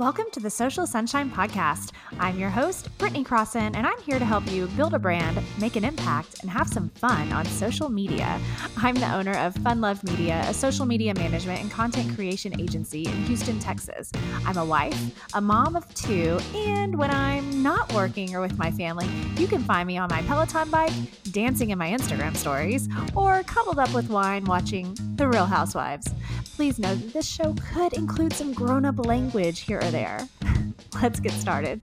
Welcome 0.00 0.30
to 0.32 0.40
the 0.40 0.48
Social 0.48 0.86
Sunshine 0.86 1.30
Podcast. 1.30 1.90
I'm 2.18 2.38
your 2.38 2.48
host, 2.48 2.88
Britney 2.96 3.22
Crosson, 3.22 3.76
and 3.76 3.86
I'm 3.86 4.00
here 4.00 4.18
to 4.18 4.24
help 4.24 4.50
you 4.50 4.66
build 4.68 4.94
a 4.94 4.98
brand, 4.98 5.38
make 5.58 5.76
an 5.76 5.84
impact, 5.84 6.40
and 6.40 6.50
have 6.50 6.68
some 6.68 6.88
fun 6.88 7.30
on 7.32 7.44
social 7.44 7.90
media. 7.90 8.40
I'm 8.78 8.94
the 8.94 9.12
owner 9.12 9.36
of 9.36 9.54
Fun 9.56 9.82
Love 9.82 10.02
Media, 10.02 10.42
a 10.48 10.54
social 10.54 10.86
media 10.86 11.12
management 11.12 11.60
and 11.60 11.70
content 11.70 12.14
creation 12.14 12.58
agency 12.58 13.02
in 13.02 13.24
Houston, 13.24 13.58
Texas. 13.58 14.10
I'm 14.46 14.56
a 14.56 14.64
wife, 14.64 14.98
a 15.34 15.40
mom 15.42 15.76
of 15.76 15.94
two, 15.94 16.40
and 16.54 16.96
when 16.96 17.10
I'm 17.10 17.62
not 17.62 17.92
working 17.92 18.34
or 18.34 18.40
with 18.40 18.56
my 18.56 18.70
family, 18.70 19.06
you 19.36 19.46
can 19.46 19.62
find 19.64 19.86
me 19.86 19.98
on 19.98 20.08
my 20.08 20.22
Peloton 20.22 20.70
bike, 20.70 20.94
dancing 21.30 21.70
in 21.70 21.78
my 21.78 21.90
Instagram 21.90 22.34
stories, 22.34 22.88
or 23.14 23.42
cuddled 23.42 23.78
up 23.78 23.92
with 23.92 24.08
wine 24.08 24.46
watching 24.46 24.96
The 25.16 25.28
Real 25.28 25.44
Housewives. 25.44 26.08
Please 26.56 26.78
know 26.78 26.94
that 26.94 27.12
this 27.12 27.26
show 27.26 27.54
could 27.72 27.94
include 27.94 28.32
some 28.32 28.52
grown 28.52 28.84
up 28.84 29.06
language 29.06 29.60
here 29.60 29.80
or 29.90 29.92
there. 29.92 30.28
Let's 31.02 31.20
get 31.20 31.32
started. 31.32 31.80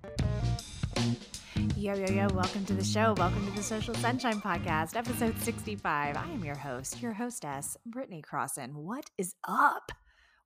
Yo, 1.76 1.94
yo, 1.94 2.06
yo, 2.06 2.28
welcome 2.34 2.66
to 2.66 2.74
the 2.74 2.84
show. 2.84 3.14
Welcome 3.18 3.46
to 3.48 3.52
the 3.52 3.64
Social 3.64 3.94
Sunshine 3.96 4.42
Podcast, 4.42 4.96
episode 4.96 5.38
65. 5.42 6.16
I 6.16 6.24
am 6.24 6.44
your 6.44 6.56
host, 6.56 7.02
your 7.02 7.14
hostess, 7.14 7.78
Britney 7.90 8.24
Crosson. 8.24 8.74
What 8.74 9.10
is 9.18 9.36
up? 9.48 9.92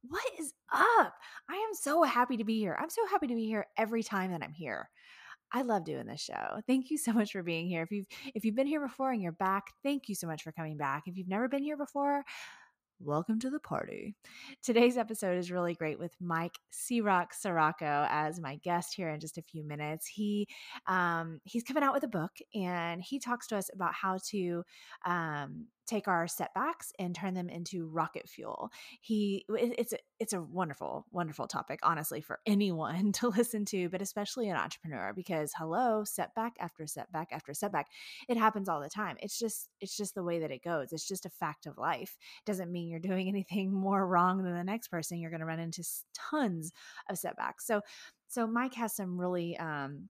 What 0.01 0.23
is 0.39 0.53
up? 0.73 1.13
I 1.49 1.55
am 1.55 1.73
so 1.73 2.03
happy 2.03 2.37
to 2.37 2.43
be 2.43 2.59
here. 2.59 2.77
I'm 2.79 2.89
so 2.89 3.05
happy 3.07 3.27
to 3.27 3.35
be 3.35 3.45
here 3.45 3.67
every 3.77 4.03
time 4.03 4.31
that 4.31 4.41
I'm 4.41 4.53
here. 4.53 4.89
I 5.53 5.61
love 5.63 5.85
doing 5.85 6.07
this 6.07 6.21
show. 6.21 6.61
Thank 6.65 6.89
you 6.89 6.97
so 6.97 7.11
much 7.13 7.31
for 7.31 7.43
being 7.43 7.67
here. 7.67 7.83
If 7.83 7.91
you've 7.91 8.07
if 8.33 8.45
you've 8.45 8.55
been 8.55 8.67
here 8.67 8.81
before 8.81 9.11
and 9.11 9.21
you're 9.21 9.33
back, 9.33 9.65
thank 9.83 10.09
you 10.09 10.15
so 10.15 10.25
much 10.25 10.43
for 10.43 10.51
coming 10.51 10.77
back. 10.77 11.03
If 11.05 11.17
you've 11.17 11.27
never 11.27 11.47
been 11.47 11.63
here 11.63 11.77
before, 11.77 12.23
welcome 13.03 13.39
to 13.39 13.49
the 13.49 13.59
party. 13.59 14.15
Today's 14.61 14.97
episode 14.97 15.37
is 15.37 15.51
really 15.51 15.73
great 15.73 15.99
with 15.99 16.13
Mike 16.19 16.55
Rock 17.01 17.33
Ciorrocco 17.33 18.07
as 18.09 18.39
my 18.39 18.57
guest 18.57 18.93
here 18.95 19.09
in 19.09 19.19
just 19.19 19.37
a 19.37 19.43
few 19.43 19.63
minutes. 19.63 20.07
He 20.07 20.47
um, 20.87 21.39
he's 21.43 21.63
coming 21.63 21.83
out 21.83 21.93
with 21.93 22.03
a 22.03 22.07
book 22.07 22.31
and 22.53 23.01
he 23.01 23.19
talks 23.19 23.47
to 23.47 23.57
us 23.57 23.69
about 23.73 23.93
how 23.93 24.19
to 24.29 24.63
um, 25.05 25.67
take 25.91 26.07
our 26.07 26.27
setbacks 26.27 26.93
and 26.97 27.13
turn 27.13 27.33
them 27.33 27.49
into 27.49 27.87
rocket 27.87 28.29
fuel. 28.29 28.69
He 29.01 29.45
it's 29.49 29.93
a, 29.93 29.97
it's 30.19 30.33
a 30.33 30.41
wonderful 30.41 31.05
wonderful 31.11 31.47
topic 31.47 31.79
honestly 31.83 32.21
for 32.21 32.39
anyone 32.45 33.11
to 33.13 33.27
listen 33.29 33.65
to, 33.65 33.89
but 33.89 34.01
especially 34.01 34.49
an 34.49 34.55
entrepreneur 34.55 35.13
because 35.13 35.51
hello, 35.57 36.03
setback 36.05 36.53
after 36.59 36.87
setback 36.87 37.29
after 37.31 37.53
setback. 37.53 37.87
It 38.29 38.37
happens 38.37 38.69
all 38.69 38.81
the 38.81 38.89
time. 38.89 39.17
It's 39.19 39.37
just 39.37 39.69
it's 39.81 39.97
just 39.97 40.15
the 40.15 40.23
way 40.23 40.39
that 40.39 40.51
it 40.51 40.63
goes. 40.63 40.93
It's 40.93 41.07
just 41.07 41.25
a 41.25 41.29
fact 41.29 41.65
of 41.65 41.77
life. 41.77 42.17
It 42.39 42.45
doesn't 42.45 42.71
mean 42.71 42.87
you're 42.87 42.99
doing 42.99 43.27
anything 43.27 43.73
more 43.73 44.07
wrong 44.07 44.43
than 44.43 44.55
the 44.55 44.63
next 44.63 44.87
person. 44.87 45.19
You're 45.19 45.31
going 45.31 45.41
to 45.41 45.45
run 45.45 45.59
into 45.59 45.83
tons 46.13 46.71
of 47.09 47.17
setbacks. 47.17 47.67
So 47.67 47.81
so 48.29 48.47
Mike 48.47 48.75
has 48.75 48.95
some 48.95 49.19
really 49.19 49.57
um 49.57 50.07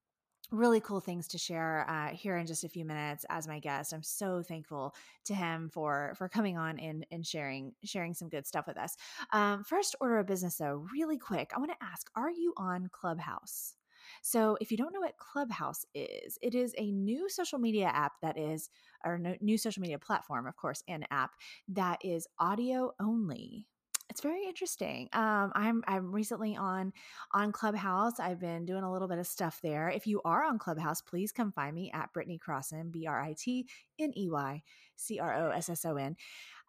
really 0.51 0.79
cool 0.81 0.99
things 0.99 1.27
to 1.29 1.37
share 1.37 1.85
uh, 1.89 2.09
here 2.15 2.37
in 2.37 2.45
just 2.47 2.63
a 2.63 2.69
few 2.69 2.85
minutes 2.85 3.25
as 3.29 3.47
my 3.47 3.59
guest. 3.59 3.93
I'm 3.93 4.03
so 4.03 4.43
thankful 4.43 4.95
to 5.25 5.33
him 5.33 5.69
for 5.73 6.13
for 6.17 6.29
coming 6.29 6.57
on 6.57 6.79
and 6.79 7.05
and 7.11 7.25
sharing 7.25 7.73
sharing 7.83 8.13
some 8.13 8.29
good 8.29 8.47
stuff 8.47 8.67
with 8.67 8.77
us. 8.77 8.95
Um, 9.33 9.63
first 9.63 9.95
order 10.01 10.19
of 10.19 10.27
business 10.27 10.57
though, 10.57 10.85
really 10.93 11.17
quick, 11.17 11.51
I 11.55 11.59
want 11.59 11.71
to 11.71 11.85
ask: 11.85 12.09
Are 12.15 12.31
you 12.31 12.53
on 12.57 12.89
Clubhouse? 12.91 13.75
So, 14.23 14.57
if 14.61 14.71
you 14.71 14.77
don't 14.77 14.93
know 14.93 15.01
what 15.01 15.17
Clubhouse 15.17 15.85
is, 15.95 16.37
it 16.41 16.55
is 16.55 16.73
a 16.77 16.91
new 16.91 17.29
social 17.29 17.59
media 17.59 17.87
app 17.87 18.13
that 18.21 18.37
is, 18.37 18.69
or 19.05 19.19
new 19.41 19.57
social 19.57 19.81
media 19.81 19.99
platform, 19.99 20.47
of 20.47 20.55
course, 20.57 20.83
and 20.87 21.05
app 21.11 21.31
that 21.69 21.99
is 22.03 22.27
audio 22.39 22.91
only 22.99 23.67
it's 24.11 24.21
very 24.21 24.45
interesting. 24.45 25.09
Um, 25.13 25.53
I'm 25.55 25.83
I'm 25.87 26.11
recently 26.11 26.57
on 26.57 26.93
on 27.33 27.53
Clubhouse. 27.53 28.19
I've 28.19 28.41
been 28.41 28.65
doing 28.65 28.83
a 28.83 28.91
little 28.91 29.07
bit 29.07 29.19
of 29.19 29.25
stuff 29.25 29.61
there. 29.63 29.89
If 29.89 30.05
you 30.05 30.21
are 30.25 30.43
on 30.43 30.59
Clubhouse, 30.59 31.01
please 31.01 31.31
come 31.31 31.53
find 31.53 31.73
me 31.73 31.91
at 31.93 32.13
Britney 32.13 32.37
Crosson, 32.37 32.91
B 32.91 33.07
R 33.07 33.21
I 33.21 33.35
T 33.39 33.67
N 33.99 34.11
E 34.17 34.29
Y 34.29 34.63
C 34.97 35.19
R 35.19 35.33
O 35.47 35.51
S 35.51 35.69
S 35.69 35.85
O 35.85 35.95
N. 35.95 36.17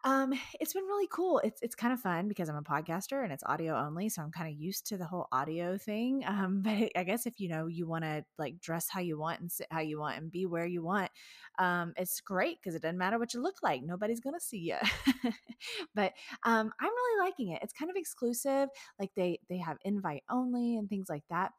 Um, 0.05 0.33
it's 0.59 0.73
been 0.73 0.83
really 0.83 1.07
cool. 1.09 1.39
It's 1.45 1.61
it's 1.61 1.75
kind 1.75 1.93
of 1.93 1.99
fun 1.99 2.27
because 2.27 2.49
I'm 2.49 2.57
a 2.57 2.61
podcaster 2.61 3.23
and 3.23 3.31
it's 3.31 3.43
audio 3.45 3.77
only, 3.77 4.09
so 4.09 4.21
I'm 4.21 4.31
kind 4.31 4.53
of 4.53 4.59
used 4.59 4.85
to 4.87 4.97
the 4.97 5.05
whole 5.05 5.27
audio 5.31 5.77
thing. 5.77 6.23
Um, 6.33 6.61
but 6.63 6.89
I 6.95 7.03
guess 7.03 7.27
if 7.27 7.39
you 7.39 7.47
know 7.47 7.67
you 7.67 7.87
want 7.87 8.03
to 8.05 8.25
like 8.39 8.59
dress 8.59 8.87
how 8.89 8.99
you 8.99 9.19
want 9.19 9.39
and 9.39 9.51
sit 9.51 9.67
how 9.69 9.81
you 9.81 9.99
want 9.99 10.17
and 10.17 10.31
be 10.31 10.45
where 10.47 10.65
you 10.65 10.83
want, 10.83 11.11
um, 11.59 11.93
it's 11.95 12.19
great 12.21 12.57
because 12.59 12.75
it 12.75 12.81
doesn't 12.81 12.97
matter 12.97 13.19
what 13.19 13.33
you 13.33 13.41
look 13.41 13.61
like. 13.61 13.83
Nobody's 13.83 14.19
gonna 14.19 14.39
see 14.39 14.57
you. 14.57 14.77
but 15.95 16.13
um, 16.43 16.71
I'm 16.79 16.89
really 16.89 17.25
liking 17.25 17.49
it. 17.49 17.61
It's 17.61 17.71
kind 17.71 17.91
of 17.91 17.97
exclusive. 17.97 18.69
Like 18.99 19.11
they 19.15 19.39
they 19.47 19.57
have 19.59 19.77
invite 19.85 20.23
only 20.29 20.75
and 20.77 20.89
things 20.89 21.07
like 21.07 21.23
that. 21.29 21.51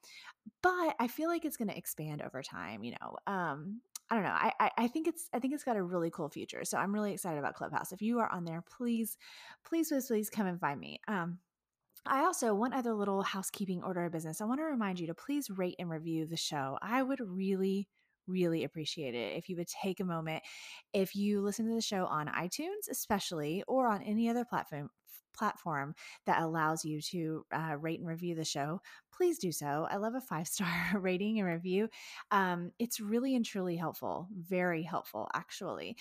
But 0.60 0.97
I 0.99 1.06
feel 1.06 1.28
like 1.28 1.44
it's 1.44 1.56
gonna 1.56 1.72
expand 1.72 2.21
over 2.21 2.43
time. 2.43 2.83
You 2.83 2.94
know, 3.00 3.16
um, 3.33 3.81
I 4.14 4.19
don't 4.19 4.25
know. 4.25 4.30
I, 4.30 4.52
I, 4.60 4.70
I 4.78 4.88
think 4.88 5.08
it's 5.08 5.28
I 5.34 5.41
think 5.41 5.54
it's 5.54 5.64
got 5.64 5.76
a 5.76 5.82
really 5.82 6.10
cool 6.10 6.28
future. 6.28 6.64
So 6.64 6.78
I'm 6.78 6.94
really 6.94 7.12
excited 7.12 7.38
about 7.38 7.54
Clubhouse. 7.54 7.91
If 7.91 8.00
you 8.00 8.20
are 8.20 8.30
on 8.30 8.44
there, 8.44 8.62
please, 8.62 9.19
please, 9.64 9.88
please, 9.88 10.06
please 10.06 10.30
come 10.30 10.47
and 10.47 10.60
find 10.60 10.78
me. 10.78 11.00
Um, 11.08 11.38
I 12.06 12.24
also, 12.24 12.54
one 12.54 12.74
other 12.74 12.94
little 12.94 13.22
housekeeping 13.22 13.82
order 13.82 14.04
of 14.04 14.12
business. 14.12 14.41
I 14.41 14.44
want 14.44 14.60
to 14.60 14.64
remind 14.64 15.00
you 15.00 15.08
to 15.08 15.14
please 15.14 15.50
rate 15.50 15.76
and 15.78 15.91
review 15.91 16.26
the 16.26 16.36
show. 16.36 16.78
I 16.82 17.03
would 17.03 17.20
really, 17.20 17.88
really 18.26 18.64
appreciate 18.64 19.14
it 19.14 19.36
if 19.36 19.48
you 19.48 19.56
would 19.56 19.68
take 19.68 20.00
a 20.00 20.04
moment. 20.04 20.42
If 20.92 21.14
you 21.14 21.40
listen 21.40 21.66
to 21.68 21.74
the 21.74 21.80
show 21.82 22.06
on 22.06 22.28
iTunes, 22.28 22.88
especially, 22.90 23.62
or 23.68 23.88
on 23.88 24.02
any 24.02 24.28
other 24.28 24.44
platform, 24.44 24.90
platform 25.34 25.94
that 26.26 26.40
allows 26.40 26.84
you 26.84 27.00
to 27.02 27.44
uh, 27.52 27.76
rate 27.80 27.98
and 27.98 28.08
review 28.08 28.34
the 28.36 28.44
show, 28.44 28.80
please 29.12 29.38
do 29.38 29.50
so. 29.50 29.86
I 29.90 29.96
love 29.96 30.14
a 30.14 30.20
five 30.20 30.46
star 30.48 30.98
rating 30.98 31.38
and 31.40 31.48
review. 31.48 31.88
Um, 32.30 32.72
it's 32.78 33.00
really 33.00 33.34
and 33.34 33.44
truly 33.44 33.76
helpful, 33.76 34.28
very 34.32 34.82
helpful, 34.82 35.28
actually, 35.34 35.96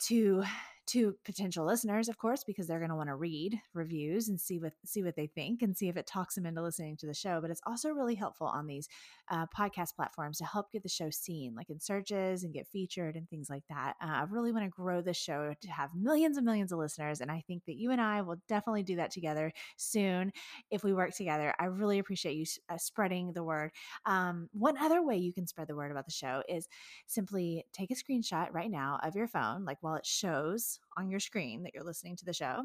to 0.00 0.44
to 0.86 1.16
potential 1.24 1.64
listeners, 1.64 2.08
of 2.08 2.18
course, 2.18 2.44
because 2.44 2.66
they're 2.66 2.78
going 2.78 2.90
to 2.90 2.96
want 2.96 3.08
to 3.08 3.14
read 3.14 3.60
reviews 3.72 4.28
and 4.28 4.40
see 4.40 4.58
what 4.58 4.72
see 4.84 5.02
what 5.02 5.16
they 5.16 5.26
think 5.26 5.62
and 5.62 5.76
see 5.76 5.88
if 5.88 5.96
it 5.96 6.06
talks 6.06 6.34
them 6.34 6.46
into 6.46 6.62
listening 6.62 6.96
to 6.98 7.06
the 7.06 7.14
show. 7.14 7.40
But 7.40 7.50
it's 7.50 7.60
also 7.66 7.90
really 7.90 8.14
helpful 8.14 8.46
on 8.46 8.66
these 8.66 8.88
uh, 9.30 9.46
podcast 9.56 9.94
platforms 9.96 10.38
to 10.38 10.44
help 10.44 10.70
get 10.72 10.82
the 10.82 10.88
show 10.88 11.10
seen, 11.10 11.54
like 11.54 11.70
in 11.70 11.80
searches 11.80 12.44
and 12.44 12.52
get 12.52 12.68
featured 12.68 13.16
and 13.16 13.28
things 13.28 13.48
like 13.48 13.62
that. 13.68 13.94
Uh, 14.02 14.06
I 14.06 14.24
really 14.28 14.52
want 14.52 14.64
to 14.64 14.70
grow 14.70 15.00
the 15.00 15.14
show 15.14 15.54
to 15.60 15.68
have 15.68 15.94
millions 15.94 16.36
and 16.36 16.44
millions 16.44 16.72
of 16.72 16.78
listeners, 16.78 17.20
and 17.20 17.30
I 17.30 17.42
think 17.46 17.64
that 17.66 17.76
you 17.76 17.90
and 17.90 18.00
I 18.00 18.22
will 18.22 18.36
definitely 18.48 18.82
do 18.82 18.96
that 18.96 19.10
together 19.10 19.52
soon 19.76 20.32
if 20.70 20.84
we 20.84 20.92
work 20.92 21.14
together. 21.14 21.54
I 21.58 21.66
really 21.66 21.98
appreciate 21.98 22.36
you 22.36 22.44
uh, 22.68 22.78
spreading 22.78 23.32
the 23.32 23.44
word. 23.44 23.70
Um, 24.06 24.48
one 24.52 24.76
other 24.78 25.02
way 25.02 25.16
you 25.16 25.32
can 25.32 25.46
spread 25.46 25.68
the 25.68 25.76
word 25.76 25.90
about 25.90 26.04
the 26.04 26.12
show 26.12 26.42
is 26.48 26.68
simply 27.06 27.64
take 27.72 27.90
a 27.90 27.94
screenshot 27.94 28.52
right 28.52 28.70
now 28.70 28.98
of 29.02 29.14
your 29.16 29.28
phone, 29.28 29.64
like 29.64 29.78
while 29.80 29.94
it 29.94 30.06
shows 30.06 30.73
on 30.96 31.10
your 31.10 31.20
screen 31.20 31.62
that 31.62 31.72
you're 31.74 31.84
listening 31.84 32.16
to 32.16 32.24
the 32.24 32.32
show, 32.32 32.62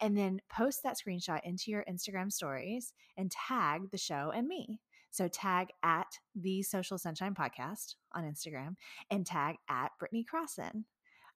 and 0.00 0.16
then 0.16 0.40
post 0.50 0.82
that 0.82 0.96
screenshot 0.96 1.40
into 1.44 1.70
your 1.70 1.84
Instagram 1.90 2.32
stories 2.32 2.92
and 3.16 3.30
tag 3.30 3.90
the 3.90 3.98
show 3.98 4.32
and 4.34 4.48
me. 4.48 4.80
So 5.10 5.28
tag 5.28 5.68
at 5.82 6.18
the 6.34 6.62
Social 6.62 6.96
Sunshine 6.96 7.34
Podcast 7.34 7.96
on 8.12 8.24
Instagram 8.24 8.76
and 9.10 9.26
tag 9.26 9.56
at 9.68 9.92
Britney 10.00 10.24
Crosson. 10.24 10.84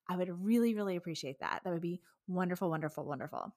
I 0.09 0.17
would 0.17 0.29
really, 0.29 0.73
really 0.73 0.95
appreciate 0.95 1.39
that. 1.41 1.61
That 1.63 1.73
would 1.73 1.81
be 1.81 2.01
wonderful, 2.27 2.69
wonderful, 2.69 3.05
wonderful. 3.05 3.53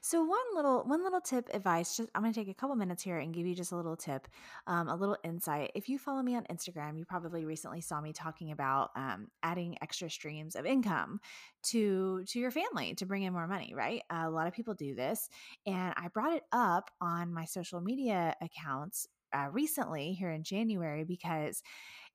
So 0.00 0.22
one 0.22 0.38
little 0.54 0.84
one 0.84 1.02
little 1.02 1.20
tip 1.20 1.48
advice. 1.52 1.96
Just 1.96 2.10
I'm 2.14 2.22
going 2.22 2.32
to 2.32 2.40
take 2.40 2.48
a 2.48 2.54
couple 2.54 2.76
minutes 2.76 3.02
here 3.02 3.18
and 3.18 3.34
give 3.34 3.46
you 3.46 3.54
just 3.54 3.72
a 3.72 3.76
little 3.76 3.96
tip, 3.96 4.28
um, 4.66 4.88
a 4.88 4.96
little 4.96 5.16
insight. 5.24 5.72
If 5.74 5.88
you 5.88 5.98
follow 5.98 6.22
me 6.22 6.36
on 6.36 6.44
Instagram, 6.44 6.98
you 6.98 7.04
probably 7.04 7.44
recently 7.44 7.80
saw 7.80 8.00
me 8.00 8.12
talking 8.12 8.52
about 8.52 8.90
um, 8.96 9.28
adding 9.42 9.76
extra 9.82 10.10
streams 10.10 10.56
of 10.56 10.66
income 10.66 11.20
to 11.64 12.24
to 12.24 12.38
your 12.38 12.50
family 12.50 12.94
to 12.94 13.06
bring 13.06 13.22
in 13.22 13.32
more 13.32 13.46
money. 13.46 13.72
Right? 13.74 14.02
A 14.10 14.30
lot 14.30 14.46
of 14.46 14.52
people 14.52 14.74
do 14.74 14.94
this, 14.94 15.28
and 15.66 15.94
I 15.96 16.08
brought 16.08 16.34
it 16.34 16.44
up 16.52 16.90
on 17.00 17.32
my 17.32 17.44
social 17.44 17.80
media 17.80 18.34
accounts 18.40 19.08
uh, 19.34 19.48
recently 19.50 20.12
here 20.12 20.30
in 20.30 20.44
January 20.44 21.04
because 21.04 21.62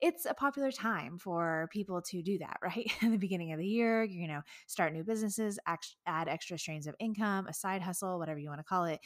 it's 0.00 0.24
a 0.24 0.32
popular 0.32 0.70
time 0.70 1.18
for 1.18 1.68
people 1.70 2.00
to 2.00 2.22
do 2.22 2.38
that, 2.38 2.56
right? 2.62 2.90
in 3.02 3.12
the 3.12 3.18
beginning 3.18 3.52
of 3.52 3.58
the 3.58 3.66
year, 3.66 4.02
you 4.02 4.26
know, 4.26 4.40
start 4.66 4.92
new 4.92 5.04
businesses, 5.04 5.58
add 6.06 6.28
extra 6.28 6.58
streams 6.58 6.86
of 6.86 6.94
income, 6.98 7.46
a 7.46 7.52
side 7.52 7.82
hustle, 7.82 8.18
whatever 8.18 8.38
you 8.38 8.48
want 8.48 8.60
to 8.60 8.64
call 8.64 8.84
it. 8.84 9.00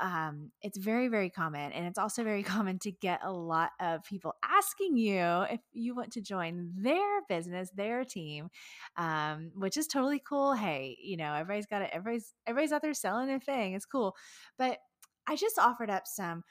Um, 0.00 0.50
it's 0.62 0.78
very, 0.78 1.08
very 1.08 1.30
common. 1.30 1.72
And 1.72 1.86
it's 1.86 1.98
also 1.98 2.24
very 2.24 2.42
common 2.54 2.78
to 2.80 2.90
get 2.90 3.20
a 3.22 3.32
lot 3.32 3.70
of 3.80 4.02
people 4.04 4.34
asking 4.42 4.96
you 4.96 5.44
if 5.50 5.60
you 5.72 5.94
want 5.94 6.12
to 6.12 6.22
join 6.22 6.72
their 6.76 7.22
business, 7.28 7.70
their 7.74 8.04
team, 8.04 8.48
um, 8.96 9.50
which 9.54 9.76
is 9.76 9.86
totally 9.86 10.22
cool. 10.26 10.54
Hey, 10.54 10.96
you 11.02 11.16
know, 11.16 11.34
everybody's 11.34 11.66
got 11.66 11.82
it. 11.82 11.90
Everybody's, 11.92 12.34
everybody's 12.46 12.72
out 12.72 12.82
there 12.82 12.94
selling 12.94 13.28
their 13.28 13.40
thing. 13.40 13.74
It's 13.74 13.86
cool. 13.86 14.16
But 14.56 14.78
I 15.26 15.36
just 15.36 15.58
offered 15.58 15.90
up 15.90 16.06
some 16.06 16.42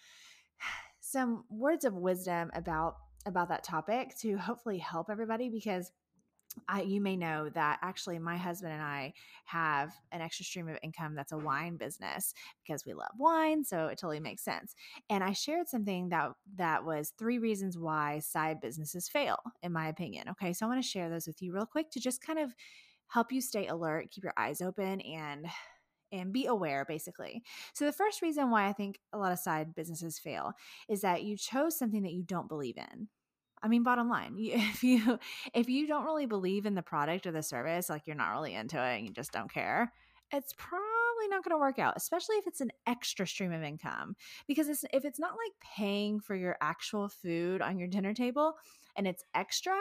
some 1.07 1.45
words 1.49 1.85
of 1.85 1.93
wisdom 1.93 2.51
about 2.53 2.95
about 3.25 3.49
that 3.49 3.63
topic 3.63 4.17
to 4.19 4.37
hopefully 4.37 4.77
help 4.77 5.09
everybody 5.09 5.49
because 5.49 5.91
I, 6.67 6.81
you 6.81 7.01
may 7.01 7.15
know 7.15 7.49
that 7.53 7.79
actually 7.81 8.19
my 8.19 8.35
husband 8.35 8.73
and 8.73 8.81
I 8.81 9.13
have 9.45 9.93
an 10.11 10.21
extra 10.21 10.43
stream 10.43 10.67
of 10.67 10.77
income 10.81 11.13
that's 11.13 11.31
a 11.31 11.37
wine 11.37 11.77
business 11.77 12.33
because 12.65 12.83
we 12.85 12.93
love 12.93 13.11
wine, 13.19 13.63
so 13.63 13.87
it 13.87 13.99
totally 13.99 14.19
makes 14.19 14.43
sense. 14.43 14.73
And 15.09 15.23
I 15.23 15.33
shared 15.33 15.67
something 15.67 16.09
that 16.09 16.31
that 16.55 16.83
was 16.83 17.13
three 17.19 17.37
reasons 17.37 17.77
why 17.77 18.19
side 18.19 18.59
businesses 18.59 19.07
fail, 19.07 19.37
in 19.61 19.71
my 19.71 19.87
opinion. 19.87 20.29
Okay, 20.29 20.51
so 20.51 20.65
I 20.65 20.69
want 20.69 20.81
to 20.81 20.87
share 20.87 21.09
those 21.09 21.27
with 21.27 21.41
you 21.41 21.53
real 21.53 21.65
quick 21.65 21.91
to 21.91 21.99
just 21.99 22.25
kind 22.25 22.39
of 22.39 22.55
help 23.07 23.31
you 23.31 23.41
stay 23.41 23.67
alert, 23.67 24.09
keep 24.09 24.23
your 24.23 24.33
eyes 24.35 24.61
open, 24.61 25.01
and 25.01 25.45
and 26.11 26.33
be 26.33 26.45
aware 26.45 26.85
basically. 26.85 27.43
So 27.73 27.85
the 27.85 27.91
first 27.91 28.21
reason 28.21 28.49
why 28.49 28.67
I 28.67 28.73
think 28.73 28.99
a 29.13 29.17
lot 29.17 29.31
of 29.31 29.39
side 29.39 29.75
businesses 29.75 30.19
fail 30.19 30.53
is 30.89 31.01
that 31.01 31.23
you 31.23 31.37
chose 31.37 31.77
something 31.77 32.03
that 32.03 32.13
you 32.13 32.23
don't 32.23 32.49
believe 32.49 32.77
in. 32.77 33.07
I 33.61 33.67
mean, 33.67 33.83
bottom 33.83 34.09
line, 34.09 34.35
if 34.37 34.83
you 34.83 35.19
if 35.53 35.69
you 35.69 35.87
don't 35.87 36.05
really 36.05 36.25
believe 36.25 36.65
in 36.65 36.75
the 36.75 36.81
product 36.81 37.25
or 37.25 37.31
the 37.31 37.43
service, 37.43 37.89
like 37.89 38.07
you're 38.07 38.15
not 38.15 38.31
really 38.31 38.53
into 38.53 38.77
it 38.77 38.97
and 38.97 39.05
you 39.05 39.13
just 39.13 39.31
don't 39.31 39.51
care, 39.51 39.91
it's 40.31 40.53
probably 40.57 41.27
not 41.29 41.43
going 41.43 41.55
to 41.55 41.59
work 41.59 41.79
out, 41.79 41.93
especially 41.95 42.35
if 42.35 42.47
it's 42.47 42.61
an 42.61 42.71
extra 42.85 43.25
stream 43.25 43.51
of 43.51 43.63
income. 43.63 44.15
Because 44.47 44.67
it's, 44.67 44.83
if 44.93 45.05
it's 45.05 45.19
not 45.19 45.31
like 45.31 45.53
paying 45.75 46.19
for 46.19 46.35
your 46.35 46.57
actual 46.61 47.09
food 47.09 47.61
on 47.61 47.79
your 47.79 47.87
dinner 47.87 48.13
table 48.13 48.53
and 48.95 49.07
it's 49.07 49.23
extra, 49.33 49.77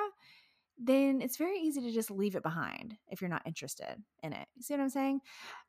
then 0.78 1.23
it's 1.23 1.37
very 1.37 1.58
easy 1.58 1.81
to 1.81 1.90
just 1.90 2.11
leave 2.11 2.37
it 2.37 2.43
behind 2.43 2.96
if 3.08 3.20
you're 3.20 3.31
not 3.31 3.46
interested 3.46 4.02
in 4.23 4.32
it. 4.32 4.46
You 4.56 4.62
see 4.62 4.75
what 4.75 4.82
I'm 4.82 4.90
saying? 4.90 5.20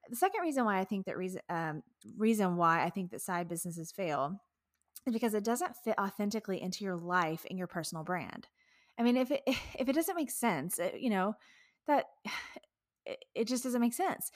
The 0.09 0.15
second 0.15 0.41
reason 0.41 0.65
why 0.65 0.79
I 0.79 0.83
think 0.83 1.05
that 1.05 1.17
reason 1.17 1.41
um, 1.49 1.83
reason 2.17 2.57
why 2.57 2.83
I 2.83 2.89
think 2.89 3.11
that 3.11 3.21
side 3.21 3.47
businesses 3.47 3.91
fail 3.91 4.41
is 5.05 5.13
because 5.13 5.33
it 5.33 5.43
doesn't 5.43 5.75
fit 5.77 5.95
authentically 5.99 6.61
into 6.61 6.83
your 6.83 6.97
life 6.97 7.45
and 7.49 7.57
your 7.57 7.67
personal 7.67 8.03
brand. 8.03 8.47
I 8.99 9.03
mean, 9.03 9.15
if 9.15 9.31
it 9.31 9.43
if 9.47 9.87
it 9.87 9.93
doesn't 9.93 10.15
make 10.15 10.31
sense, 10.31 10.79
it, 10.79 10.99
you 10.99 11.09
know, 11.09 11.35
that 11.87 12.05
it, 13.07 13.25
it 13.33 13.47
just 13.47 13.63
doesn't 13.63 13.81
make 13.81 13.93
sense. 13.93 14.31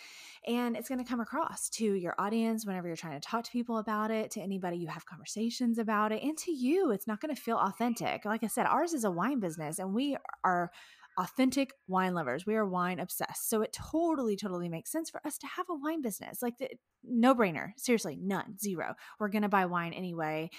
And 0.48 0.76
it's 0.76 0.90
going 0.90 1.04
to 1.04 1.10
come 1.10 1.20
across 1.20 1.70
to 1.72 1.94
your 1.94 2.16
audience 2.18 2.66
whenever 2.66 2.88
you're 2.88 2.96
trying 2.96 3.20
to 3.20 3.28
talk 3.28 3.44
to 3.44 3.52
people 3.52 3.78
about 3.78 4.12
it, 4.12 4.32
to 4.32 4.42
anybody 4.42 4.78
you 4.78 4.88
have 4.88 5.06
conversations 5.06 5.78
about 5.78 6.12
it, 6.12 6.24
and 6.24 6.38
to 6.40 6.52
you, 6.52 6.92
it's 6.92 7.08
not 7.08 7.22
going 7.22 7.34
to 7.36 7.42
feel 7.42 7.58
authentic. 7.58 8.26
Like 8.26 8.44
I 8.44 8.48
said, 8.48 8.66
ours 8.66 8.94
is 8.94 9.04
a 9.04 9.12
wine 9.12 9.40
business 9.40 9.80
and 9.80 9.94
we 9.94 10.18
are 10.44 10.72
authentic 11.18 11.74
wine 11.88 12.14
lovers. 12.14 12.46
We 12.46 12.56
are 12.56 12.66
wine 12.66 13.00
obsessed. 13.00 13.50
So 13.50 13.62
it 13.62 13.74
totally, 13.74 14.38
totally 14.38 14.70
makes 14.70 14.92
sense 14.92 15.10
for 15.10 15.22
us 15.26 15.38
to 15.40 15.48
have 15.48 15.66
a 15.70 15.76
wine 15.76 16.02
business. 16.02 16.42
Like, 16.42 16.58
the, 16.58 16.70
no 17.04 17.36
brainer. 17.36 17.72
Seriously, 17.78 18.18
none, 18.22 18.58
zero. 18.58 18.96
We're 19.20 19.30
going 19.30 19.42
to 19.42 19.50
buy 19.50 19.66
wine 19.66 19.94
anyway, 19.94 20.50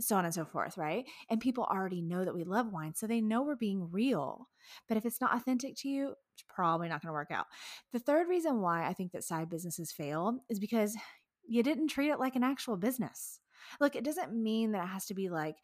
so 0.00 0.16
on 0.16 0.24
and 0.24 0.34
so 0.34 0.44
forth, 0.44 0.76
right? 0.76 1.04
And 1.30 1.40
people 1.40 1.64
already 1.64 2.02
know 2.02 2.24
that 2.24 2.34
we 2.34 2.44
love 2.44 2.72
wine. 2.72 2.94
So 2.94 3.06
they 3.06 3.20
know 3.20 3.42
we're 3.42 3.56
being 3.56 3.90
real. 3.90 4.48
But 4.88 4.96
if 4.96 5.06
it's 5.06 5.20
not 5.20 5.34
authentic 5.34 5.76
to 5.78 5.88
you, 5.88 6.14
it's 6.34 6.44
probably 6.48 6.88
not 6.88 7.02
going 7.02 7.10
to 7.10 7.12
work 7.12 7.30
out. 7.30 7.46
The 7.92 7.98
third 7.98 8.28
reason 8.28 8.60
why 8.60 8.86
I 8.86 8.92
think 8.92 9.12
that 9.12 9.24
side 9.24 9.48
businesses 9.48 9.92
fail 9.92 10.38
is 10.48 10.58
because 10.58 10.96
you 11.46 11.62
didn't 11.62 11.88
treat 11.88 12.10
it 12.10 12.18
like 12.18 12.36
an 12.36 12.44
actual 12.44 12.76
business. 12.76 13.40
Look, 13.80 13.96
it 13.96 14.04
doesn't 14.04 14.34
mean 14.34 14.72
that 14.72 14.82
it 14.82 14.88
has 14.88 15.06
to 15.06 15.14
be 15.14 15.28
like, 15.28 15.56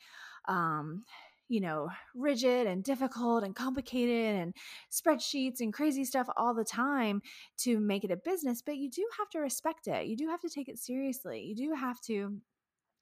um, 0.48 1.04
you 1.48 1.60
know, 1.60 1.88
rigid 2.14 2.68
and 2.68 2.84
difficult 2.84 3.42
and 3.42 3.56
complicated 3.56 4.36
and 4.36 4.54
spreadsheets 4.92 5.60
and 5.60 5.72
crazy 5.72 6.04
stuff 6.04 6.28
all 6.36 6.54
the 6.54 6.64
time 6.64 7.20
to 7.58 7.80
make 7.80 8.04
it 8.04 8.12
a 8.12 8.16
business, 8.16 8.62
but 8.62 8.76
you 8.76 8.88
do 8.88 9.04
have 9.18 9.28
to 9.30 9.40
respect 9.40 9.88
it. 9.88 10.06
You 10.06 10.16
do 10.16 10.28
have 10.28 10.40
to 10.42 10.48
take 10.48 10.68
it 10.68 10.78
seriously. 10.78 11.40
You 11.40 11.56
do 11.56 11.74
have 11.74 12.00
to, 12.02 12.38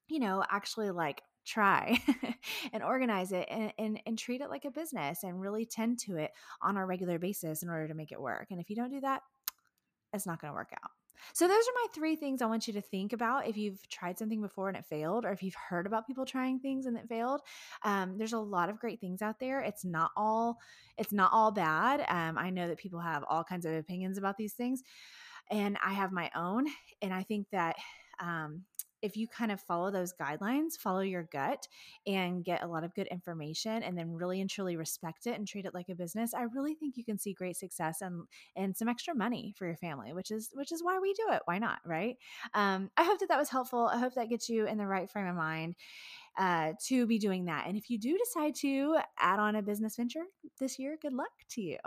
you 0.09 0.19
know, 0.19 0.43
actually 0.49 0.91
like 0.91 1.21
try 1.45 1.99
and 2.73 2.83
organize 2.83 3.31
it 3.31 3.47
and, 3.49 3.73
and, 3.77 4.01
and 4.05 4.17
treat 4.17 4.41
it 4.41 4.49
like 4.49 4.65
a 4.65 4.71
business 4.71 5.23
and 5.23 5.41
really 5.41 5.65
tend 5.65 5.99
to 5.99 6.17
it 6.17 6.31
on 6.61 6.77
a 6.77 6.85
regular 6.85 7.17
basis 7.17 7.63
in 7.63 7.69
order 7.69 7.87
to 7.87 7.93
make 7.93 8.11
it 8.11 8.21
work. 8.21 8.47
And 8.51 8.59
if 8.59 8.69
you 8.69 8.75
don't 8.75 8.91
do 8.91 9.01
that, 9.01 9.21
it's 10.13 10.25
not 10.25 10.41
going 10.41 10.51
to 10.51 10.55
work 10.55 10.71
out. 10.73 10.91
So, 11.33 11.47
those 11.47 11.57
are 11.57 11.75
my 11.75 11.87
three 11.93 12.15
things 12.15 12.41
I 12.41 12.45
want 12.45 12.67
you 12.67 12.73
to 12.73 12.81
think 12.81 13.13
about 13.13 13.45
if 13.45 13.57
you've 13.57 13.85
tried 13.89 14.17
something 14.17 14.41
before 14.41 14.69
and 14.69 14.77
it 14.77 14.85
failed, 14.85 15.25
or 15.25 15.31
if 15.31 15.43
you've 15.43 15.55
heard 15.55 15.85
about 15.85 16.07
people 16.07 16.25
trying 16.25 16.59
things 16.59 16.85
and 16.85 16.97
it 16.97 17.09
failed. 17.09 17.41
Um, 17.83 18.17
there's 18.17 18.33
a 18.33 18.39
lot 18.39 18.69
of 18.69 18.79
great 18.79 19.01
things 19.01 19.21
out 19.21 19.39
there. 19.39 19.59
It's 19.59 19.83
not 19.83 20.11
all 20.15 20.57
it's 20.97 21.11
not 21.11 21.31
all 21.33 21.51
bad. 21.51 22.05
Um, 22.07 22.37
I 22.37 22.49
know 22.49 22.67
that 22.67 22.77
people 22.77 23.01
have 23.01 23.23
all 23.27 23.43
kinds 23.43 23.65
of 23.65 23.73
opinions 23.73 24.17
about 24.17 24.37
these 24.37 24.53
things, 24.53 24.81
and 25.51 25.77
I 25.85 25.93
have 25.93 26.11
my 26.11 26.31
own. 26.35 26.67
And 27.01 27.13
I 27.13 27.23
think 27.23 27.47
that 27.51 27.75
um, 28.19 28.63
if 29.01 29.17
you 29.17 29.27
kind 29.27 29.51
of 29.51 29.59
follow 29.61 29.91
those 29.91 30.13
guidelines, 30.13 30.77
follow 30.77 31.01
your 31.01 31.23
gut 31.23 31.67
and 32.07 32.43
get 32.43 32.63
a 32.63 32.67
lot 32.67 32.83
of 32.83 32.93
good 32.93 33.07
information 33.07 33.83
and 33.83 33.97
then 33.97 34.11
really 34.11 34.41
and 34.41 34.49
truly 34.49 34.75
respect 34.75 35.27
it 35.27 35.37
and 35.37 35.47
treat 35.47 35.65
it 35.65 35.73
like 35.73 35.89
a 35.89 35.95
business, 35.95 36.33
I 36.33 36.43
really 36.43 36.75
think 36.75 36.97
you 36.97 37.03
can 37.03 37.17
see 37.17 37.33
great 37.33 37.57
success 37.57 38.01
and 38.01 38.23
and 38.55 38.75
some 38.75 38.87
extra 38.87 39.15
money 39.15 39.53
for 39.57 39.65
your 39.65 39.77
family, 39.77 40.13
which 40.13 40.31
is 40.31 40.49
which 40.53 40.71
is 40.71 40.83
why 40.83 40.99
we 40.99 41.13
do 41.13 41.25
it. 41.31 41.41
Why 41.45 41.59
not, 41.59 41.79
right? 41.85 42.17
Um, 42.53 42.89
I 42.97 43.03
hope 43.03 43.19
that 43.19 43.29
that 43.29 43.39
was 43.39 43.49
helpful. 43.49 43.89
I 43.91 43.97
hope 43.97 44.15
that 44.15 44.29
gets 44.29 44.49
you 44.49 44.67
in 44.67 44.77
the 44.77 44.87
right 44.87 45.09
frame 45.09 45.27
of 45.27 45.35
mind 45.35 45.75
uh, 46.37 46.73
to 46.87 47.05
be 47.05 47.19
doing 47.19 47.45
that. 47.45 47.67
And 47.67 47.77
if 47.77 47.89
you 47.89 47.97
do 47.97 48.17
decide 48.17 48.55
to 48.55 48.97
add 49.17 49.39
on 49.39 49.55
a 49.55 49.61
business 49.61 49.97
venture 49.97 50.23
this 50.59 50.79
year, 50.79 50.97
good 51.01 51.13
luck 51.13 51.31
to 51.49 51.61
you. 51.61 51.77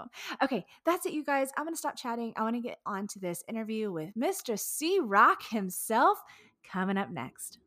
Okay, 0.43 0.65
that's 0.85 1.07
it, 1.07 1.13
you 1.13 1.25
guys. 1.25 1.51
I'm 1.57 1.65
going 1.65 1.75
to 1.75 1.79
stop 1.79 1.97
chatting. 1.97 2.35
I 2.37 2.43
want 2.43 2.57
to 2.57 2.63
get 2.63 2.79
on 2.85 3.07
to 3.09 3.19
this 3.19 3.43
interview 3.49 3.91
with 3.91 4.11
Mr. 4.15 4.59
C-Roc 4.59 5.43
himself 5.49 6.19
coming 6.63 6.97
up 6.97 7.11
next. 7.11 7.59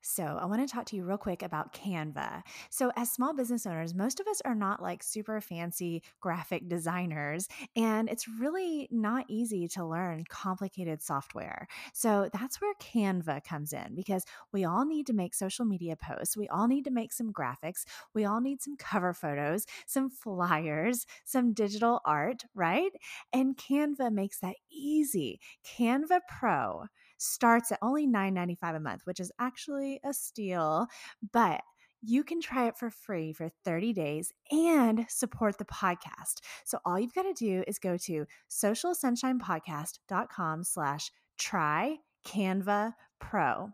So, 0.00 0.38
I 0.40 0.46
want 0.46 0.66
to 0.66 0.72
talk 0.72 0.86
to 0.86 0.96
you 0.96 1.04
real 1.04 1.18
quick 1.18 1.42
about 1.42 1.74
Canva. 1.74 2.42
So, 2.70 2.92
as 2.96 3.10
small 3.10 3.34
business 3.34 3.66
owners, 3.66 3.94
most 3.94 4.20
of 4.20 4.28
us 4.28 4.40
are 4.44 4.54
not 4.54 4.80
like 4.80 5.02
super 5.02 5.40
fancy 5.40 6.02
graphic 6.20 6.68
designers, 6.68 7.48
and 7.74 8.08
it's 8.08 8.28
really 8.28 8.88
not 8.92 9.26
easy 9.28 9.66
to 9.68 9.84
learn 9.84 10.24
complicated 10.28 11.02
software. 11.02 11.66
So, 11.92 12.30
that's 12.32 12.60
where 12.60 12.74
Canva 12.80 13.42
comes 13.44 13.72
in 13.72 13.96
because 13.96 14.24
we 14.52 14.64
all 14.64 14.86
need 14.86 15.06
to 15.08 15.12
make 15.12 15.34
social 15.34 15.64
media 15.64 15.96
posts, 15.96 16.36
we 16.36 16.48
all 16.48 16.68
need 16.68 16.84
to 16.84 16.92
make 16.92 17.12
some 17.12 17.32
graphics, 17.32 17.84
we 18.14 18.24
all 18.24 18.40
need 18.40 18.62
some 18.62 18.76
cover 18.76 19.12
photos, 19.12 19.66
some 19.86 20.10
flyers, 20.10 21.06
some 21.24 21.52
digital 21.52 22.00
art, 22.04 22.44
right? 22.54 22.92
And 23.32 23.56
Canva 23.56 24.12
makes 24.12 24.38
that 24.40 24.56
easy. 24.70 25.40
Canva 25.66 26.20
Pro 26.38 26.84
starts 27.18 27.70
at 27.72 27.78
only 27.82 28.06
$9.95 28.06 28.76
a 28.76 28.80
month, 28.80 29.02
which 29.04 29.20
is 29.20 29.30
actually 29.38 30.00
a 30.04 30.14
steal. 30.14 30.86
But 31.32 31.60
you 32.00 32.22
can 32.24 32.40
try 32.40 32.68
it 32.68 32.78
for 32.78 32.90
free 32.90 33.32
for 33.32 33.48
30 33.64 33.92
days 33.92 34.32
and 34.50 35.06
support 35.08 35.58
the 35.58 35.64
podcast. 35.64 36.40
So 36.64 36.78
all 36.84 36.98
you've 36.98 37.14
got 37.14 37.24
to 37.24 37.34
do 37.34 37.62
is 37.66 37.78
go 37.78 37.96
to 37.98 38.26
socialsunshinepodcast.com 38.50 40.64
slash 40.64 41.12
try 41.36 41.98
Canva 42.24 42.94
Pro. 43.18 43.70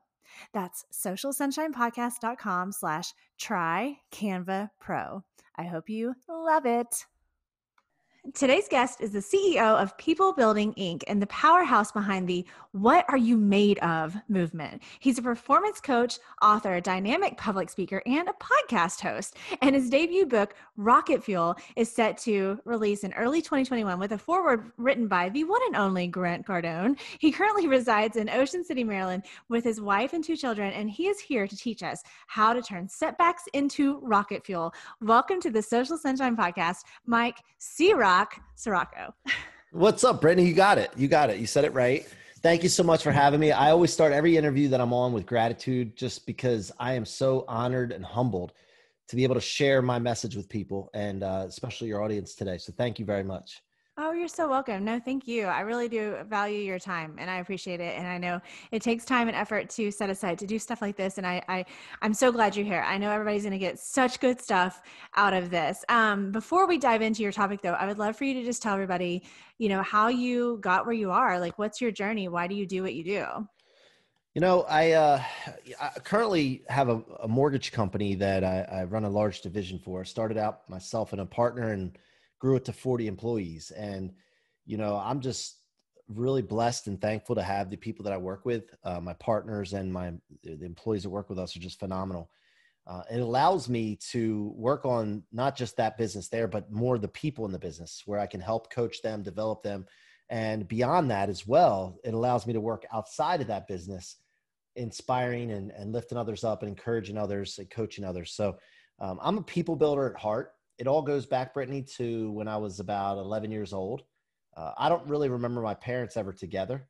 That's 0.52 0.84
socialsunshinepodcast.com 0.92 2.72
slash 2.72 3.12
try 3.38 3.98
Canva 4.12 4.70
Pro. 4.80 5.22
I 5.56 5.64
hope 5.64 5.88
you 5.88 6.14
love 6.28 6.66
it. 6.66 7.06
Today's 8.32 8.68
guest 8.68 9.02
is 9.02 9.10
the 9.10 9.18
CEO 9.18 9.80
of 9.80 9.98
People 9.98 10.32
Building 10.32 10.72
Inc. 10.78 11.02
and 11.06 11.20
the 11.20 11.26
powerhouse 11.26 11.92
behind 11.92 12.26
the 12.26 12.46
What 12.72 13.04
Are 13.10 13.18
You 13.18 13.36
Made 13.36 13.78
Of 13.80 14.16
movement. 14.28 14.82
He's 14.98 15.18
a 15.18 15.22
performance 15.22 15.78
coach, 15.78 16.18
author, 16.40 16.80
dynamic 16.80 17.36
public 17.36 17.68
speaker, 17.68 18.02
and 18.06 18.26
a 18.26 18.32
podcast 18.32 19.02
host. 19.02 19.36
And 19.60 19.74
his 19.74 19.90
debut 19.90 20.24
book, 20.24 20.54
Rocket 20.78 21.22
Fuel, 21.22 21.54
is 21.76 21.92
set 21.92 22.16
to 22.18 22.58
release 22.64 23.04
in 23.04 23.12
early 23.12 23.42
2021 23.42 23.98
with 23.98 24.12
a 24.12 24.18
foreword 24.18 24.72
written 24.78 25.06
by 25.06 25.28
the 25.28 25.44
one 25.44 25.60
and 25.66 25.76
only 25.76 26.06
Grant 26.06 26.46
Cardone. 26.46 26.98
He 27.18 27.30
currently 27.30 27.68
resides 27.68 28.16
in 28.16 28.30
Ocean 28.30 28.64
City, 28.64 28.84
Maryland 28.84 29.24
with 29.50 29.64
his 29.64 29.82
wife 29.82 30.14
and 30.14 30.24
two 30.24 30.36
children, 30.36 30.72
and 30.72 30.88
he 30.90 31.08
is 31.08 31.20
here 31.20 31.46
to 31.46 31.56
teach 31.56 31.82
us 31.82 32.02
how 32.26 32.54
to 32.54 32.62
turn 32.62 32.88
setbacks 32.88 33.44
into 33.52 33.98
rocket 33.98 34.46
fuel. 34.46 34.72
Welcome 35.02 35.42
to 35.42 35.50
the 35.50 35.62
Social 35.62 35.98
Sunshine 35.98 36.38
Podcast, 36.38 36.84
Mike 37.04 37.42
C. 37.58 37.92
Rock 38.14 38.40
Ciorrocco. 38.56 39.12
What's 39.72 40.04
up, 40.04 40.22
Britney? 40.22 40.46
You 40.46 40.54
got 40.54 40.78
it. 40.78 40.92
You 40.96 41.08
got 41.08 41.30
it. 41.30 41.38
You 41.40 41.48
said 41.48 41.64
it 41.64 41.74
right. 41.74 42.06
Thank 42.42 42.62
you 42.62 42.68
so 42.68 42.84
much 42.84 43.02
for 43.02 43.10
having 43.10 43.40
me. 43.40 43.50
I 43.50 43.72
always 43.72 43.92
start 43.92 44.12
every 44.12 44.36
interview 44.36 44.68
that 44.68 44.80
I'm 44.80 44.92
on 44.92 45.12
with 45.12 45.26
gratitude 45.26 45.96
just 45.96 46.24
because 46.24 46.70
I 46.78 46.92
am 46.92 47.04
so 47.04 47.44
honored 47.48 47.90
and 47.90 48.04
humbled 48.04 48.52
to 49.08 49.16
be 49.16 49.24
able 49.24 49.34
to 49.34 49.40
share 49.40 49.82
my 49.82 49.98
message 49.98 50.36
with 50.36 50.48
people 50.48 50.90
and 50.94 51.24
uh, 51.24 51.46
especially 51.48 51.88
your 51.88 52.04
audience 52.04 52.36
today. 52.36 52.56
So 52.56 52.72
thank 52.76 53.00
you 53.00 53.04
very 53.04 53.24
much. 53.24 53.60
Oh, 53.96 54.10
you're 54.10 54.26
so 54.26 54.48
welcome. 54.48 54.84
No, 54.84 54.98
thank 54.98 55.28
you. 55.28 55.44
I 55.44 55.60
really 55.60 55.88
do 55.88 56.16
value 56.28 56.58
your 56.58 56.80
time 56.80 57.14
and 57.16 57.30
I 57.30 57.36
appreciate 57.36 57.78
it. 57.78 57.96
And 57.96 58.08
I 58.08 58.18
know 58.18 58.40
it 58.72 58.82
takes 58.82 59.04
time 59.04 59.28
and 59.28 59.36
effort 59.36 59.70
to 59.70 59.92
set 59.92 60.10
aside 60.10 60.36
to 60.40 60.48
do 60.48 60.58
stuff 60.58 60.82
like 60.82 60.96
this. 60.96 61.16
And 61.16 61.24
I, 61.24 61.40
I 61.46 61.64
I'm 62.02 62.12
so 62.12 62.32
glad 62.32 62.56
you're 62.56 62.66
here. 62.66 62.84
I 62.84 62.98
know 62.98 63.12
everybody's 63.12 63.42
going 63.42 63.52
to 63.52 63.58
get 63.58 63.78
such 63.78 64.18
good 64.18 64.40
stuff 64.40 64.82
out 65.14 65.32
of 65.32 65.48
this. 65.48 65.84
Um, 65.88 66.32
before 66.32 66.66
we 66.66 66.76
dive 66.76 67.02
into 67.02 67.22
your 67.22 67.30
topic 67.30 67.62
though, 67.62 67.74
I 67.74 67.86
would 67.86 67.98
love 67.98 68.16
for 68.16 68.24
you 68.24 68.34
to 68.34 68.42
just 68.42 68.62
tell 68.62 68.74
everybody, 68.74 69.22
you 69.58 69.68
know, 69.68 69.82
how 69.82 70.08
you 70.08 70.58
got 70.60 70.86
where 70.86 70.94
you 70.94 71.12
are. 71.12 71.38
Like, 71.38 71.56
what's 71.60 71.80
your 71.80 71.92
journey? 71.92 72.26
Why 72.26 72.48
do 72.48 72.56
you 72.56 72.66
do 72.66 72.82
what 72.82 72.94
you 72.94 73.04
do? 73.04 73.26
You 74.34 74.40
know, 74.40 74.62
I, 74.62 74.90
uh, 74.90 75.22
I 75.80 75.90
currently 76.00 76.64
have 76.68 76.88
a, 76.88 77.00
a 77.22 77.28
mortgage 77.28 77.70
company 77.70 78.16
that 78.16 78.42
I, 78.42 78.62
I, 78.62 78.84
run 78.84 79.04
a 79.04 79.08
large 79.08 79.42
division 79.42 79.78
for. 79.78 80.00
I 80.00 80.02
started 80.02 80.36
out 80.36 80.68
myself 80.68 81.12
and 81.12 81.20
a 81.20 81.26
partner 81.26 81.70
and 81.70 81.96
grew 82.38 82.56
it 82.56 82.64
to 82.66 82.72
40 82.72 83.06
employees. 83.06 83.70
And, 83.70 84.12
you 84.66 84.76
know, 84.76 84.96
I'm 84.96 85.20
just 85.20 85.56
really 86.08 86.42
blessed 86.42 86.86
and 86.86 87.00
thankful 87.00 87.34
to 87.34 87.42
have 87.42 87.70
the 87.70 87.76
people 87.76 88.04
that 88.04 88.12
I 88.12 88.18
work 88.18 88.44
with. 88.44 88.74
Uh, 88.84 89.00
my 89.00 89.14
partners 89.14 89.72
and 89.72 89.92
my 89.92 90.12
the 90.42 90.64
employees 90.64 91.04
that 91.04 91.10
work 91.10 91.30
with 91.30 91.38
us 91.38 91.56
are 91.56 91.60
just 91.60 91.80
phenomenal. 91.80 92.30
Uh, 92.86 93.02
it 93.10 93.20
allows 93.20 93.68
me 93.68 93.96
to 94.10 94.52
work 94.56 94.84
on 94.84 95.22
not 95.32 95.56
just 95.56 95.76
that 95.78 95.96
business 95.96 96.28
there, 96.28 96.46
but 96.46 96.70
more 96.70 96.98
the 96.98 97.08
people 97.08 97.46
in 97.46 97.52
the 97.52 97.58
business 97.58 98.02
where 98.04 98.20
I 98.20 98.26
can 98.26 98.40
help 98.40 98.70
coach 98.70 99.00
them, 99.00 99.22
develop 99.22 99.62
them. 99.62 99.86
And 100.28 100.68
beyond 100.68 101.10
that 101.10 101.30
as 101.30 101.46
well, 101.46 101.98
it 102.04 102.12
allows 102.12 102.46
me 102.46 102.52
to 102.52 102.60
work 102.60 102.84
outside 102.92 103.40
of 103.40 103.46
that 103.46 103.68
business, 103.68 104.16
inspiring 104.76 105.50
and, 105.50 105.70
and 105.70 105.92
lifting 105.92 106.18
others 106.18 106.44
up 106.44 106.62
and 106.62 106.68
encouraging 106.68 107.16
others 107.16 107.58
and 107.58 107.70
coaching 107.70 108.04
others. 108.04 108.32
So 108.32 108.58
um, 108.98 109.18
I'm 109.22 109.38
a 109.38 109.42
people 109.42 109.76
builder 109.76 110.10
at 110.10 110.20
heart. 110.20 110.52
It 110.78 110.86
all 110.86 111.02
goes 111.02 111.26
back, 111.26 111.54
Britney, 111.54 111.90
to 111.96 112.30
when 112.32 112.48
I 112.48 112.56
was 112.56 112.80
about 112.80 113.18
11 113.18 113.50
years 113.50 113.72
old. 113.72 114.02
Uh, 114.56 114.72
I 114.76 114.88
don't 114.88 115.06
really 115.06 115.28
remember 115.28 115.60
my 115.60 115.74
parents 115.74 116.16
ever 116.16 116.32
together. 116.32 116.86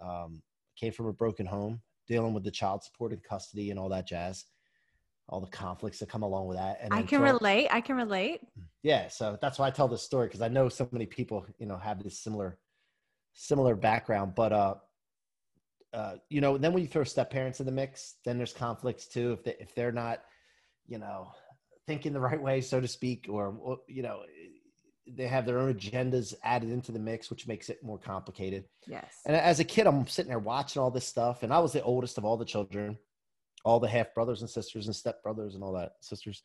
Um, 0.00 0.42
came 0.76 0.92
from 0.92 1.06
a 1.06 1.12
broken 1.12 1.46
home, 1.46 1.80
dealing 2.06 2.34
with 2.34 2.44
the 2.44 2.50
child 2.50 2.82
support 2.82 3.12
and 3.12 3.22
custody 3.22 3.70
and 3.70 3.78
all 3.78 3.88
that 3.90 4.06
jazz 4.06 4.44
all 5.28 5.40
the 5.40 5.46
conflicts 5.46 5.98
that 5.98 6.08
come 6.08 6.22
along 6.22 6.46
with 6.46 6.58
that. 6.58 6.78
And 6.80 6.92
I 6.92 7.02
can 7.02 7.22
relate. 7.22 7.68
I 7.70 7.80
can 7.80 7.96
relate. 7.96 8.40
Yeah, 8.82 9.08
so 9.08 9.38
that's 9.40 9.58
why 9.58 9.68
I 9.68 9.70
tell 9.70 9.88
this 9.88 10.02
story 10.02 10.26
because 10.26 10.42
I 10.42 10.48
know 10.48 10.68
so 10.68 10.88
many 10.92 11.06
people, 11.06 11.46
you 11.58 11.66
know, 11.66 11.76
have 11.76 12.02
this 12.02 12.18
similar 12.18 12.58
similar 13.32 13.74
background. 13.74 14.34
But 14.34 14.52
uh, 14.52 14.74
uh, 15.92 16.16
you 16.28 16.40
know, 16.40 16.58
then 16.58 16.72
when 16.72 16.82
you 16.82 16.88
throw 16.88 17.04
step 17.04 17.30
parents 17.30 17.60
in 17.60 17.66
the 17.66 17.72
mix, 17.72 18.16
then 18.24 18.36
there's 18.36 18.52
conflicts 18.52 19.06
too. 19.06 19.32
If 19.32 19.44
they 19.44 19.56
if 19.58 19.74
they're 19.74 19.92
not, 19.92 20.20
you 20.86 20.98
know, 20.98 21.32
thinking 21.86 22.12
the 22.12 22.20
right 22.20 22.40
way, 22.40 22.60
so 22.60 22.80
to 22.80 22.88
speak, 22.88 23.26
or 23.28 23.78
you 23.88 24.02
know, 24.02 24.20
they 25.06 25.26
have 25.26 25.46
their 25.46 25.58
own 25.58 25.74
agendas 25.74 26.34
added 26.42 26.70
into 26.70 26.92
the 26.92 26.98
mix, 26.98 27.30
which 27.30 27.46
makes 27.46 27.68
it 27.68 27.82
more 27.82 27.98
complicated. 27.98 28.64
Yes. 28.86 29.20
And 29.26 29.36
as 29.36 29.60
a 29.60 29.64
kid, 29.64 29.86
I'm 29.86 30.06
sitting 30.06 30.30
there 30.30 30.38
watching 30.38 30.80
all 30.80 30.90
this 30.90 31.06
stuff, 31.06 31.42
and 31.42 31.52
I 31.52 31.58
was 31.58 31.72
the 31.72 31.82
oldest 31.82 32.18
of 32.18 32.24
all 32.24 32.36
the 32.36 32.44
children 32.44 32.98
all 33.64 33.80
the 33.80 33.88
half 33.88 34.14
brothers 34.14 34.42
and 34.42 34.50
sisters 34.50 34.86
and 34.86 34.94
step 34.94 35.22
brothers 35.22 35.54
and 35.54 35.64
all 35.64 35.72
that 35.72 35.92
sisters. 36.00 36.42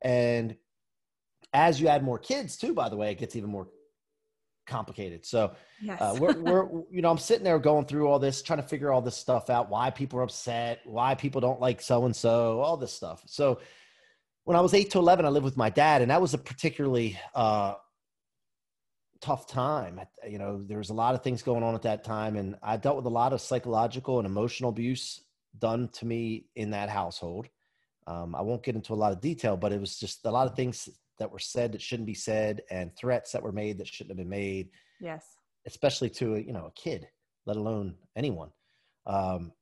And 0.00 0.56
as 1.52 1.80
you 1.80 1.88
add 1.88 2.04
more 2.04 2.18
kids 2.18 2.56
too, 2.56 2.72
by 2.72 2.88
the 2.88 2.96
way, 2.96 3.10
it 3.10 3.18
gets 3.18 3.36
even 3.36 3.50
more 3.50 3.68
complicated. 4.66 5.26
So 5.26 5.46
uh, 5.46 5.54
yes. 5.82 6.00
uh, 6.00 6.16
we're, 6.18 6.38
we're, 6.38 6.68
you 6.90 7.02
know, 7.02 7.10
I'm 7.10 7.18
sitting 7.18 7.44
there 7.44 7.58
going 7.58 7.86
through 7.86 8.06
all 8.06 8.20
this, 8.20 8.42
trying 8.42 8.62
to 8.62 8.68
figure 8.68 8.92
all 8.92 9.02
this 9.02 9.16
stuff 9.16 9.50
out, 9.50 9.68
why 9.68 9.90
people 9.90 10.20
are 10.20 10.22
upset, 10.22 10.80
why 10.84 11.14
people 11.16 11.40
don't 11.40 11.60
like 11.60 11.82
so-and-so, 11.82 12.60
all 12.60 12.76
this 12.76 12.92
stuff. 12.92 13.22
So 13.26 13.60
when 14.44 14.56
I 14.56 14.60
was 14.60 14.74
eight 14.74 14.90
to 14.90 14.98
11, 14.98 15.24
I 15.24 15.28
lived 15.28 15.44
with 15.44 15.56
my 15.56 15.70
dad 15.70 16.02
and 16.02 16.10
that 16.10 16.20
was 16.20 16.34
a 16.34 16.38
particularly, 16.38 17.18
uh, 17.34 17.74
tough 19.20 19.46
time. 19.46 20.00
You 20.28 20.38
know, 20.38 20.62
there 20.62 20.78
was 20.78 20.90
a 20.90 20.94
lot 20.94 21.14
of 21.14 21.22
things 21.22 21.42
going 21.42 21.62
on 21.62 21.74
at 21.74 21.82
that 21.82 22.04
time 22.04 22.36
and 22.36 22.56
I 22.62 22.76
dealt 22.76 22.96
with 22.96 23.06
a 23.06 23.10
lot 23.10 23.32
of 23.32 23.40
psychological 23.40 24.18
and 24.18 24.26
emotional 24.26 24.70
abuse 24.70 25.20
done 25.58 25.88
to 25.94 26.06
me 26.06 26.46
in 26.56 26.70
that 26.70 26.88
household. 26.88 27.48
Um, 28.06 28.34
I 28.34 28.42
won't 28.42 28.64
get 28.64 28.74
into 28.74 28.92
a 28.92 28.96
lot 28.96 29.12
of 29.12 29.20
detail, 29.20 29.56
but 29.56 29.72
it 29.72 29.80
was 29.80 29.98
just 29.98 30.24
a 30.26 30.30
lot 30.30 30.48
of 30.48 30.56
things 30.56 30.88
that 31.18 31.30
were 31.30 31.38
said 31.38 31.72
that 31.72 31.82
shouldn't 31.82 32.06
be 32.06 32.14
said, 32.14 32.62
and 32.70 32.94
threats 32.96 33.32
that 33.32 33.42
were 33.42 33.52
made 33.52 33.78
that 33.78 33.86
shouldn't 33.86 34.10
have 34.10 34.16
been 34.16 34.28
made. 34.28 34.70
Yes, 35.00 35.24
especially 35.66 36.10
to 36.10 36.34
a, 36.34 36.40
you 36.40 36.52
know 36.52 36.66
a 36.66 36.72
kid, 36.72 37.06
let 37.46 37.56
alone 37.56 37.94
anyone. 38.16 38.50
Um, 39.06 39.52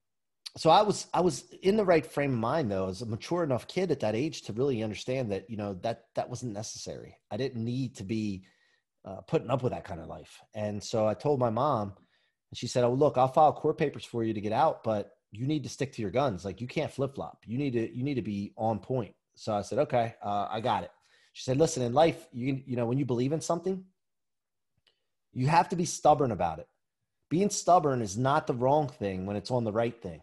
so 0.57 0.71
I 0.71 0.83
was 0.83 1.07
I 1.15 1.21
was 1.21 1.45
in 1.63 1.77
the 1.77 1.85
right 1.85 2.05
frame 2.05 2.33
of 2.33 2.39
mind 2.39 2.71
though, 2.71 2.89
as 2.89 3.03
a 3.03 3.07
mature 3.07 3.45
enough 3.45 3.69
kid 3.69 3.91
at 3.91 4.01
that 4.01 4.17
age 4.17 4.43
to 4.43 4.53
really 4.53 4.83
understand 4.83 5.31
that 5.33 5.49
you 5.49 5.57
know 5.57 5.75
that 5.83 6.07
that 6.15 6.29
wasn't 6.29 6.55
necessary. 6.55 7.17
I 7.31 7.37
didn't 7.37 7.65
need 7.65 7.97
to 7.97 8.05
be 8.05 8.45
uh, 9.05 9.21
putting 9.23 9.51
up 9.51 9.63
with 9.63 9.73
that 9.73 9.85
kind 9.85 10.01
of 10.01 10.09
life, 10.09 10.41
and 10.55 10.83
so 10.83 11.07
I 11.07 11.15
told 11.15 11.39
my 11.39 11.51
mom, 11.51 11.95
and 12.51 12.59
she 12.59 12.67
said, 12.67 12.85
"Oh 12.85 12.93
look, 12.93 13.17
I'll 13.17 13.29
file 13.29 13.53
court 13.53 13.79
papers 13.79 14.05
for 14.05 14.25
you 14.25 14.35
to 14.35 14.41
get 14.41 14.53
out, 14.53 14.83
but 14.83 15.13
you 15.33 15.47
need 15.47 15.63
to 15.63 15.69
stick 15.69 15.93
to 15.93 16.03
your 16.03 16.11
guns. 16.11 16.45
Like 16.45 16.61
you 16.61 16.67
can't 16.67 16.91
flip 16.91 17.15
flop. 17.15 17.43
You 17.47 17.59
need 17.59 17.73
to 17.75 17.97
you 17.97 18.03
need 18.03 18.15
to 18.15 18.23
be 18.23 18.53
on 18.57 18.81
point. 18.81 19.15
So 19.37 19.55
I 19.55 19.63
said, 19.63 19.79
okay, 19.79 20.15
uh, 20.23 20.49
I 20.51 20.61
got 20.61 20.85
it. 20.85 20.91
She 21.33 21.45
said, 21.45 21.57
listen, 21.57 21.83
in 21.83 21.93
life, 21.93 22.27
you 22.33 22.61
you 22.67 22.77
know 22.77 22.87
when 22.87 22.99
you 22.99 23.05
believe 23.05 23.33
in 23.33 23.41
something, 23.41 23.85
you 25.33 25.47
have 25.47 25.69
to 25.71 25.77
be 25.77 25.85
stubborn 25.85 26.33
about 26.33 26.59
it. 26.59 26.69
Being 27.29 27.51
stubborn 27.51 28.03
is 28.03 28.19
not 28.19 28.47
the 28.47 28.55
wrong 28.55 28.89
thing 28.89 29.27
when 29.27 29.37
it's 29.37 29.53
on 29.53 29.65
the 29.65 29.73
right 29.73 30.01
thing. 30.03 30.23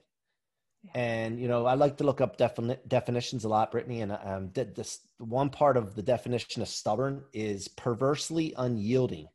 And 0.93 1.39
you 1.39 1.47
know, 1.47 1.65
I 1.65 1.73
like 1.73 1.97
to 1.97 2.03
look 2.03 2.21
up 2.21 2.37
defini- 2.37 2.79
definitions 2.87 3.43
a 3.43 3.49
lot, 3.49 3.71
Britney. 3.71 4.03
And 4.03 4.11
um, 4.11 4.51
this 4.53 4.99
one 5.17 5.49
part 5.49 5.77
of 5.77 5.95
the 5.95 6.03
definition 6.03 6.61
of 6.61 6.67
stubborn 6.67 7.23
is 7.33 7.67
perversely 7.67 8.53
unyielding. 8.57 9.27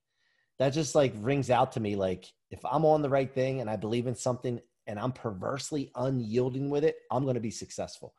That 0.59 0.71
just 0.71 0.95
like 0.95 1.13
rings 1.19 1.51
out 1.51 1.73
to 1.73 1.81
me. 1.81 1.97
Like 1.97 2.27
if 2.51 2.61
I'm 2.65 2.85
on 2.85 3.03
the 3.03 3.09
right 3.09 3.33
thing 3.33 3.61
and 3.61 3.69
I 3.69 3.77
believe 3.77 4.07
in 4.07 4.15
something, 4.15 4.61
and 4.87 4.99
I'm 4.99 5.13
perversely 5.13 5.91
unyielding 5.95 6.71
with 6.71 6.85
it, 6.85 6.97
I'm 7.11 7.23
going 7.25 7.35
to 7.35 7.41
be 7.41 7.51
successful. 7.51 8.15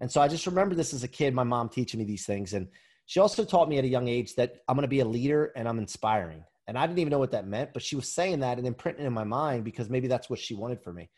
And 0.00 0.10
so 0.10 0.20
I 0.20 0.28
just 0.28 0.46
remember 0.46 0.74
this 0.74 0.94
as 0.94 1.04
a 1.04 1.08
kid, 1.08 1.34
my 1.34 1.44
mom 1.44 1.68
teaching 1.68 1.98
me 1.98 2.04
these 2.04 2.26
things. 2.26 2.54
And 2.54 2.68
she 3.06 3.20
also 3.20 3.44
taught 3.44 3.68
me 3.68 3.78
at 3.78 3.84
a 3.84 3.88
young 3.88 4.08
age 4.08 4.34
that 4.36 4.58
I'm 4.68 4.76
going 4.76 4.82
to 4.82 4.88
be 4.88 5.00
a 5.00 5.04
leader 5.04 5.52
and 5.56 5.68
I'm 5.68 5.78
inspiring. 5.78 6.44
And 6.66 6.78
I 6.78 6.86
didn't 6.86 7.00
even 7.00 7.10
know 7.10 7.18
what 7.18 7.32
that 7.32 7.46
meant, 7.46 7.72
but 7.74 7.82
she 7.82 7.96
was 7.96 8.08
saying 8.08 8.40
that 8.40 8.58
and 8.58 8.66
imprinting 8.66 9.06
in 9.06 9.12
my 9.12 9.24
mind 9.24 9.64
because 9.64 9.90
maybe 9.90 10.08
that's 10.08 10.30
what 10.30 10.38
she 10.38 10.54
wanted 10.54 10.82
for 10.82 10.92
me. 10.92 11.10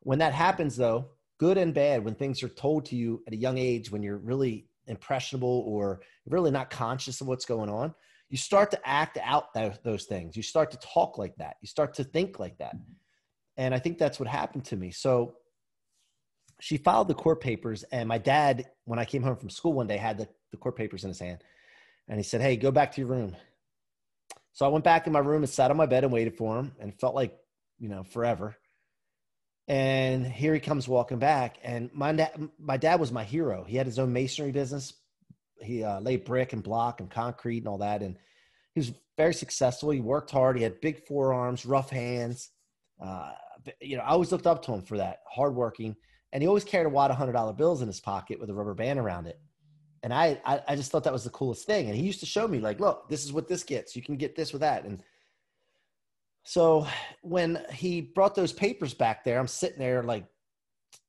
When 0.00 0.18
that 0.18 0.32
happens, 0.32 0.76
though, 0.76 1.10
good 1.38 1.58
and 1.58 1.74
bad, 1.74 2.04
when 2.04 2.14
things 2.14 2.42
are 2.42 2.48
told 2.48 2.86
to 2.86 2.96
you 2.96 3.22
at 3.26 3.32
a 3.32 3.36
young 3.36 3.58
age, 3.58 3.90
when 3.90 4.02
you're 4.02 4.18
really 4.18 4.66
impressionable 4.86 5.64
or 5.66 6.00
really 6.26 6.50
not 6.50 6.70
conscious 6.70 7.20
of 7.20 7.26
what's 7.26 7.44
going 7.44 7.70
on, 7.70 7.94
you 8.28 8.36
start 8.36 8.70
to 8.70 8.88
act 8.88 9.18
out 9.22 9.52
those 9.54 10.04
things. 10.04 10.36
You 10.36 10.42
start 10.42 10.70
to 10.70 10.78
talk 10.78 11.18
like 11.18 11.36
that. 11.36 11.56
You 11.60 11.66
start 11.66 11.94
to 11.94 12.04
think 12.04 12.38
like 12.38 12.58
that. 12.58 12.76
And 13.56 13.74
I 13.74 13.78
think 13.78 13.98
that's 13.98 14.20
what 14.20 14.28
happened 14.28 14.64
to 14.66 14.76
me. 14.76 14.90
So 14.90 15.34
she 16.60 16.76
filed 16.76 17.08
the 17.08 17.14
court 17.14 17.40
papers, 17.40 17.84
and 17.84 18.08
my 18.08 18.18
dad, 18.18 18.66
when 18.84 18.98
I 18.98 19.04
came 19.04 19.22
home 19.22 19.36
from 19.36 19.50
school 19.50 19.72
one 19.72 19.86
day, 19.86 19.96
had 19.96 20.18
the, 20.18 20.28
the 20.50 20.56
court 20.56 20.76
papers 20.76 21.04
in 21.04 21.08
his 21.08 21.18
hand. 21.18 21.42
And 22.08 22.18
he 22.18 22.22
said, 22.22 22.40
Hey, 22.40 22.56
go 22.56 22.70
back 22.70 22.92
to 22.92 23.00
your 23.00 23.08
room. 23.08 23.34
So 24.52 24.66
I 24.66 24.68
went 24.68 24.84
back 24.84 25.06
in 25.06 25.12
my 25.12 25.20
room 25.20 25.42
and 25.42 25.50
sat 25.50 25.70
on 25.70 25.76
my 25.76 25.86
bed 25.86 26.04
and 26.04 26.12
waited 26.12 26.36
for 26.36 26.58
him 26.58 26.72
and 26.78 26.98
felt 26.98 27.14
like, 27.14 27.36
you 27.78 27.88
know, 27.88 28.02
forever. 28.02 28.56
And 29.70 30.26
here 30.26 30.52
he 30.52 30.58
comes 30.58 30.88
walking 30.88 31.20
back. 31.20 31.58
And 31.62 31.90
my, 31.92 32.10
dad, 32.10 32.48
my 32.58 32.76
dad 32.76 32.98
was 32.98 33.12
my 33.12 33.22
hero. 33.22 33.62
He 33.62 33.76
had 33.76 33.86
his 33.86 34.00
own 34.00 34.12
masonry 34.12 34.50
business. 34.50 34.94
He 35.62 35.84
uh, 35.84 36.00
laid 36.00 36.24
brick 36.24 36.52
and 36.52 36.60
block 36.60 36.98
and 36.98 37.08
concrete 37.08 37.58
and 37.58 37.68
all 37.68 37.78
that. 37.78 38.02
And 38.02 38.16
he 38.74 38.80
was 38.80 38.92
very 39.16 39.32
successful. 39.32 39.90
He 39.90 40.00
worked 40.00 40.32
hard. 40.32 40.56
He 40.56 40.64
had 40.64 40.80
big 40.80 41.06
forearms, 41.06 41.64
rough 41.64 41.88
hands. 41.88 42.50
Uh, 43.00 43.30
you 43.80 43.96
know, 43.96 44.02
I 44.02 44.08
always 44.08 44.32
looked 44.32 44.48
up 44.48 44.64
to 44.64 44.72
him 44.72 44.82
for 44.82 44.96
that, 44.96 45.20
hardworking, 45.28 45.94
and 46.32 46.42
he 46.42 46.48
always 46.48 46.64
carried 46.64 46.86
a 46.86 46.90
wad 46.90 47.12
of 47.12 47.16
hundred 47.16 47.34
dollar 47.34 47.52
bills 47.52 47.80
in 47.80 47.86
his 47.86 48.00
pocket 48.00 48.40
with 48.40 48.50
a 48.50 48.54
rubber 48.54 48.74
band 48.74 48.98
around 48.98 49.28
it. 49.28 49.38
And 50.02 50.12
I, 50.12 50.40
I, 50.44 50.62
I 50.66 50.74
just 50.74 50.90
thought 50.90 51.04
that 51.04 51.12
was 51.12 51.24
the 51.24 51.30
coolest 51.30 51.64
thing. 51.66 51.86
And 51.86 51.94
he 51.94 52.02
used 52.02 52.20
to 52.20 52.26
show 52.26 52.48
me, 52.48 52.58
like, 52.58 52.80
look, 52.80 53.08
this 53.08 53.24
is 53.24 53.32
what 53.32 53.46
this 53.46 53.62
gets. 53.62 53.94
You 53.94 54.02
can 54.02 54.16
get 54.16 54.34
this 54.34 54.52
with 54.52 54.62
that. 54.62 54.84
And 54.84 55.00
so 56.44 56.86
when 57.22 57.62
he 57.72 58.00
brought 58.00 58.34
those 58.34 58.52
papers 58.52 58.94
back 58.94 59.24
there, 59.24 59.38
I'm 59.38 59.46
sitting 59.46 59.78
there 59.78 60.02
like 60.02 60.26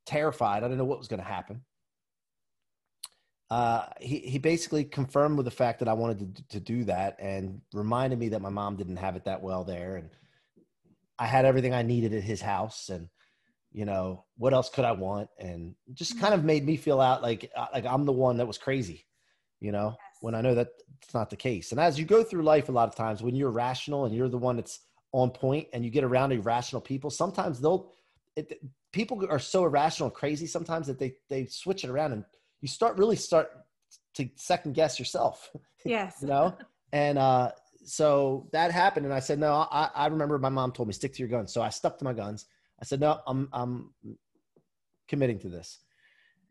terrified. 0.06 0.64
I 0.64 0.68
didn't 0.68 0.78
know 0.78 0.86
what 0.86 1.00
was 1.00 1.08
going 1.08 1.22
to 1.22 1.26
happen. 1.26 1.62
Uh, 3.50 3.86
he, 4.00 4.20
he 4.20 4.38
basically 4.38 4.86
confirmed 4.86 5.36
with 5.36 5.44
the 5.44 5.52
fact 5.52 5.80
that 5.80 5.90
I 5.90 5.94
wanted 5.94 6.38
to, 6.38 6.48
to 6.50 6.60
do 6.62 6.86
that 6.86 7.18
and 7.20 7.60
reminded 7.74 8.18
me 8.18 8.30
that 8.30 8.42
my 8.42 8.50
mom 8.50 8.78
didn't 8.78 8.96
have 8.96 9.18
it 9.18 9.26
that 9.26 9.42
well 9.42 9.66
there. 9.66 9.98
And 9.98 10.10
I 11.20 11.28
had 11.28 11.46
everything 11.46 11.74
I 11.74 11.82
needed 11.82 12.14
at 12.14 12.24
his 12.24 12.42
house, 12.42 12.90
and 12.90 13.10
you 13.74 13.86
know 13.86 14.26
what 14.38 14.54
else 14.54 14.70
could 14.70 14.86
I 14.86 14.94
want? 14.94 15.30
And 15.38 15.76
just 15.94 16.20
kind 16.20 16.34
of 16.34 16.44
made 16.46 16.66
me 16.66 16.78
feel 16.78 17.02
out 17.02 17.22
like 17.22 17.52
uh, 17.56 17.68
like 17.74 17.86
I'm 17.86 18.06
the 18.06 18.14
one 18.14 18.38
that 18.38 18.48
was 18.48 18.58
crazy, 18.58 19.06
you 19.60 19.72
know. 19.72 19.90
Yes. 19.90 20.18
When 20.22 20.34
I 20.34 20.42
know 20.42 20.56
that 20.56 20.70
it's 21.02 21.14
not 21.14 21.30
the 21.30 21.36
case. 21.36 21.72
And 21.72 21.80
as 21.80 22.00
you 22.00 22.06
go 22.06 22.24
through 22.24 22.44
life, 22.44 22.70
a 22.70 22.72
lot 22.72 22.88
of 22.88 22.96
times 22.96 23.22
when 23.22 23.36
you're 23.36 23.52
rational 23.52 24.06
and 24.06 24.16
you're 24.16 24.30
the 24.30 24.38
one 24.38 24.56
that's 24.56 24.80
on 25.12 25.30
point, 25.30 25.68
and 25.74 25.84
you 25.84 25.92
get 25.92 26.04
around 26.04 26.32
irrational 26.32 26.82
people, 26.82 27.10
sometimes 27.10 27.60
they'll 27.60 27.92
it, 28.36 28.62
people 28.92 29.26
are 29.30 29.40
so 29.40 29.66
irrational 29.66 30.08
and 30.08 30.16
crazy 30.16 30.48
sometimes 30.48 30.88
that 30.88 31.00
they 31.00 31.16
they 31.30 31.46
switch 31.46 31.84
it 31.84 31.90
around 31.90 32.14
and 32.14 32.26
you 32.62 32.68
start 32.68 32.98
really 32.98 33.16
start 33.16 33.52
to 34.16 34.30
second 34.36 34.74
guess 34.74 35.00
yourself. 35.00 35.50
Yes. 35.84 36.18
you 36.22 36.28
know? 36.28 36.56
And 36.94 37.18
uh 37.18 37.54
so 37.84 38.48
that 38.52 38.72
happened, 38.72 39.08
and 39.08 39.16
I 39.16 39.20
said, 39.20 39.40
no. 39.40 39.68
I, 39.72 39.90
I 39.96 40.08
remember 40.08 40.38
my 40.38 40.50
mom 40.50 40.72
told 40.72 40.88
me 40.88 40.94
stick 40.94 41.14
to 41.14 41.20
your 41.20 41.28
guns, 41.28 41.52
so 41.52 41.62
I 41.64 41.70
stuck 41.70 41.98
to 41.98 42.04
my 42.04 42.14
guns. 42.14 42.46
I 42.80 42.86
said, 42.86 43.00
no, 43.00 43.20
I'm 43.26 43.50
I'm 43.52 43.90
committing 45.08 45.40
to 45.40 45.50
this. 45.50 45.80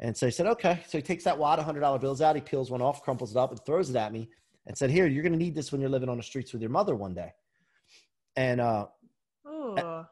And 0.00 0.16
so 0.16 0.26
he 0.26 0.32
said, 0.32 0.46
okay. 0.46 0.82
So 0.88 0.98
he 0.98 1.02
takes 1.02 1.24
that 1.24 1.38
wad 1.38 1.58
of 1.58 1.64
hundred 1.64 1.80
dollar 1.80 1.98
bills 1.98 2.20
out, 2.20 2.34
he 2.34 2.40
peels 2.40 2.70
one 2.70 2.82
off, 2.82 3.02
crumples 3.02 3.30
it 3.30 3.36
up, 3.36 3.50
and 3.50 3.60
throws 3.64 3.90
it 3.90 3.96
at 3.96 4.12
me, 4.12 4.28
and 4.66 4.76
said, 4.76 4.90
here, 4.90 5.06
you're 5.06 5.22
going 5.22 5.32
to 5.32 5.38
need 5.38 5.54
this 5.54 5.70
when 5.70 5.80
you're 5.80 5.90
living 5.90 6.08
on 6.08 6.16
the 6.16 6.22
streets 6.22 6.52
with 6.52 6.62
your 6.62 6.70
mother 6.70 6.94
one 6.96 7.14
day. 7.14 7.32
And 8.36 8.60
uh, 8.60 8.86
at, 9.76 10.06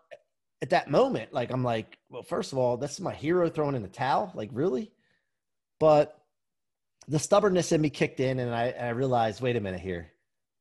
at 0.62 0.70
that 0.70 0.90
moment, 0.90 1.32
like 1.32 1.50
I'm 1.50 1.64
like, 1.64 1.98
well, 2.10 2.22
first 2.22 2.52
of 2.52 2.58
all, 2.58 2.76
this 2.76 2.92
is 2.92 3.00
my 3.00 3.14
hero 3.14 3.48
throwing 3.48 3.74
in 3.74 3.82
the 3.82 3.88
towel, 3.88 4.32
like 4.34 4.50
really, 4.52 4.90
but 5.80 6.20
the 7.06 7.18
stubbornness 7.18 7.72
in 7.72 7.80
me 7.80 7.90
kicked 7.90 8.20
in, 8.20 8.38
and 8.38 8.54
I, 8.54 8.70
I 8.70 8.88
realized, 8.90 9.40
wait 9.40 9.56
a 9.56 9.60
minute 9.60 9.80
here 9.80 10.12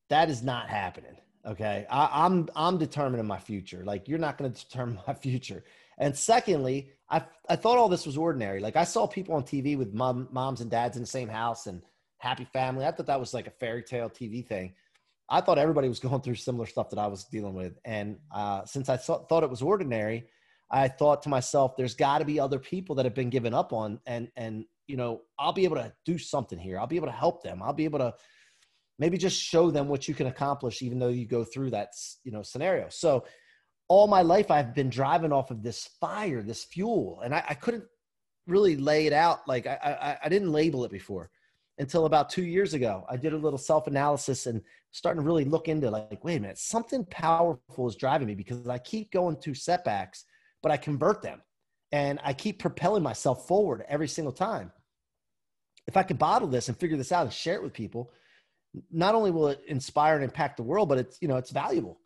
that 0.10 0.30
is 0.30 0.44
not 0.44 0.70
happening. 0.70 1.18
Okay. 1.46 1.86
I, 1.90 2.26
I'm 2.26 2.50
I'm 2.56 2.78
determining 2.78 3.26
my 3.26 3.40
future. 3.40 3.84
Like 3.84 4.08
you're 4.08 4.20
not 4.20 4.38
going 4.38 4.52
to 4.52 4.66
determine 4.66 5.00
my 5.08 5.14
future. 5.14 5.64
And 5.98 6.16
secondly, 6.16 6.92
I 7.10 7.24
I 7.50 7.56
thought 7.56 7.78
all 7.78 7.90
this 7.90 8.06
was 8.06 8.18
ordinary. 8.18 8.60
Like 8.60 8.76
I 8.76 8.84
saw 8.84 9.08
people 9.08 9.36
on 9.36 9.44
TV 9.44 9.78
with 9.78 9.94
mom, 9.94 10.28
moms 10.32 10.62
and 10.62 10.72
dads 10.72 10.98
in 10.98 11.04
the 11.04 11.08
same 11.08 11.30
house 11.30 11.68
and 11.68 11.82
happy 12.18 12.46
family. 12.46 12.86
I 12.86 12.92
thought 12.92 13.08
that 13.08 13.20
was 13.20 13.34
like 13.34 13.48
a 13.48 13.52
fairy 13.52 13.84
tale 13.84 14.10
TV 14.10 14.46
thing. 14.46 14.74
I 15.30 15.42
thought 15.42 15.58
everybody 15.58 15.90
was 15.90 16.00
going 16.08 16.22
through 16.22 16.36
similar 16.36 16.66
stuff 16.66 16.90
that 16.90 17.00
I 17.00 17.08
was 17.08 17.26
dealing 17.26 17.54
with. 17.54 17.78
And 17.86 18.18
uh, 18.34 18.66
since 18.66 18.90
I 18.90 18.98
th- 18.98 19.20
thought 19.30 19.44
it 19.44 19.50
was 19.50 19.62
ordinary, 19.62 20.28
I 20.70 20.88
thought 20.88 21.24
to 21.24 21.30
myself, 21.30 21.78
there's 21.78 21.96
got 21.96 22.20
to 22.20 22.26
be 22.26 22.40
other 22.40 22.60
people 22.60 22.96
that 22.96 23.06
have 23.06 23.16
been 23.16 23.30
given 23.30 23.54
up 23.54 23.72
on, 23.72 24.00
and 24.06 24.30
and 24.36 24.66
you 24.88 24.98
know, 24.98 25.22
I'll 25.40 25.54
be 25.54 25.64
able 25.64 25.78
to 25.78 25.94
do 26.06 26.18
something 26.18 26.60
here. 26.60 26.80
I'll 26.80 26.88
be 26.88 26.98
able 26.98 27.08
to 27.08 27.14
help 27.14 27.44
them. 27.44 27.62
I'll 27.62 27.74
be 27.74 27.86
able 27.86 28.00
to 28.00 28.14
maybe 29.00 29.18
just 29.18 29.42
show 29.42 29.72
them 29.72 29.88
what 29.88 30.08
you 30.08 30.14
can 30.14 30.28
accomplish, 30.28 30.82
even 30.82 31.00
though 31.00 31.08
you 31.08 31.26
go 31.26 31.44
through 31.44 31.70
that 31.72 31.94
you 32.24 32.32
know 32.32 32.42
scenario. 32.42 32.88
So 32.90 33.26
all 33.88 34.08
my 34.08 34.22
life, 34.22 34.52
I've 34.52 34.76
been 34.76 34.90
driving 34.90 35.32
off 35.32 35.52
of 35.52 35.64
this 35.64 35.90
fire, 36.02 36.42
this 36.42 36.66
fuel, 36.66 37.22
and 37.24 37.34
I, 37.34 37.46
I 37.50 37.54
couldn't 37.54 37.86
really 38.46 38.76
lay 38.76 39.08
it 39.08 39.14
out. 39.14 39.48
Like 39.48 39.68
I, 39.68 39.78
I 40.22 40.26
I 40.26 40.30
didn't 40.30 40.52
label 40.52 40.84
it 40.84 40.92
before 40.92 41.30
until 41.80 42.06
about 42.06 42.30
two 42.30 42.44
years 42.44 42.74
ago. 42.74 43.06
I 43.10 43.18
did 43.18 43.34
a 43.34 43.38
little 43.38 43.60
self 43.60 43.88
analysis 43.88 44.46
and 44.46 44.62
starting 44.92 45.22
to 45.22 45.26
really 45.26 45.46
look 45.46 45.68
into 45.68 45.90
like, 45.90 46.24
wait 46.24 46.38
a 46.38 46.40
minute, 46.40 46.58
something 46.58 47.06
powerful 47.06 47.88
is 47.88 47.96
driving 47.96 48.28
me 48.28 48.36
because 48.36 48.68
I 48.68 48.80
keep 48.80 49.12
going 49.12 49.36
through 49.36 49.56
setbacks, 49.56 50.26
but 50.64 50.72
I 50.72 50.78
convert 50.78 51.22
them 51.22 51.42
and 51.92 52.20
I 52.24 52.34
keep 52.34 52.60
propelling 52.60 53.04
myself 53.04 53.48
forward 53.48 53.86
every 53.88 54.08
single 54.08 54.34
time. 54.34 54.72
If 55.88 55.96
I 55.96 56.04
could 56.04 56.18
bottle 56.18 56.48
this 56.48 56.68
and 56.68 56.78
figure 56.78 56.98
this 56.98 57.12
out 57.12 57.24
and 57.24 57.34
share 57.34 57.56
it 57.56 57.64
with 57.64 57.74
people, 57.74 58.12
not 58.92 59.16
only 59.16 59.32
will 59.32 59.50
it 59.50 59.62
inspire 59.68 60.16
and 60.16 60.24
impact 60.24 60.58
the 60.58 60.64
world, 60.64 60.90
but 60.90 60.98
it's, 60.98 61.18
you 61.22 61.28
know, 61.28 61.38
it's 61.38 61.52
valuable. 61.52 62.00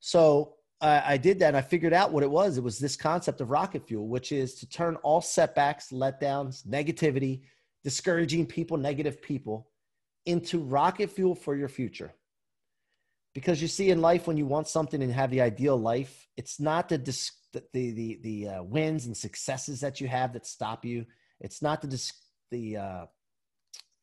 So 0.00 0.54
uh, 0.80 1.00
I 1.04 1.16
did 1.16 1.38
that 1.40 1.48
and 1.48 1.56
I 1.56 1.62
figured 1.62 1.92
out 1.92 2.12
what 2.12 2.22
it 2.22 2.30
was. 2.30 2.58
It 2.58 2.62
was 2.62 2.78
this 2.78 2.96
concept 2.96 3.40
of 3.40 3.50
rocket 3.50 3.86
fuel, 3.86 4.06
which 4.06 4.32
is 4.32 4.54
to 4.56 4.68
turn 4.68 4.96
all 4.96 5.20
setbacks, 5.20 5.88
letdowns, 5.90 6.66
negativity, 6.66 7.42
discouraging 7.84 8.46
people, 8.46 8.76
negative 8.76 9.22
people, 9.22 9.68
into 10.26 10.58
rocket 10.58 11.10
fuel 11.10 11.34
for 11.34 11.54
your 11.54 11.68
future. 11.68 12.12
Because 13.34 13.60
you 13.60 13.68
see, 13.68 13.90
in 13.90 14.00
life, 14.00 14.26
when 14.26 14.36
you 14.36 14.46
want 14.46 14.68
something 14.68 15.02
and 15.02 15.12
have 15.12 15.30
the 15.30 15.40
ideal 15.40 15.76
life, 15.76 16.26
it's 16.36 16.58
not 16.58 16.88
the 16.88 16.98
dis- 16.98 17.32
the 17.52 17.62
the 17.90 18.18
the 18.22 18.48
uh, 18.48 18.62
wins 18.62 19.06
and 19.06 19.16
successes 19.16 19.80
that 19.80 20.00
you 20.00 20.08
have 20.08 20.32
that 20.32 20.46
stop 20.46 20.84
you. 20.84 21.04
It's 21.40 21.60
not 21.60 21.80
the 21.80 21.88
dis- 21.88 22.12
the 22.50 22.76
uh, 22.76 23.06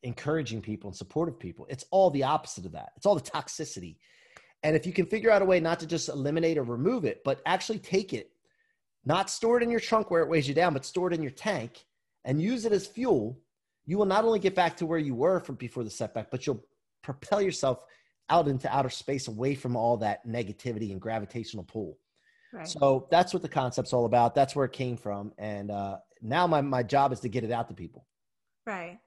encouraging 0.02 0.60
people 0.60 0.88
and 0.88 0.96
supportive 0.96 1.38
people. 1.38 1.66
It's 1.68 1.84
all 1.90 2.10
the 2.10 2.24
opposite 2.24 2.66
of 2.66 2.72
that. 2.72 2.92
It's 2.96 3.06
all 3.06 3.14
the 3.14 3.20
toxicity. 3.20 3.96
And 4.62 4.76
if 4.76 4.86
you 4.86 4.92
can 4.92 5.06
figure 5.06 5.30
out 5.30 5.42
a 5.42 5.44
way 5.44 5.60
not 5.60 5.80
to 5.80 5.86
just 5.86 6.08
eliminate 6.08 6.58
or 6.58 6.62
remove 6.62 7.04
it, 7.04 7.22
but 7.24 7.40
actually 7.46 7.78
take 7.78 8.12
it, 8.12 8.30
not 9.04 9.30
store 9.30 9.56
it 9.56 9.62
in 9.62 9.70
your 9.70 9.80
trunk 9.80 10.10
where 10.10 10.22
it 10.22 10.28
weighs 10.28 10.46
you 10.46 10.54
down, 10.54 10.72
but 10.72 10.84
store 10.84 11.08
it 11.08 11.14
in 11.14 11.22
your 11.22 11.32
tank 11.32 11.84
and 12.24 12.40
use 12.40 12.64
it 12.64 12.72
as 12.72 12.86
fuel, 12.86 13.40
you 13.84 13.98
will 13.98 14.06
not 14.06 14.24
only 14.24 14.38
get 14.38 14.54
back 14.54 14.76
to 14.78 14.86
where 14.86 14.98
you 14.98 15.14
were 15.14 15.40
from 15.40 15.56
before 15.56 15.84
the 15.84 15.90
setback, 15.90 16.30
but 16.30 16.46
you'll 16.46 16.64
propel 17.02 17.42
yourself 17.42 17.84
out 18.30 18.48
into 18.48 18.72
outer 18.74 18.90
space 18.90 19.28
away 19.28 19.54
from 19.54 19.76
all 19.76 19.96
that 19.98 20.26
negativity 20.26 20.92
and 20.92 21.00
gravitational 21.00 21.64
pull. 21.64 21.98
Right. 22.52 22.68
So 22.68 23.08
that's 23.10 23.32
what 23.32 23.42
the 23.42 23.48
concept's 23.48 23.92
all 23.92 24.04
about. 24.04 24.34
That's 24.34 24.54
where 24.54 24.64
it 24.64 24.72
came 24.72 24.96
from. 24.96 25.32
And 25.38 25.70
uh, 25.70 25.98
now 26.20 26.46
my, 26.46 26.60
my 26.60 26.82
job 26.82 27.12
is 27.12 27.20
to 27.20 27.28
get 27.28 27.44
it 27.44 27.50
out 27.50 27.68
to 27.68 27.74
people. 27.74 28.06
Right. 28.66 28.98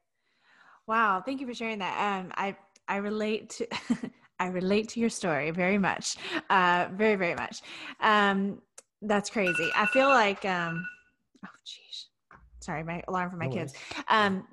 Wow. 0.87 1.21
Thank 1.25 1.41
you 1.41 1.47
for 1.47 1.53
sharing 1.53 1.79
that. 1.79 2.19
Um, 2.19 2.31
I, 2.35 2.55
I 2.87 2.97
relate 2.97 3.49
to, 3.51 3.67
I 4.39 4.47
relate 4.47 4.89
to 4.89 4.99
your 4.99 5.09
story 5.09 5.51
very 5.51 5.77
much. 5.77 6.17
Uh, 6.49 6.87
very, 6.93 7.15
very 7.15 7.35
much. 7.35 7.61
Um, 8.01 8.61
that's 9.01 9.29
crazy. 9.29 9.69
I 9.75 9.85
feel 9.87 10.09
like, 10.09 10.43
um, 10.45 10.85
oh 11.45 11.49
geez, 11.65 12.07
sorry, 12.65 12.83
my 12.83 13.03
alarm 13.07 13.29
for 13.29 13.37
my 13.37 13.47
no 13.47 13.53
kids. 13.53 13.73
Um, 14.07 14.47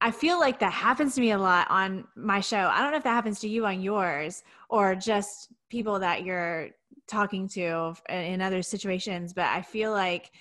I 0.00 0.10
feel 0.10 0.38
like 0.38 0.58
that 0.60 0.72
happens 0.72 1.14
to 1.14 1.20
me 1.20 1.30
a 1.30 1.38
lot 1.38 1.70
on 1.70 2.06
my 2.16 2.40
show. 2.40 2.68
I 2.70 2.80
don't 2.80 2.90
know 2.90 2.98
if 2.98 3.04
that 3.04 3.10
happens 3.10 3.40
to 3.40 3.48
you 3.48 3.64
on 3.66 3.80
yours 3.80 4.42
or 4.68 4.94
just 4.94 5.48
people 5.70 5.98
that 6.00 6.22
you're 6.22 6.70
talking 7.08 7.48
to 7.48 7.94
in 8.08 8.42
other 8.42 8.62
situations, 8.62 9.32
but 9.32 9.46
I 9.46 9.62
feel 9.62 9.92
like 9.92 10.32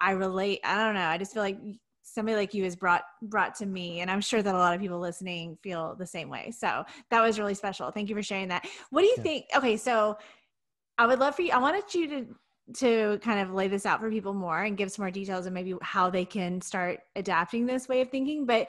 I 0.00 0.12
relate. 0.12 0.60
I 0.64 0.76
don't 0.76 0.94
know. 0.94 1.06
I 1.06 1.18
just 1.18 1.34
feel 1.34 1.42
like 1.42 1.58
somebody 2.02 2.36
like 2.36 2.54
you 2.54 2.64
is 2.64 2.76
brought 2.76 3.02
brought 3.20 3.54
to 3.56 3.66
me 3.66 4.00
and 4.00 4.10
i'm 4.10 4.20
sure 4.20 4.40
that 4.40 4.54
a 4.54 4.58
lot 4.58 4.72
of 4.72 4.80
people 4.80 4.98
listening 4.98 5.58
feel 5.60 5.96
the 5.98 6.06
same 6.06 6.30
way 6.30 6.52
so 6.52 6.84
that 7.10 7.20
was 7.20 7.38
really 7.38 7.52
special 7.52 7.90
thank 7.90 8.08
you 8.08 8.14
for 8.14 8.22
sharing 8.22 8.46
that 8.46 8.66
what 8.90 9.02
do 9.02 9.08
you 9.08 9.14
yeah. 9.18 9.22
think 9.24 9.44
okay 9.54 9.76
so 9.76 10.16
i 10.98 11.06
would 11.06 11.18
love 11.18 11.34
for 11.34 11.42
you 11.42 11.50
i 11.50 11.58
wanted 11.58 11.82
you 11.92 12.08
to 12.08 12.26
to 12.74 13.18
kind 13.22 13.40
of 13.40 13.52
lay 13.52 13.68
this 13.68 13.86
out 13.86 14.00
for 14.00 14.10
people 14.10 14.34
more 14.34 14.62
and 14.62 14.76
give 14.76 14.90
some 14.90 15.02
more 15.02 15.10
details 15.10 15.46
and 15.46 15.54
maybe 15.54 15.74
how 15.82 16.10
they 16.10 16.24
can 16.24 16.60
start 16.60 17.00
adapting 17.14 17.66
this 17.66 17.88
way 17.88 18.00
of 18.00 18.08
thinking 18.10 18.44
but 18.44 18.68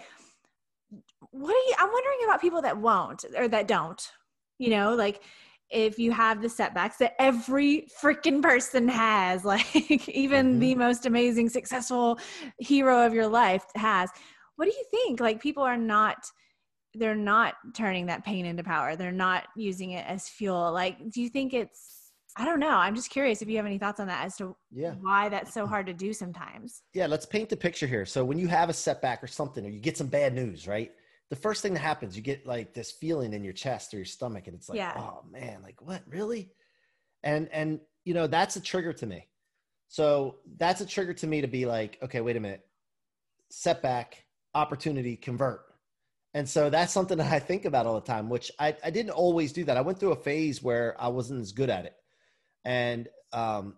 what 1.31 1.51
are 1.51 1.67
you 1.67 1.73
i'm 1.79 1.91
wondering 1.91 2.19
about 2.25 2.41
people 2.41 2.61
that 2.61 2.77
won't 2.77 3.25
or 3.35 3.47
that 3.47 3.67
don't 3.67 4.11
you 4.59 4.69
know 4.69 4.93
like 4.93 5.21
if 5.69 5.99
you 5.99 6.11
have 6.11 6.41
the 6.41 6.47
setbacks 6.47 6.97
that 6.97 7.13
every 7.19 7.87
freaking 8.01 8.41
person 8.41 8.87
has 8.87 9.43
like 9.45 10.07
even 10.09 10.51
mm-hmm. 10.51 10.59
the 10.59 10.75
most 10.75 11.05
amazing 11.05 11.49
successful 11.49 12.19
hero 12.59 13.05
of 13.05 13.13
your 13.13 13.27
life 13.27 13.65
has 13.75 14.09
what 14.57 14.65
do 14.65 14.75
you 14.75 14.85
think? 14.91 15.19
Like 15.21 15.41
people 15.41 15.63
are 15.63 15.77
not 15.77 16.17
they're 16.93 17.15
not 17.15 17.53
turning 17.75 18.07
that 18.07 18.25
pain 18.25 18.45
into 18.45 18.63
power. 18.63 18.95
They're 18.95 19.11
not 19.11 19.43
using 19.55 19.91
it 19.91 20.05
as 20.07 20.27
fuel. 20.27 20.71
Like 20.73 21.09
do 21.11 21.21
you 21.21 21.29
think 21.29 21.53
it's 21.53 21.96
I 22.39 22.45
don't 22.45 22.59
know. 22.59 22.69
I'm 22.69 22.93
just 22.93 23.09
curious 23.09 23.41
if 23.41 23.49
you 23.49 23.57
have 23.57 23.65
any 23.65 23.79
thoughts 23.79 23.99
on 23.99 24.07
that 24.07 24.23
as 24.23 24.37
to 24.37 24.55
yeah. 24.71 24.93
why 25.01 25.27
that's 25.27 25.53
so 25.53 25.65
hard 25.65 25.87
to 25.87 25.93
do 25.93 26.13
sometimes. 26.13 26.83
Yeah, 26.93 27.07
let's 27.07 27.25
paint 27.25 27.49
the 27.49 27.57
picture 27.57 27.87
here. 27.87 28.05
So 28.05 28.23
when 28.23 28.37
you 28.37 28.47
have 28.47 28.69
a 28.69 28.73
setback 28.73 29.23
or 29.23 29.27
something, 29.27 29.65
or 29.65 29.69
you 29.69 29.79
get 29.79 29.97
some 29.97 30.07
bad 30.07 30.35
news, 30.35 30.67
right? 30.67 30.91
The 31.29 31.35
first 31.35 31.63
thing 31.63 31.73
that 31.73 31.79
happens, 31.79 32.15
you 32.15 32.21
get 32.21 32.45
like 32.45 32.75
this 32.75 32.91
feeling 32.91 33.33
in 33.33 33.43
your 33.43 33.53
chest 33.53 33.93
or 33.93 33.97
your 33.97 34.05
stomach, 34.05 34.45
and 34.45 34.55
it's 34.55 34.69
like, 34.69 34.77
yeah. 34.77 34.93
oh 34.97 35.23
man, 35.31 35.61
like 35.63 35.81
what, 35.81 36.03
really? 36.07 36.51
And 37.23 37.49
and 37.51 37.79
you 38.05 38.13
know 38.13 38.27
that's 38.27 38.55
a 38.55 38.61
trigger 38.61 38.93
to 38.93 39.05
me. 39.07 39.27
So 39.87 40.35
that's 40.57 40.79
a 40.79 40.85
trigger 40.85 41.13
to 41.15 41.27
me 41.27 41.41
to 41.41 41.47
be 41.47 41.65
like, 41.65 41.97
okay, 42.03 42.21
wait 42.21 42.37
a 42.37 42.39
minute, 42.39 42.65
setback, 43.49 44.25
opportunity, 44.53 45.15
convert. 45.15 45.61
And 46.33 46.47
so 46.47 46.69
that's 46.69 46.93
something 46.93 47.17
that 47.17 47.31
I 47.31 47.39
think 47.39 47.65
about 47.65 47.87
all 47.87 47.95
the 47.95 48.05
time, 48.05 48.29
which 48.29 48.51
I, 48.59 48.75
I 48.83 48.91
didn't 48.91 49.11
always 49.11 49.53
do 49.53 49.63
that. 49.63 49.75
I 49.75 49.81
went 49.81 49.99
through 49.99 50.11
a 50.11 50.17
phase 50.17 50.61
where 50.61 50.95
I 50.99 51.07
wasn't 51.07 51.41
as 51.41 51.51
good 51.51 51.69
at 51.69 51.85
it 51.85 51.96
and 52.67 53.07
um, 53.31 53.75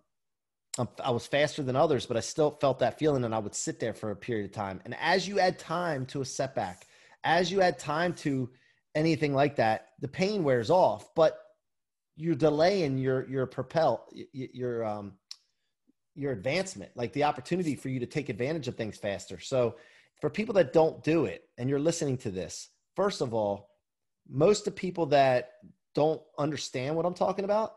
I 1.02 1.12
was 1.12 1.24
faster 1.24 1.62
than 1.62 1.76
others, 1.76 2.06
but 2.06 2.16
I 2.16 2.20
still 2.20 2.50
felt 2.60 2.80
that 2.80 2.98
feeling, 2.98 3.24
and 3.24 3.32
I 3.32 3.38
would 3.38 3.54
sit 3.54 3.78
there 3.78 3.94
for 3.94 4.10
a 4.10 4.16
period 4.16 4.46
of 4.46 4.52
time. 4.52 4.80
And 4.84 4.96
as 5.00 5.28
you 5.28 5.38
add 5.38 5.60
time 5.60 6.06
to 6.06 6.22
a 6.22 6.24
setback, 6.24 6.88
as 7.22 7.52
you 7.52 7.62
add 7.62 7.78
time 7.78 8.14
to 8.14 8.50
anything 8.96 9.32
like 9.32 9.56
that, 9.56 9.90
the 10.00 10.08
pain 10.08 10.42
wears 10.42 10.70
off, 10.70 11.14
but 11.14 11.38
you're 12.16 12.34
delaying 12.34 12.98
your 12.98 13.28
your 13.30 13.46
propel 13.46 14.06
your 14.32 14.84
um 14.84 15.12
your 16.16 16.32
advancement, 16.32 16.90
like 16.96 17.12
the 17.12 17.24
opportunity 17.24 17.76
for 17.76 17.90
you 17.90 18.00
to 18.00 18.06
take 18.06 18.28
advantage 18.28 18.66
of 18.66 18.74
things 18.74 18.98
faster. 18.98 19.38
So, 19.38 19.76
for 20.20 20.28
people 20.28 20.54
that 20.54 20.72
don't 20.72 21.02
do 21.04 21.26
it, 21.26 21.44
and 21.58 21.70
you're 21.70 21.78
listening 21.78 22.18
to 22.18 22.30
this, 22.32 22.70
first 22.96 23.20
of 23.20 23.34
all, 23.34 23.70
most 24.28 24.66
of 24.66 24.74
people 24.74 25.06
that 25.06 25.52
don't 25.94 26.20
understand 26.38 26.96
what 26.96 27.06
I'm 27.06 27.14
talking 27.14 27.44
about 27.44 27.74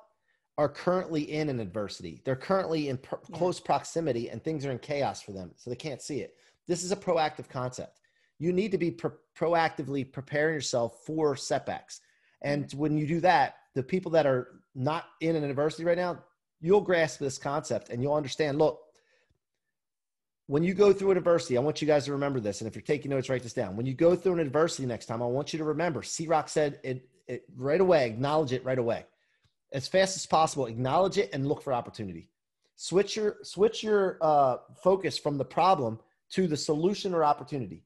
are 0.58 0.70
currently 0.70 1.32
in 1.32 1.50
an 1.50 1.60
adversity. 1.60 2.22
They're 2.24 2.36
currently 2.36 2.90
in 2.90 3.00
yeah. 3.04 3.38
close 3.38 3.60
proximity 3.60 4.30
and 4.30 4.44
things 4.44 4.66
are 4.66 4.72
in 4.72 4.80
chaos 4.80 5.22
for 5.22 5.32
them, 5.32 5.52
so 5.56 5.70
they 5.70 5.76
can't 5.76 6.02
see 6.02 6.20
it. 6.20 6.36
This 6.68 6.84
is 6.84 6.92
a 6.92 6.96
proactive 6.96 7.50
concept. 7.50 8.00
You 8.40 8.54
need 8.54 8.72
to 8.72 8.78
be 8.78 8.92
pro- 8.92 9.14
proactively 9.38 10.10
preparing 10.10 10.54
yourself 10.54 11.04
for 11.06 11.36
setbacks. 11.36 12.02
And 12.42 12.66
mm-hmm. 12.66 12.78
when 12.78 12.98
you 12.98 13.08
do 13.08 13.20
that, 13.22 13.56
the 13.74 13.84
people 13.84 14.12
that 14.12 14.26
are 14.26 14.60
not 14.76 15.06
in 15.22 15.36
an 15.36 15.44
adversity 15.44 15.86
right 15.86 15.98
now, 15.98 16.24
you'll 16.62 16.82
grasp 16.82 17.20
this 17.20 17.38
concept 17.38 17.90
and 17.90 18.02
you'll 18.02 18.14
understand 18.14 18.60
look, 18.60 18.80
when 20.48 20.62
you 20.62 20.74
go 20.74 20.94
through 20.94 21.12
an 21.12 21.18
adversity, 21.18 21.58
I 21.58 21.62
want 21.62 21.82
you 21.82 21.88
guys 21.88 22.06
to 22.06 22.12
remember 22.12 22.40
this. 22.40 22.62
And 22.62 22.68
if 22.68 22.76
you're 22.76 22.84
taking 22.84 23.10
notes, 23.10 23.30
write 23.30 23.44
this 23.44 23.54
down. 23.54 23.76
When 23.76 23.86
you 23.86 23.94
go 23.94 24.16
through 24.16 24.34
an 24.34 24.40
adversity 24.40 24.86
next 24.86 25.06
time, 25.06 25.24
I 25.24 25.26
want 25.26 25.54
you 25.54 25.60
to 25.60 25.66
remember 25.66 26.04
C-Roc 26.04 26.50
said 26.50 26.80
it, 26.84 27.08
it 27.28 27.46
right 27.56 27.80
away, 27.80 28.06
acknowledge 28.08 28.52
it 28.52 28.64
right 28.64 28.78
away 28.78 29.06
as 29.74 29.88
fast 29.88 30.16
as 30.16 30.26
possible. 30.26 30.68
Acknowledge 30.68 31.18
it 31.18 31.30
and 31.34 31.48
look 31.48 31.62
for 31.62 31.74
opportunity. 31.74 32.30
Switch 32.76 33.16
your 33.16 33.38
switch 33.44 33.84
your 33.84 34.18
uh, 34.22 34.58
focus 34.84 35.18
from 35.18 35.38
the 35.38 35.46
problem 35.46 36.00
to 36.32 36.48
the 36.48 36.58
solution 36.58 37.14
or 37.14 37.24
opportunity, 37.24 37.84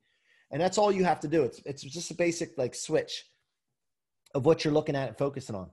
and 0.51 0.61
that's 0.61 0.77
all 0.77 0.91
you 0.91 1.03
have 1.03 1.19
to 1.21 1.27
do. 1.27 1.43
It's 1.43 1.61
it's 1.65 1.83
just 1.83 2.11
a 2.11 2.15
basic 2.15 2.57
like 2.57 2.75
switch 2.75 3.25
of 4.33 4.45
what 4.45 4.63
you're 4.63 4.73
looking 4.73 4.95
at 4.95 5.07
and 5.07 5.17
focusing 5.17 5.55
on. 5.55 5.69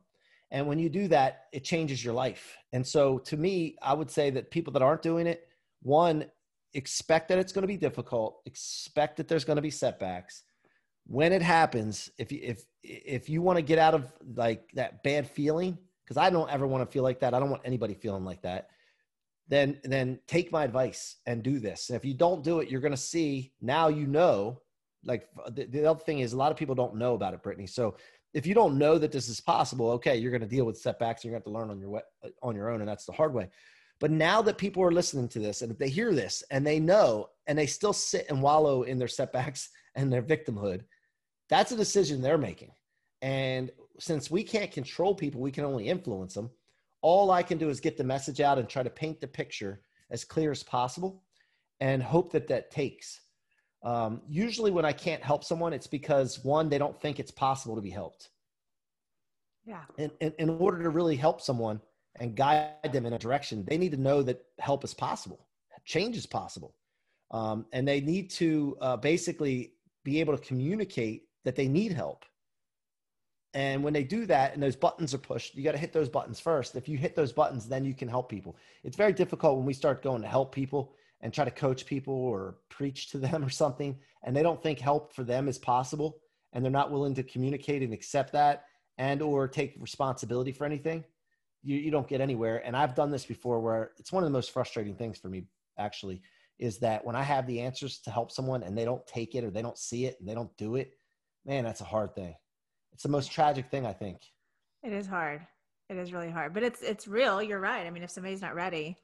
And 0.51 0.67
when 0.69 0.79
you 0.79 0.89
do 0.89 1.09
that, 1.09 1.47
it 1.53 1.65
changes 1.65 2.05
your 2.05 2.15
life. 2.15 2.57
And 2.73 2.87
so 2.87 3.19
to 3.19 3.37
me, 3.37 3.77
I 3.83 3.93
would 3.93 4.11
say 4.11 4.31
that 4.31 4.51
people 4.51 4.73
that 4.75 4.83
aren't 4.83 5.03
doing 5.03 5.27
it, 5.27 5.49
one, 5.83 6.27
expect 6.75 7.29
that 7.29 7.39
it's 7.39 7.53
going 7.53 7.63
to 7.63 7.69
be 7.69 7.77
difficult, 7.77 8.41
expect 8.47 9.17
that 9.17 9.27
there's 9.27 9.45
going 9.45 9.57
to 9.57 9.63
be 9.63 9.71
setbacks, 9.71 10.45
when 11.07 11.33
it 11.33 11.43
happens, 11.43 12.11
if 12.19 12.33
you, 12.33 12.41
if, 12.43 12.65
if 12.83 13.29
you 13.29 13.43
want 13.43 13.57
to 13.57 13.63
get 13.63 13.79
out 13.79 13.95
of 13.95 14.13
like 14.37 14.71
that 14.75 15.03
bad 15.03 15.29
feeling, 15.29 15.77
because 16.05 16.17
I 16.17 16.31
don't 16.31 16.51
ever 16.51 16.67
want 16.67 16.87
to 16.87 16.93
feel 16.93 17.03
like 17.03 17.21
that. 17.21 17.35
I 17.35 17.41
don't 17.41 17.51
want 17.51 17.63
anybody 17.65 17.95
feeling 17.95 18.25
like 18.25 18.43
that. 18.43 18.71
Then, 19.49 19.79
then 19.85 20.19
take 20.27 20.53
my 20.53 20.65
advice 20.65 21.17
and 21.27 21.43
do 21.43 21.59
this. 21.59 21.89
And 21.89 21.97
if 21.97 22.05
you 22.05 22.15
don't 22.15 22.43
do 22.43 22.61
it, 22.61 22.71
you're 22.71 22.81
going 22.81 22.93
to 22.93 22.97
see 22.97 23.53
now, 23.61 23.89
you 23.89 24.07
know, 24.07 24.61
like 25.05 25.29
the, 25.51 25.65
the 25.67 25.87
other 25.87 26.01
thing 26.01 26.21
is 26.21 26.33
a 26.33 26.37
lot 26.37 26.51
of 26.51 26.57
people 26.57 26.75
don't 26.75 26.97
know 26.97 27.15
about 27.15 27.35
it, 27.35 27.43
Britney. 27.43 27.69
So 27.69 27.97
if 28.33 28.47
you 28.47 28.55
don't 28.55 28.79
know 28.79 28.99
that 28.99 29.13
this 29.13 29.29
is 29.29 29.41
possible, 29.41 29.91
okay, 29.93 30.17
you're 30.17 30.31
going 30.31 30.41
to 30.41 30.47
deal 30.47 30.65
with 30.65 30.79
setbacks. 30.79 31.25
You're 31.25 31.33
going 31.33 31.43
to 31.43 31.49
have 31.49 31.53
to 31.53 31.59
learn 31.59 31.71
on 31.71 31.79
your 31.79 31.91
way, 31.91 32.01
uh, 32.25 32.29
on 32.43 32.57
your 32.57 32.71
own, 32.71 32.81
and 32.81 32.89
that's 32.89 33.07
the 33.07 33.13
hard 33.13 33.35
way. 33.35 33.49
But 34.01 34.11
now 34.11 34.43
that 34.43 34.59
people 34.59 34.83
are 34.83 34.91
listening 34.91 35.29
to 35.29 35.39
this, 35.39 35.63
and 35.63 35.71
if 35.71 35.79
they 35.79 35.89
hear 35.89 36.13
this 36.13 36.43
and 36.51 36.67
they 36.67 36.81
know, 36.81 37.29
and 37.47 37.57
they 37.57 37.67
still 37.67 37.93
sit 37.93 38.27
and 38.29 38.43
wallow 38.43 38.83
in 38.83 38.99
their 38.99 39.09
setbacks 39.09 39.71
and 39.95 40.13
their 40.13 40.23
victimhood, 40.23 40.83
that's 41.49 41.73
a 41.73 41.77
decision 41.77 42.21
they're 42.21 42.39
making. 42.39 42.73
And 43.23 43.71
since 43.99 44.31
we 44.31 44.43
can't 44.43 44.71
control 44.71 45.15
people, 45.15 45.41
we 45.41 45.53
can 45.53 45.65
only 45.65 45.89
influence 45.89 46.35
them. 46.35 46.51
All 47.03 47.31
I 47.31 47.43
can 47.43 47.59
do 47.59 47.69
is 47.69 47.81
get 47.81 47.97
the 47.97 48.05
message 48.05 48.41
out 48.41 48.59
and 48.59 48.69
try 48.69 48.83
to 48.83 48.91
paint 48.91 49.21
the 49.21 49.27
picture 49.27 49.81
as 50.11 50.25
clear 50.25 50.51
as 50.51 50.63
possible 50.63 51.23
and 51.81 52.03
hope 52.03 52.33
that 52.33 52.49
that 52.49 52.71
takes. 52.71 53.21
Um, 53.83 54.23
usually, 54.27 54.71
when 54.71 54.87
I 54.87 54.93
can't 54.93 55.23
help 55.23 55.45
someone, 55.45 55.75
it's 55.75 55.87
because 55.87 56.43
one, 56.43 56.69
they 56.71 56.79
don't 56.79 56.99
think 57.01 57.21
it's 57.21 57.31
possible 57.31 57.75
to 57.77 57.83
be 57.83 57.91
helped. 57.91 58.31
Yeah. 59.67 59.83
And 59.99 60.11
in, 60.21 60.33
in 60.39 60.51
order 60.51 60.83
to 60.83 60.91
really 60.91 61.17
help 61.17 61.41
someone 61.41 61.81
and 62.17 62.35
guide 62.35 62.93
them 62.93 63.07
in 63.07 63.13
a 63.13 63.19
direction, 63.19 63.65
they 63.67 63.77
need 63.77 63.93
to 63.93 64.01
know 64.01 64.23
that 64.23 64.43
help 64.59 64.85
is 64.85 64.95
possible, 64.95 65.47
change 65.85 66.17
is 66.17 66.27
possible. 66.27 66.75
Um, 67.31 67.67
and 67.73 67.87
they 67.87 68.01
need 68.01 68.31
to 68.31 68.77
uh, 68.81 68.97
basically 68.97 69.73
be 70.05 70.21
able 70.21 70.37
to 70.37 70.43
communicate 70.43 71.25
that 71.45 71.57
they 71.57 71.69
need 71.69 71.93
help. 71.93 72.25
And 73.55 73.85
when 73.85 73.93
they 73.93 74.03
do 74.03 74.27
that 74.27 74.53
and 74.53 74.63
those 74.63 74.75
buttons 74.75 75.15
are 75.15 75.19
pushed, 75.19 75.55
you 75.55 75.63
got 75.63 75.73
to 75.73 75.79
hit 75.79 75.93
those 75.93 76.09
buttons 76.09 76.41
first. 76.41 76.75
If 76.75 76.89
you 76.89 76.99
hit 76.99 77.15
those 77.15 77.33
buttons, 77.33 77.69
then 77.69 77.85
you 77.85 77.95
can 77.95 78.09
help 78.09 78.29
people. 78.29 78.57
It's 78.83 78.97
very 78.97 79.13
difficult 79.13 79.57
when 79.57 79.65
we 79.65 79.73
start 79.73 80.03
going 80.03 80.23
to 80.23 80.29
help 80.29 80.53
people 80.53 80.93
and 81.21 81.33
try 81.33 81.45
to 81.45 81.51
coach 81.51 81.87
people 81.87 82.15
or 82.15 82.57
preach 82.69 83.11
to 83.11 83.19
them 83.19 83.45
or 83.45 83.49
something, 83.49 83.97
and 84.25 84.37
they 84.37 84.43
don't 84.43 84.63
think 84.63 84.79
help 84.81 85.15
for 85.15 85.23
them 85.23 85.49
is 85.49 85.57
possible, 85.57 86.19
and 86.53 86.63
they're 86.63 86.71
not 86.71 86.91
willing 86.91 87.15
to 87.15 87.23
communicate 87.23 87.83
and 87.83 87.95
accept 87.95 88.33
that 88.33 88.65
and 88.99 89.23
or 89.23 89.49
take 89.49 89.77
responsibility 89.81 90.53
for 90.53 90.65
anything. 90.65 91.05
You, 91.63 91.77
you 91.77 91.91
don't 91.91 92.09
get 92.09 92.21
anywhere. 92.21 92.61
And 92.65 92.77
I've 92.77 92.95
done 92.95 93.11
this 93.11 93.25
before 93.25 93.61
where 93.61 93.93
it's 93.99 94.13
one 94.13 94.23
of 94.23 94.29
the 94.29 94.37
most 94.37 94.51
frustrating 94.51 94.95
things 94.95 95.19
for 95.19 95.29
me, 95.29 95.45
actually, 95.79 96.21
is 96.59 96.79
that 96.79 97.05
when 97.05 97.17
I 97.17 97.23
have 97.23 97.47
the 97.47 97.61
answers 97.61 98.01
to 98.01 98.11
help 98.11 98.31
someone 98.31 98.63
and 98.63 98.77
they 98.77 98.85
don't 98.85 99.07
take 99.07 99.35
it 99.35 99.45
or 99.45 99.51
they 99.51 99.63
don't 99.63 99.79
see 99.79 100.07
it 100.07 100.17
and 100.21 100.29
they 100.29 100.35
don't 100.35 100.55
do 100.57 100.77
it, 100.77 100.93
man, 101.47 101.65
that's 101.65 101.81
a 101.81 101.85
hard 101.85 102.15
thing. 102.15 102.35
It's 102.95 103.03
the 103.03 103.09
most 103.09 103.31
tragic 103.31 103.67
thing, 103.71 103.85
I 103.85 103.93
think. 103.93 104.19
It 104.83 104.93
is 104.93 105.07
hard. 105.07 105.47
It 105.91 105.97
is 105.97 106.13
really 106.13 106.31
hard, 106.31 106.55
but 106.55 106.63
it's 106.63 106.81
it's 106.81 107.07
real. 107.07 107.43
You're 107.43 107.61
right. 107.61 107.87
I 107.87 107.91
mean, 107.91 108.03
if 108.03 108.11
somebody's 108.11 108.41
not 108.41 108.55
ready, 108.55 108.97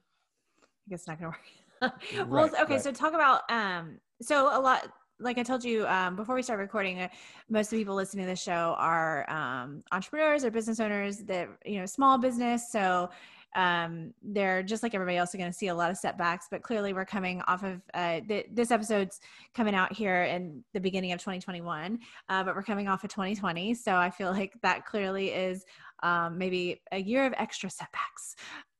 I 0.63 0.89
guess 0.89 1.01
it's 1.01 1.07
not 1.07 1.19
going 1.19 1.33
to 1.33 1.37
work. 1.37 1.93
well, 2.29 2.49
right, 2.49 2.61
okay. 2.61 2.73
Right. 2.75 2.83
So 2.83 2.91
talk 2.91 3.13
about 3.13 3.49
um. 3.51 3.99
So 4.21 4.57
a 4.57 4.59
lot, 4.59 4.87
like 5.19 5.37
I 5.37 5.43
told 5.43 5.63
you 5.63 5.85
um, 5.87 6.15
before 6.15 6.35
we 6.35 6.41
start 6.41 6.59
recording, 6.59 7.01
uh, 7.01 7.07
most 7.49 7.67
of 7.67 7.71
the 7.71 7.77
people 7.77 7.95
listening 7.95 8.25
to 8.25 8.31
this 8.31 8.41
show 8.41 8.75
are 8.77 9.29
um, 9.29 9.83
entrepreneurs 9.91 10.43
or 10.43 10.51
business 10.51 10.79
owners 10.79 11.19
that 11.19 11.49
you 11.65 11.79
know 11.79 11.85
small 11.85 12.17
business. 12.17 12.71
So 12.71 13.09
um, 13.55 14.13
they're 14.21 14.63
just 14.63 14.83
like 14.83 14.93
everybody 14.95 15.17
else 15.17 15.35
are 15.35 15.37
going 15.37 15.51
to 15.51 15.57
see 15.57 15.67
a 15.67 15.75
lot 15.75 15.91
of 15.91 15.97
setbacks 15.97 16.47
but 16.49 16.61
clearly 16.61 16.93
we're 16.93 17.05
coming 17.05 17.41
off 17.47 17.63
of 17.63 17.81
uh, 17.93 18.19
th- 18.27 18.47
this 18.51 18.71
episode's 18.71 19.19
coming 19.53 19.75
out 19.75 19.91
here 19.91 20.23
in 20.23 20.63
the 20.73 20.79
beginning 20.79 21.11
of 21.11 21.19
2021 21.19 21.99
uh, 22.29 22.43
but 22.43 22.55
we're 22.55 22.63
coming 22.63 22.87
off 22.87 23.03
of 23.03 23.09
2020 23.09 23.73
so 23.73 23.95
i 23.95 24.09
feel 24.09 24.31
like 24.31 24.53
that 24.61 24.85
clearly 24.85 25.29
is 25.29 25.65
um, 26.03 26.37
maybe 26.37 26.81
a 26.91 27.01
year 27.01 27.25
of 27.25 27.33
extra 27.37 27.69
setbacks 27.69 28.35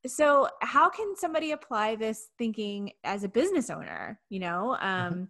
so 0.07 0.47
how 0.62 0.89
can 0.89 1.15
somebody 1.15 1.51
apply 1.51 1.95
this 1.95 2.29
thinking 2.38 2.91
as 3.03 3.23
a 3.23 3.29
business 3.29 3.69
owner 3.69 4.19
you 4.29 4.39
know 4.39 4.77
mm-hmm. 4.81 5.13
um. 5.13 5.27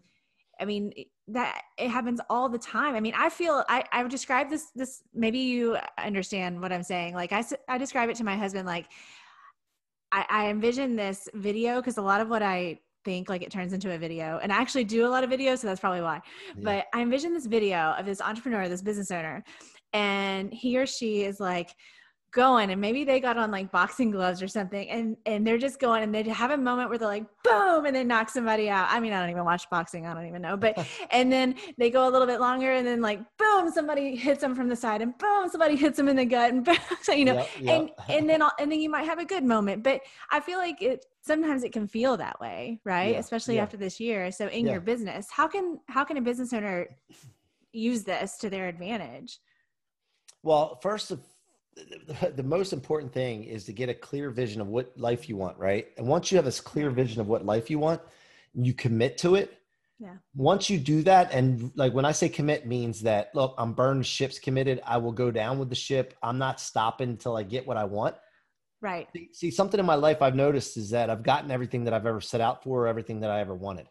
I 0.59 0.65
mean 0.65 0.93
that 1.29 1.61
it 1.77 1.89
happens 1.89 2.19
all 2.29 2.47
the 2.47 2.57
time. 2.59 2.95
I 2.95 2.99
mean, 2.99 3.13
I 3.17 3.29
feel 3.29 3.63
I 3.67 3.83
I 3.91 4.03
describe 4.07 4.49
this 4.49 4.67
this 4.75 5.01
maybe 5.13 5.39
you 5.39 5.77
understand 5.97 6.61
what 6.61 6.71
I'm 6.71 6.83
saying. 6.83 7.15
Like 7.15 7.31
I 7.31 7.43
I 7.67 7.77
describe 7.77 8.09
it 8.09 8.15
to 8.17 8.23
my 8.23 8.37
husband 8.37 8.67
like 8.67 8.87
I, 10.11 10.25
I 10.29 10.49
envision 10.49 10.95
this 10.95 11.29
video 11.33 11.77
because 11.77 11.97
a 11.97 12.01
lot 12.01 12.21
of 12.21 12.29
what 12.29 12.43
I 12.43 12.79
think 13.03 13.29
like 13.29 13.41
it 13.41 13.51
turns 13.51 13.73
into 13.73 13.93
a 13.93 13.97
video 13.97 14.39
and 14.43 14.51
I 14.51 14.57
actually 14.57 14.83
do 14.83 15.07
a 15.07 15.09
lot 15.09 15.23
of 15.23 15.29
videos 15.29 15.59
so 15.59 15.67
that's 15.67 15.79
probably 15.79 16.01
why 16.01 16.21
yeah. 16.55 16.63
but 16.63 16.85
i 16.93 17.01
envision 17.01 17.33
this 17.33 17.47
video 17.47 17.95
of 17.97 18.05
this 18.05 18.21
entrepreneur 18.21 18.69
this 18.69 18.83
business 18.83 19.09
owner 19.09 19.43
and 19.93 20.53
he 20.53 20.77
or 20.77 20.85
she 20.85 21.23
is 21.23 21.39
like 21.39 21.71
going 22.31 22.71
and 22.71 22.79
maybe 22.79 23.03
they 23.03 23.19
got 23.19 23.37
on 23.37 23.51
like 23.51 23.69
boxing 23.71 24.09
gloves 24.09 24.41
or 24.41 24.47
something 24.47 24.89
and 24.89 25.17
and 25.25 25.45
they're 25.45 25.57
just 25.57 25.79
going 25.79 26.01
and 26.01 26.15
they 26.15 26.23
have 26.23 26.51
a 26.51 26.57
moment 26.57 26.89
where 26.89 26.97
they're 26.97 27.07
like 27.07 27.25
boom 27.43 27.85
and 27.85 27.93
they 27.93 28.05
knock 28.05 28.29
somebody 28.29 28.69
out 28.69 28.87
i 28.89 29.01
mean 29.01 29.11
i 29.11 29.19
don't 29.19 29.29
even 29.29 29.43
watch 29.43 29.69
boxing 29.69 30.07
i 30.07 30.13
don't 30.13 30.25
even 30.25 30.41
know 30.41 30.55
but 30.55 30.77
and 31.11 31.31
then 31.31 31.53
they 31.77 31.89
go 31.89 32.07
a 32.07 32.11
little 32.11 32.27
bit 32.27 32.39
longer 32.39 32.71
and 32.71 32.87
then 32.87 33.01
like 33.01 33.19
boom 33.37 33.69
somebody 33.69 34.15
hits 34.15 34.39
them 34.39 34.55
from 34.55 34.69
the 34.69 34.75
side 34.75 35.01
and 35.01 35.17
boom 35.17 35.49
somebody 35.49 35.75
hits 35.85 35.97
them 35.97 36.07
in 36.07 36.15
the 36.15 36.25
gut 36.25 36.51
and 36.51 36.63
boom, 36.65 36.77
so 37.01 37.11
you 37.11 37.25
know 37.25 37.35
yep, 37.35 37.49
yep. 37.59 37.79
and 37.79 37.91
and 38.09 38.29
then 38.29 38.41
and 38.59 38.71
then 38.71 38.79
you 38.79 38.89
might 38.89 39.03
have 39.03 39.19
a 39.19 39.25
good 39.25 39.43
moment 39.43 39.83
but 39.83 39.99
i 40.31 40.39
feel 40.39 40.57
like 40.57 40.81
it 40.81 41.05
sometimes 41.21 41.63
it 41.63 41.73
can 41.73 41.85
feel 41.85 42.15
that 42.15 42.39
way 42.39 42.79
right 42.85 43.13
yeah, 43.13 43.19
especially 43.19 43.55
yeah. 43.55 43.63
after 43.63 43.75
this 43.75 43.99
year 43.99 44.31
so 44.31 44.47
in 44.47 44.65
yeah. 44.65 44.71
your 44.71 44.81
business 44.81 45.27
how 45.29 45.47
can 45.47 45.79
how 45.87 46.05
can 46.05 46.15
a 46.15 46.21
business 46.21 46.53
owner 46.53 46.87
use 47.73 48.03
this 48.03 48.37
to 48.37 48.49
their 48.49 48.67
advantage 48.67 49.39
well 50.43 50.79
first 50.81 51.11
the, 51.75 52.33
the 52.35 52.43
most 52.43 52.73
important 52.73 53.13
thing 53.13 53.43
is 53.43 53.65
to 53.65 53.73
get 53.73 53.89
a 53.89 53.93
clear 53.93 54.29
vision 54.29 54.61
of 54.61 54.67
what 54.67 54.91
life 54.97 55.29
you 55.29 55.37
want, 55.37 55.57
right? 55.57 55.87
And 55.97 56.07
once 56.07 56.31
you 56.31 56.37
have 56.37 56.45
this 56.45 56.59
clear 56.59 56.89
vision 56.89 57.21
of 57.21 57.27
what 57.27 57.45
life 57.45 57.69
you 57.69 57.79
want, 57.79 58.01
you 58.53 58.73
commit 58.73 59.17
to 59.19 59.35
it. 59.35 59.57
Yeah. 59.99 60.15
Once 60.35 60.69
you 60.69 60.79
do 60.79 61.03
that, 61.03 61.31
and 61.31 61.71
like 61.75 61.93
when 61.93 62.05
I 62.05 62.11
say 62.11 62.27
commit 62.27 62.65
means 62.65 63.01
that 63.01 63.33
look, 63.35 63.53
I'm 63.57 63.73
burned 63.73 64.05
ships 64.05 64.39
committed. 64.39 64.81
I 64.85 64.97
will 64.97 65.11
go 65.11 65.29
down 65.29 65.59
with 65.59 65.69
the 65.69 65.75
ship. 65.75 66.15
I'm 66.23 66.39
not 66.39 66.59
stopping 66.59 67.09
until 67.09 67.37
I 67.37 67.43
get 67.43 67.67
what 67.67 67.77
I 67.77 67.83
want. 67.83 68.15
Right. 68.81 69.07
See, 69.15 69.29
see, 69.31 69.51
something 69.51 69.79
in 69.79 69.85
my 69.85 69.95
life 69.95 70.23
I've 70.23 70.35
noticed 70.35 70.75
is 70.75 70.89
that 70.89 71.11
I've 71.11 71.21
gotten 71.21 71.51
everything 71.51 71.83
that 71.83 71.93
I've 71.93 72.07
ever 72.07 72.19
set 72.19 72.41
out 72.41 72.63
for, 72.63 72.87
everything 72.87 73.19
that 73.19 73.29
I 73.29 73.39
ever 73.39 73.53
wanted. 73.53 73.87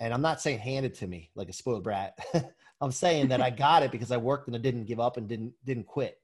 And 0.00 0.12
I'm 0.12 0.20
not 0.20 0.40
saying 0.40 0.58
handed 0.58 0.94
to 0.94 1.06
me 1.06 1.30
like 1.36 1.48
a 1.48 1.52
spoiled 1.52 1.84
brat. 1.84 2.18
I'm 2.80 2.90
saying 2.90 3.28
that 3.28 3.40
I 3.40 3.50
got 3.66 3.84
it 3.84 3.92
because 3.92 4.10
I 4.10 4.16
worked 4.16 4.48
and 4.48 4.56
I 4.56 4.58
didn't 4.58 4.86
give 4.86 4.98
up 4.98 5.16
and 5.16 5.28
didn't 5.28 5.52
didn't 5.64 5.86
quit. 5.86 6.18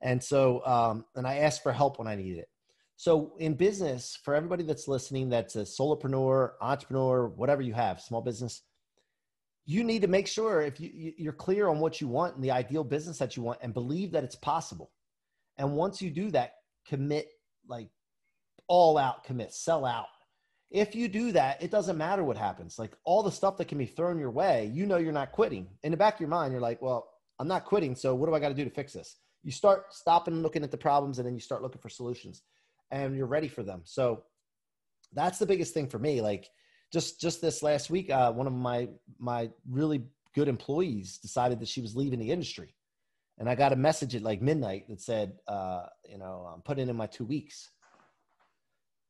And 0.00 0.22
so, 0.22 0.64
um, 0.64 1.04
and 1.16 1.26
I 1.26 1.38
ask 1.38 1.62
for 1.62 1.72
help 1.72 1.98
when 1.98 2.08
I 2.08 2.14
need 2.14 2.36
it. 2.36 2.48
So 2.96 3.34
in 3.38 3.54
business, 3.54 4.18
for 4.24 4.34
everybody 4.34 4.64
that's 4.64 4.88
listening, 4.88 5.28
that's 5.28 5.56
a 5.56 5.60
solopreneur, 5.62 6.52
entrepreneur, 6.60 7.28
whatever 7.28 7.62
you 7.62 7.72
have, 7.72 8.00
small 8.00 8.22
business, 8.22 8.62
you 9.66 9.84
need 9.84 10.02
to 10.02 10.08
make 10.08 10.26
sure 10.26 10.62
if 10.62 10.80
you, 10.80 11.12
you're 11.16 11.32
clear 11.32 11.68
on 11.68 11.78
what 11.78 12.00
you 12.00 12.08
want 12.08 12.34
and 12.34 12.42
the 12.42 12.50
ideal 12.50 12.82
business 12.82 13.18
that 13.18 13.36
you 13.36 13.42
want 13.42 13.58
and 13.62 13.74
believe 13.74 14.12
that 14.12 14.24
it's 14.24 14.36
possible. 14.36 14.90
And 15.58 15.76
once 15.76 16.00
you 16.02 16.10
do 16.10 16.30
that, 16.32 16.54
commit 16.86 17.28
like 17.68 17.88
all 18.66 18.98
out 18.98 19.24
commit, 19.24 19.52
sell 19.52 19.84
out. 19.84 20.06
If 20.70 20.94
you 20.94 21.08
do 21.08 21.32
that, 21.32 21.62
it 21.62 21.70
doesn't 21.70 21.96
matter 21.96 22.22
what 22.22 22.36
happens. 22.36 22.78
Like 22.78 22.92
all 23.04 23.22
the 23.22 23.30
stuff 23.30 23.56
that 23.56 23.68
can 23.68 23.78
be 23.78 23.86
thrown 23.86 24.18
your 24.18 24.30
way, 24.30 24.70
you 24.72 24.86
know 24.86 24.98
you're 24.98 25.12
not 25.12 25.32
quitting. 25.32 25.68
In 25.82 25.90
the 25.90 25.96
back 25.96 26.14
of 26.14 26.20
your 26.20 26.28
mind, 26.28 26.52
you're 26.52 26.60
like, 26.60 26.82
well, 26.82 27.08
I'm 27.38 27.48
not 27.48 27.64
quitting. 27.64 27.94
So 27.94 28.14
what 28.14 28.26
do 28.26 28.34
I 28.34 28.40
got 28.40 28.48
to 28.48 28.54
do 28.54 28.64
to 28.64 28.70
fix 28.70 28.92
this? 28.92 29.16
You 29.42 29.52
start 29.52 29.94
stopping 29.94 30.42
looking 30.42 30.64
at 30.64 30.70
the 30.70 30.76
problems 30.76 31.18
and 31.18 31.26
then 31.26 31.34
you 31.34 31.40
start 31.40 31.62
looking 31.62 31.80
for 31.80 31.88
solutions 31.88 32.42
and 32.90 33.16
you're 33.16 33.26
ready 33.26 33.48
for 33.48 33.62
them. 33.62 33.82
So 33.84 34.24
that's 35.12 35.38
the 35.38 35.46
biggest 35.46 35.74
thing 35.74 35.88
for 35.88 35.98
me. 35.98 36.20
Like 36.20 36.48
just 36.92 37.20
just 37.20 37.40
this 37.40 37.62
last 37.62 37.90
week 37.90 38.10
uh, 38.10 38.32
one 38.32 38.46
of 38.46 38.52
my 38.52 38.88
my 39.18 39.50
really 39.68 40.02
good 40.34 40.48
employees 40.48 41.18
decided 41.18 41.60
that 41.60 41.68
she 41.68 41.80
was 41.80 41.96
leaving 41.96 42.18
the 42.18 42.30
industry. 42.30 42.74
And 43.38 43.48
i 43.48 43.54
got 43.54 43.72
a 43.72 43.76
message 43.76 44.14
at 44.14 44.22
like 44.22 44.42
midnight 44.42 44.88
that 44.88 45.00
said 45.00 45.34
uh, 45.46 45.86
you 46.08 46.18
know 46.18 46.50
i'm 46.52 46.62
putting 46.62 46.88
in 46.88 46.96
my 46.96 47.06
two 47.06 47.24
weeks. 47.24 47.70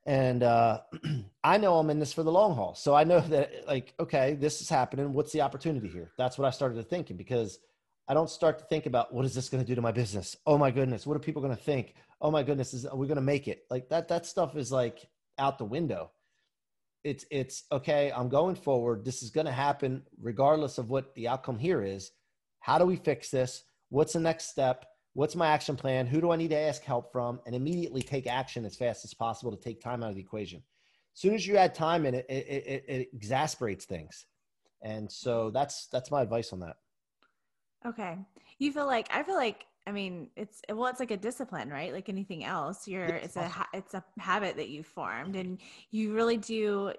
And 0.07 0.43
uh, 0.43 0.81
i 1.45 1.59
know 1.59 1.79
i'm 1.79 1.91
in 1.91 1.99
this 1.99 2.13
for 2.13 2.23
the 2.23 2.33
long 2.33 2.55
haul. 2.55 2.75
So 2.75 2.95
i 2.95 3.05
know 3.05 3.21
that 3.35 3.67
like 3.67 3.95
okay 3.99 4.35
this 4.35 4.61
is 4.61 4.69
happening. 4.69 5.13
What's 5.13 5.33
the 5.33 5.41
opportunity 5.41 5.89
here? 5.89 6.11
That's 6.19 6.39
what 6.39 6.47
i 6.47 6.51
started 6.51 6.77
to 6.77 6.83
thinking 6.83 7.17
because 7.17 7.59
I 8.09 8.15
don't 8.15 8.31
start 8.31 8.59
to 8.59 8.65
think 8.65 8.87
about 8.87 9.13
what 9.13 9.27
is 9.27 9.35
this 9.35 9.51
going 9.51 9.63
to 9.63 9.69
do 9.69 9.75
to 9.75 9.83
my 9.83 9.93
business? 9.93 10.35
Oh 10.47 10.57
my 10.57 10.71
goodness, 10.71 11.07
what 11.07 11.15
are 11.15 11.21
people 11.21 11.43
going 11.43 11.55
to 11.55 11.63
think? 11.63 11.95
Oh 12.23 12.31
my 12.31 12.43
goodness, 12.43 12.73
is 12.73 12.87
are 12.87 12.97
we 12.97 13.07
going 13.07 13.17
to 13.17 13.23
make 13.23 13.49
it? 13.49 13.65
Like 13.71 13.91
that 13.91 14.09
that 14.09 14.25
stuff 14.25 14.57
is 14.57 14.73
like 14.73 15.07
out 15.39 15.59
the 15.59 15.65
window. 15.65 16.11
It's 17.05 17.27
it's 17.31 17.65
okay, 17.71 18.11
I'm 18.11 18.31
going 18.31 18.57
forward. 18.57 19.05
This 19.05 19.23
is 19.23 19.31
going 19.31 19.47
to 19.47 19.53
happen 19.53 20.03
regardless 20.21 20.79
of 20.79 20.89
what 20.89 21.15
the 21.15 21.29
outcome 21.29 21.59
here 21.59 21.83
is. 21.83 22.11
How 22.61 22.79
do 22.79 22.87
we 22.87 22.97
fix 22.97 23.31
this? 23.31 23.63
What's 23.91 24.15
the 24.15 24.21
next 24.21 24.49
step? 24.49 24.87
What's 25.13 25.37
my 25.37 25.49
action 25.49 25.77
plan? 25.77 26.07
Who 26.07 26.21
do 26.21 26.31
I 26.31 26.37
need 26.37 26.51
to 26.51 26.59
ask 26.59 26.83
help 26.83 27.13
from? 27.13 27.41
And 27.45 27.55
immediately 27.55 28.03
take 28.03 28.27
action 28.27 28.65
as 28.65 28.77
fast 28.77 29.05
as 29.05 29.13
possible 29.13 29.55
to 29.55 29.63
take 29.63 29.83
time 29.83 30.03
out 30.03 30.11
of 30.11 30.17
the 30.17 30.23
equation. 30.23 30.63
As 31.15 31.21
soon 31.21 31.35
as 31.35 31.47
you 31.47 31.57
add 31.57 31.75
time 31.75 32.07
in 32.07 32.15
it, 32.15 32.27
it, 32.29 32.47
it, 32.47 32.85
it 32.89 33.09
exasperates 33.13 33.85
things. 33.85 34.27
And 34.81 35.11
so 35.11 35.51
that's 35.51 35.89
that's 35.89 36.11
my 36.11 36.23
advice 36.23 36.53
on 36.53 36.61
that. 36.61 36.77
Okay. 37.87 38.19
You 38.59 38.73
feel 38.73 38.87
like 38.87 39.09
I 39.11 39.23
feel 39.23 39.37
like 39.37 39.65
I 39.87 39.93
mean 39.93 40.31
it's 40.37 40.61
well 40.69 40.87
it's 40.87 41.01
like 41.01 41.11
a 41.11 41.17
discipline, 41.17 41.71
right? 41.71 41.93
Like 41.93 42.09
anything 42.09 42.45
else. 42.45 42.89
You're 42.89 43.05
it's 43.05 43.37
a 43.37 43.51
it's 43.73 43.95
a 43.95 44.05
habit 44.19 44.57
that 44.57 44.69
you 44.69 44.83
formed 44.83 45.37
and 45.37 45.59
you 45.91 46.15
really 46.15 46.37
do 46.37 46.93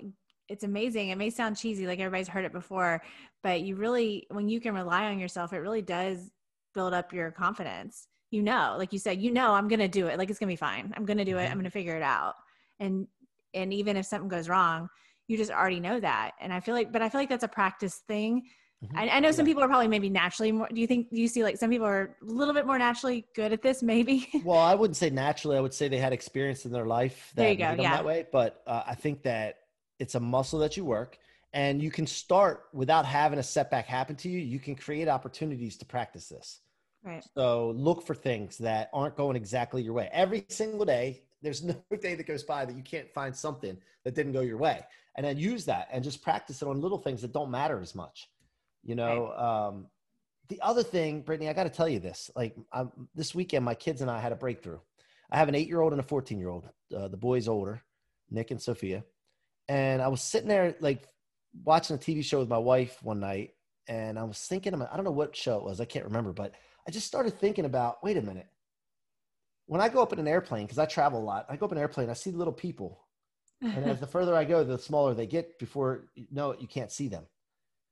it's 0.48 0.64
amazing. 0.64 1.10
It 1.10 1.18
may 1.18 1.30
sound 1.30 1.58
cheesy 1.58 1.86
like 1.86 2.00
everybody's 2.00 2.28
heard 2.28 2.46
it 2.46 2.52
before, 2.52 3.04
but 3.44 3.62
you 3.62 3.76
really 3.76 4.26
when 4.32 4.50
you 4.50 4.60
can 4.60 4.74
rely 4.74 5.06
on 5.06 5.20
yourself, 5.20 5.54
it 5.54 5.58
really 5.58 5.82
does 5.82 6.32
build 6.74 6.94
up 6.94 7.14
your 7.14 7.32
confidence. 7.32 8.08
You 8.32 8.42
know, 8.44 8.76
like 8.78 8.94
you 8.94 9.00
said, 9.00 9.22
you 9.22 9.32
know 9.32 9.54
I'm 9.54 9.68
going 9.68 9.80
to 9.80 9.88
do 9.88 10.08
it. 10.08 10.18
Like 10.18 10.30
it's 10.30 10.40
going 10.40 10.48
to 10.50 10.54
be 10.54 10.56
fine. 10.56 10.94
I'm 10.96 11.06
going 11.06 11.18
to 11.18 11.26
do 11.26 11.38
it. 11.38 11.42
I'm 11.42 11.48
mm-hmm. 11.48 11.60
going 11.60 11.66
to 11.66 11.72
figure 11.72 11.96
it 11.96 12.04
out. 12.04 12.36
And 12.80 13.08
and 13.54 13.74
even 13.74 13.98
if 13.98 14.06
something 14.06 14.30
goes 14.30 14.50
wrong, 14.50 14.90
you 15.28 15.38
just 15.38 15.52
already 15.52 15.80
know 15.80 16.00
that. 16.00 16.32
And 16.40 16.54
I 16.54 16.60
feel 16.60 16.74
like 16.74 16.92
but 16.92 17.02
I 17.02 17.10
feel 17.10 17.22
like 17.22 17.30
that's 17.30 17.44
a 17.44 17.48
practice 17.50 18.02
thing 18.08 18.44
Mm-hmm. 18.84 18.98
I, 18.98 19.10
I, 19.10 19.20
know 19.20 19.32
some 19.32 19.46
people 19.46 19.62
are 19.62 19.68
probably 19.68 19.90
maybe 19.90 20.10
naturally 20.10 20.54
more. 20.54 20.70
Do 20.74 20.80
you 20.80 20.88
think? 20.88 21.10
Do 21.10 21.20
you 21.20 21.28
see 21.28 21.44
like 21.44 21.58
some 21.58 21.70
people 21.70 21.86
are 21.86 22.16
a 22.22 22.26
little 22.26 22.54
bit 22.54 22.66
more 22.66 22.80
naturally 22.80 23.26
good 23.36 23.52
at 23.52 23.62
this? 23.62 23.84
Maybe. 23.90 24.30
well, 24.46 24.60
I 24.60 24.74
wouldn't 24.74 24.96
say 24.96 25.10
naturally. 25.10 25.58
I 25.58 25.60
would 25.60 25.74
say 25.74 25.90
they 25.90 25.98
had 25.98 26.14
experience 26.14 26.66
in 26.66 26.72
their 26.72 26.86
life 26.86 27.32
that 27.36 27.42
there 27.42 27.52
you 27.52 27.58
go, 27.58 27.82
yeah. 27.82 27.98
that 27.98 28.06
way. 28.06 28.26
But 28.32 28.62
uh, 28.66 28.84
I 28.88 28.96
think 28.96 29.24
that 29.24 29.60
it's 30.00 30.16
a 30.16 30.20
muscle 30.20 30.60
that 30.60 30.78
you 30.78 30.86
work, 30.86 31.18
and 31.52 31.84
you 31.84 31.92
can 31.92 32.08
start 32.08 32.68
without 32.72 33.06
having 33.06 33.38
a 33.38 33.44
setback 33.44 33.86
happen 33.86 34.16
to 34.18 34.30
you. 34.30 34.40
You 34.40 34.60
can 34.60 34.76
create 34.76 35.10
opportunities 35.10 35.76
to 35.78 35.86
practice 35.86 36.30
this. 36.30 36.62
Right. 37.04 37.26
So 37.36 37.72
look 37.72 38.06
for 38.06 38.16
things 38.16 38.58
that 38.60 38.90
aren't 38.94 39.18
going 39.18 39.36
exactly 39.36 39.82
your 39.82 39.94
way 39.94 40.10
every 40.14 40.46
single 40.48 40.86
day. 40.86 41.24
There's 41.42 41.64
no 41.64 41.76
day 42.02 42.16
that 42.16 42.28
goes 42.28 42.44
by 42.44 42.64
that 42.64 42.78
you 42.78 42.84
can't 42.84 43.12
find 43.14 43.36
something 43.36 43.78
that 44.06 44.16
didn't 44.16 44.32
go 44.32 44.40
your 44.40 44.58
way, 44.58 44.86
and 45.18 45.26
then 45.26 45.38
use 45.38 45.66
that 45.66 45.90
and 45.92 46.02
just 46.02 46.22
practice 46.22 46.62
it 46.62 46.68
on 46.70 46.80
little 46.80 46.98
things 46.98 47.22
that 47.24 47.34
don't 47.34 47.52
matter 47.52 47.82
as 47.82 47.94
much. 47.94 48.30
You 48.84 48.96
know, 48.96 49.28
right. 49.28 49.68
um, 49.68 49.88
the 50.48 50.62
other 50.62 50.84
thing, 50.84 51.24
Britney, 51.24 51.50
I 51.50 51.54
got 51.54 51.66
to 51.66 51.70
tell 51.70 51.88
you 51.88 52.00
this. 52.00 52.32
Like 52.36 52.56
I'm, 52.72 52.92
this 53.14 53.36
weekend, 53.36 53.66
my 53.66 53.76
kids 53.76 54.02
and 54.02 54.10
I 54.10 54.20
had 54.20 54.32
a 54.32 54.36
breakthrough. 54.36 54.80
I 55.32 55.38
have 55.38 55.48
an 55.48 55.56
eight-year-old 55.56 55.94
and 55.94 56.00
a 56.00 56.04
fourteen-year-old. 56.04 56.68
Uh, 56.96 57.08
the 57.08 57.18
boy's 57.18 57.48
older, 57.48 57.82
Nick 58.32 58.52
and 58.52 58.62
Sophia, 58.62 59.04
and 59.68 60.02
I 60.02 60.08
was 60.08 60.22
sitting 60.22 60.50
there 60.50 60.76
like 60.80 61.08
watching 61.64 61.96
a 61.96 62.00
TV 62.00 62.24
show 62.24 62.40
with 62.40 62.50
my 62.50 62.58
wife 62.58 62.98
one 63.04 63.20
night, 63.20 63.52
and 63.88 64.18
I 64.18 64.24
was 64.24 64.40
thinking, 64.40 64.74
I 64.74 64.96
don't 64.96 65.06
know 65.06 65.12
what 65.12 65.36
show 65.36 65.58
it 65.58 65.64
was, 65.64 65.80
I 65.80 65.86
can't 65.86 66.06
remember, 66.06 66.34
but 66.34 66.54
I 66.88 66.92
just 66.92 67.08
started 67.08 67.40
thinking 67.40 67.66
about, 67.66 68.04
wait 68.04 68.18
a 68.18 68.22
minute. 68.22 68.48
When 69.68 69.82
I 69.82 69.90
go 69.90 70.02
up 70.02 70.14
in 70.14 70.20
an 70.20 70.28
airplane, 70.28 70.66
because 70.66 70.80
I 70.80 70.86
travel 70.86 71.20
a 71.20 71.24
lot, 71.24 71.46
I 71.48 71.56
go 71.56 71.68
up 71.68 71.72
in 71.72 71.78
an 71.78 71.82
airplane, 71.82 72.10
I 72.10 72.14
see 72.14 72.32
little 72.32 72.54
people, 72.54 73.06
and 73.62 73.86
as 73.86 74.00
the 74.00 74.08
further 74.16 74.36
I 74.36 74.46
go, 74.46 74.64
the 74.64 74.80
smaller 74.80 75.14
they 75.14 75.28
get. 75.28 75.60
Before 75.60 76.10
you 76.16 76.28
know 76.32 76.52
it, 76.52 76.62
you 76.62 76.68
can't 76.68 76.92
see 76.92 77.08
them. 77.08 77.26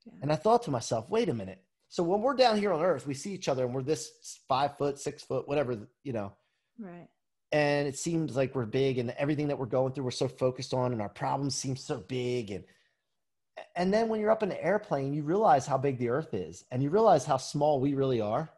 Yeah. 0.07 0.19
And 0.21 0.31
I 0.31 0.35
thought 0.35 0.63
to 0.63 0.71
myself, 0.71 1.09
wait 1.09 1.29
a 1.29 1.33
minute. 1.33 1.61
So 1.89 2.03
when 2.03 2.21
we're 2.21 2.35
down 2.35 2.57
here 2.57 2.73
on 2.73 2.81
earth, 2.81 3.07
we 3.07 3.13
see 3.13 3.33
each 3.33 3.47
other 3.47 3.65
and 3.65 3.73
we're 3.73 3.83
this 3.83 4.39
five 4.47 4.77
foot, 4.77 4.99
six 4.99 5.23
foot, 5.23 5.47
whatever, 5.47 5.87
you 6.03 6.13
know. 6.13 6.33
Right. 6.77 7.07
And 7.51 7.87
it 7.87 7.97
seems 7.97 8.35
like 8.35 8.55
we're 8.55 8.65
big 8.65 8.97
and 8.97 9.11
everything 9.11 9.47
that 9.47 9.57
we're 9.57 9.67
going 9.67 9.93
through, 9.93 10.03
we're 10.03 10.11
so 10.11 10.27
focused 10.27 10.73
on 10.73 10.91
and 10.91 11.01
our 11.01 11.09
problems 11.09 11.55
seem 11.55 11.75
so 11.77 11.99
big. 11.99 12.51
And 12.51 12.63
and 13.75 13.91
then 13.93 14.07
when 14.09 14.19
you're 14.19 14.31
up 14.31 14.43
in 14.43 14.49
the 14.49 14.63
airplane, 14.63 15.13
you 15.13 15.23
realize 15.23 15.65
how 15.65 15.77
big 15.77 15.97
the 15.97 16.09
earth 16.09 16.33
is 16.33 16.65
and 16.71 16.83
you 16.83 16.89
realize 16.89 17.25
how 17.25 17.37
small 17.37 17.79
we 17.79 17.95
really 17.95 18.21
are 18.21 18.51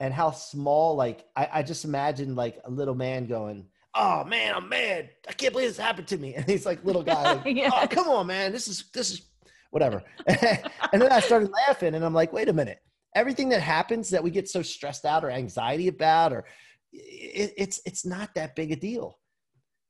and 0.00 0.12
how 0.12 0.30
small, 0.30 0.96
like 0.96 1.26
I, 1.36 1.48
I 1.54 1.62
just 1.62 1.84
imagine 1.84 2.34
like 2.34 2.58
a 2.64 2.70
little 2.70 2.94
man 2.94 3.26
going, 3.26 3.66
Oh 3.94 4.24
man, 4.24 4.52
oh, 4.54 4.58
I'm 4.58 4.68
mad. 4.68 5.10
I 5.28 5.32
can't 5.32 5.52
believe 5.52 5.68
this 5.68 5.78
happened 5.78 6.08
to 6.08 6.18
me. 6.18 6.34
And 6.36 6.44
he's 6.46 6.66
like 6.66 6.84
little 6.84 7.02
guy, 7.02 7.34
like, 7.34 7.44
yeah. 7.56 7.70
oh 7.72 7.86
come 7.86 8.08
on, 8.08 8.26
man. 8.26 8.52
This 8.52 8.66
is 8.66 8.84
this 8.92 9.10
is 9.10 9.22
whatever. 9.70 10.02
and 10.26 11.02
then 11.02 11.12
I 11.12 11.20
started 11.20 11.50
laughing 11.50 11.94
and 11.94 12.04
I'm 12.04 12.14
like, 12.14 12.32
wait 12.32 12.48
a 12.48 12.52
minute. 12.52 12.78
Everything 13.14 13.48
that 13.50 13.62
happens 13.62 14.10
that 14.10 14.22
we 14.22 14.30
get 14.30 14.48
so 14.48 14.62
stressed 14.62 15.04
out 15.04 15.24
or 15.24 15.30
anxiety 15.30 15.88
about, 15.88 16.32
or 16.32 16.44
it, 16.92 17.54
it's, 17.56 17.80
it's 17.86 18.04
not 18.04 18.34
that 18.34 18.54
big 18.54 18.72
a 18.72 18.76
deal 18.76 19.18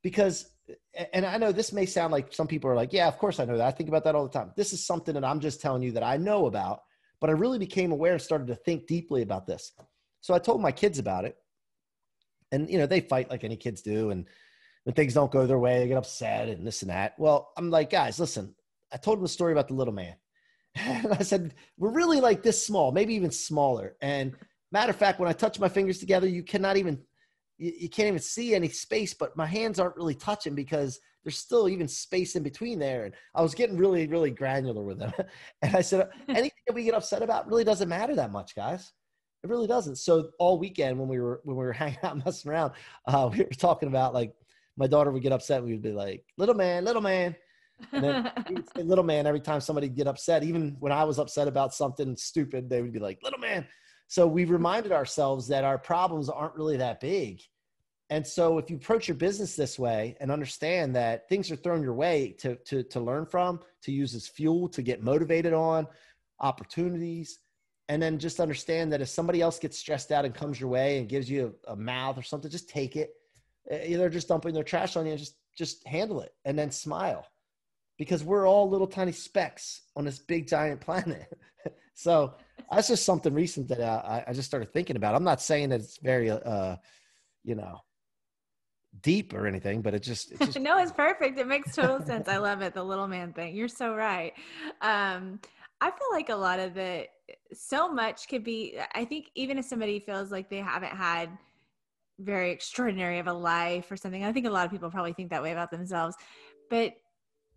because, 0.03 0.49
and 1.12 1.27
I 1.27 1.37
know 1.39 1.53
this 1.53 1.73
may 1.73 1.87
sound 1.87 2.12
like 2.12 2.33
some 2.33 2.47
people 2.47 2.71
are 2.71 2.77
like, 2.77 2.93
yeah, 2.93 3.09
of 3.09 3.19
course 3.19 3.41
I 3.41 3.45
know 3.45 3.57
that. 3.57 3.67
I 3.67 3.73
think 3.73 3.89
about 3.89 4.05
that 4.05 4.15
all 4.15 4.29
the 4.29 4.39
time. 4.39 4.53
This 4.57 4.73
is 4.73 4.87
something 4.87 5.15
that 5.15 5.25
I'm 5.25 5.41
just 5.41 5.61
telling 5.61 5.83
you 5.83 5.93
that 5.93 6.03
I 6.05 6.17
know 6.17 6.47
about, 6.47 6.81
but 7.21 7.31
I 7.31 7.35
really 7.35 7.59
became 7.59 7.93
aware 7.93 8.12
and 8.12 8.23
started 8.23 8.47
to 8.49 8.55
think 8.55 8.87
deeply 8.87 9.23
about 9.23 9.47
this. 9.47 9.73
So 10.21 10.35
I 10.35 10.39
told 10.39 10.61
my 10.61 10.73
kids 10.73 10.99
about 10.99 11.25
it 11.25 11.37
and, 12.53 12.71
you 12.71 12.79
know, 12.79 12.87
they 12.87 13.01
fight 13.01 13.31
like 13.31 13.45
any 13.45 13.57
kids 13.57 13.83
do. 13.83 14.11
And, 14.11 14.27
when 14.87 14.95
things 14.95 15.15
don't 15.15 15.33
go 15.33 15.49
their 15.49 15.59
way, 15.59 15.81
they 15.81 15.89
get 15.89 15.99
upset 15.99 16.49
and 16.49 16.65
this 16.65 16.83
and 16.83 16.93
that. 16.93 17.19
Well, 17.19 17.51
I'm 17.57 17.71
like, 17.71 17.91
guys, 17.91 18.21
listen, 18.21 18.55
I 18.97 18.99
told 18.99 19.19
him 19.19 19.27
a 19.27 19.29
story 19.29 19.53
about 19.53 19.69
the 19.69 19.75
little 19.75 19.93
man. 19.93 20.15
And 20.75 21.13
I 21.13 21.23
said, 21.23 21.55
We're 21.77 21.91
really 21.91 22.19
like 22.19 22.43
this 22.43 22.67
small, 22.67 22.93
maybe 22.93 23.13
even 23.13 23.31
smaller. 23.31 23.95
And 24.01 24.35
matter 24.73 24.89
of 24.89 24.97
fact, 24.97 25.21
when 25.21 25.29
I 25.29 25.35
touch 25.35 25.61
my 25.61 25.69
fingers 25.69 25.99
together, 25.99 26.27
you 26.27 26.43
cannot 26.43 26.79
even, 26.79 27.03
you, 27.59 27.73
you 27.79 27.89
can't 27.91 28.09
even 28.09 28.21
see 28.21 28.55
any 28.55 28.71
space, 28.71 29.13
but 29.13 29.37
my 29.37 29.45
hands 29.45 29.79
aren't 29.79 29.97
really 29.97 30.15
touching 30.15 30.55
because 30.55 30.99
there's 31.23 31.37
still 31.37 31.69
even 31.69 31.87
space 31.87 32.37
in 32.37 32.43
between 32.43 32.79
there. 32.79 33.05
And 33.05 33.15
I 33.35 33.43
was 33.43 33.55
getting 33.55 33.77
really, 33.77 34.07
really 34.07 34.31
granular 34.31 34.83
with 34.83 34.99
them. 34.99 35.13
And 35.61 35.77
I 35.77 35.83
said, 35.83 36.09
Anything 36.31 36.65
that 36.67 36.75
we 36.75 36.85
get 36.85 36.95
upset 36.95 37.21
about 37.21 37.47
really 37.49 37.65
doesn't 37.65 37.91
matter 37.91 38.15
that 38.15 38.33
much, 38.33 38.57
guys. 38.57 38.95
It 39.45 39.51
really 39.51 39.67
doesn't. 39.67 39.97
So 39.97 40.31
all 40.39 40.59
weekend 40.59 40.99
when 40.99 41.09
we 41.09 41.21
were 41.21 41.43
when 41.45 41.57
we 41.57 41.65
were 41.65 41.73
hanging 41.75 41.99
out 42.03 42.25
messing 42.25 42.51
around, 42.51 42.73
uh, 43.07 43.29
we 43.31 43.41
were 43.41 43.51
talking 43.51 43.91
about 43.91 44.15
like 44.15 44.33
my 44.79 44.87
daughter 44.87 45.11
would 45.11 45.23
get 45.23 45.33
upset. 45.33 45.63
We 45.63 45.73
would 45.73 45.83
be 45.83 45.93
like, 45.93 46.25
"Little 46.39 46.55
man, 46.55 46.87
little 46.87 47.03
man," 47.03 47.37
And 47.93 48.05
then 48.05 48.33
say 48.77 48.83
little 48.83 49.05
man 49.05 49.27
every 49.27 49.41
time 49.41 49.61
somebody 49.61 49.89
get 49.89 50.07
upset. 50.07 50.43
Even 50.43 50.77
when 50.81 50.93
I 50.93 51.05
was 51.05 51.19
upset 51.19 51.49
about 51.49 51.75
something 51.75 52.17
stupid, 52.17 52.69
they 52.69 52.83
would 52.83 52.93
be 52.93 52.99
like, 52.99 53.19
little 53.23 53.39
man. 53.39 53.67
So 54.09 54.27
we 54.27 54.45
reminded 54.45 54.93
ourselves 54.93 55.49
that 55.49 55.65
our 55.65 55.79
problems 55.79 56.29
aren't 56.29 56.55
really 56.55 56.77
that 56.77 57.01
big. 57.01 57.41
And 58.09 58.25
so 58.25 58.59
if 58.59 58.71
you 58.71 58.77
approach 58.77 59.09
your 59.09 59.17
business 59.17 59.57
this 59.57 59.81
way 59.81 60.17
and 60.21 60.31
understand 60.31 60.95
that 60.95 61.29
things 61.29 61.51
are 61.51 61.57
thrown 61.57 61.83
your 61.83 61.95
way 61.95 62.37
to, 62.39 62.55
to, 62.55 62.85
to 62.85 63.01
learn 63.01 63.27
from, 63.27 63.61
to 63.83 63.91
use 63.91 64.15
as 64.15 64.29
fuel, 64.29 64.69
to 64.69 64.83
get 64.83 65.03
motivated 65.03 65.53
on, 65.53 65.89
opportunities, 66.39 67.41
and 67.89 68.01
then 68.01 68.19
just 68.19 68.39
understand 68.39 68.93
that 68.93 69.01
if 69.01 69.09
somebody 69.09 69.41
else 69.41 69.59
gets 69.59 69.77
stressed 69.77 70.12
out 70.12 70.25
and 70.25 70.35
comes 70.35 70.61
your 70.61 70.69
way 70.69 70.99
and 70.99 71.09
gives 71.09 71.29
you 71.29 71.53
a, 71.67 71.73
a 71.73 71.77
mouth 71.77 72.17
or 72.17 72.23
something, 72.23 72.51
just 72.51 72.69
take 72.69 72.95
it. 72.95 73.11
Eh, 73.71 73.95
eh, 73.95 73.97
they're 73.97 74.09
just 74.09 74.29
dumping 74.29 74.55
their 74.55 74.62
trash 74.62 74.97
on 74.97 75.07
you, 75.07 75.17
just 75.17 75.37
just 75.57 75.87
handle 75.87 76.21
it 76.21 76.35
and 76.45 76.59
then 76.59 76.71
smile 76.71 77.27
because 77.99 78.23
we're 78.23 78.47
all 78.47 78.69
little 78.69 78.87
tiny 78.87 79.13
specks 79.13 79.83
on 79.97 80.05
this 80.05 80.19
big 80.19 80.47
giant 80.47 80.81
planet. 80.81 81.33
so 81.95 82.35
that's 82.71 82.89
just 82.89 83.05
something 83.05 83.33
recent 83.33 83.69
that 83.69 83.81
I, 83.81 84.25
I, 84.27 84.33
just 84.33 84.49
started 84.49 84.73
thinking 84.73 84.97
about. 84.97 85.15
I'm 85.15 85.25
not 85.25 85.41
saying 85.41 85.71
that 85.71 85.81
it's 85.81 85.99
very, 85.99 86.31
uh, 86.31 86.77
you 87.45 87.55
know, 87.55 87.81
deep 89.03 89.35
or 89.35 89.47
anything, 89.47 89.83
but 89.83 89.95
it 89.95 90.03
just, 90.03 90.33
it 90.33 90.41
just 90.41 90.61
no, 90.61 90.79
it's 90.79 90.93
perfect. 90.93 91.39
It 91.39 91.47
makes 91.47 91.75
total 91.75 92.01
sense. 92.05 92.29
I 92.29 92.37
love 92.37 92.63
it. 92.63 92.75
The 92.75 92.83
little 92.83 93.09
man 93.09 93.33
thing. 93.33 93.55
You're 93.55 93.69
so 93.69 93.95
right. 93.95 94.33
Um, 94.83 95.41
I 95.81 95.91
feel 95.91 96.09
like 96.13 96.29
a 96.29 96.37
lot 96.37 96.59
of 96.59 96.77
it, 96.77 97.11
so 97.53 97.93
much 97.93 98.29
could 98.29 98.45
be, 98.45 98.79
I 98.95 99.05
think 99.05 99.27
even 99.35 99.59
if 99.59 99.65
somebody 99.65 100.01
feels 100.01 100.31
like 100.31 100.49
they 100.49 100.59
haven't 100.59 100.97
had 100.97 101.31
very 102.19 102.51
extraordinary 102.51 103.19
of 103.19 103.27
a 103.27 103.33
life 103.33 103.91
or 103.91 103.97
something, 103.97 104.25
I 104.25 104.33
think 104.33 104.47
a 104.47 104.51
lot 104.51 104.65
of 104.65 104.73
people 104.73 104.91
probably 104.91 105.13
think 105.13 105.31
that 105.31 105.43
way 105.43 105.53
about 105.53 105.71
themselves, 105.71 106.17
but 106.71 106.95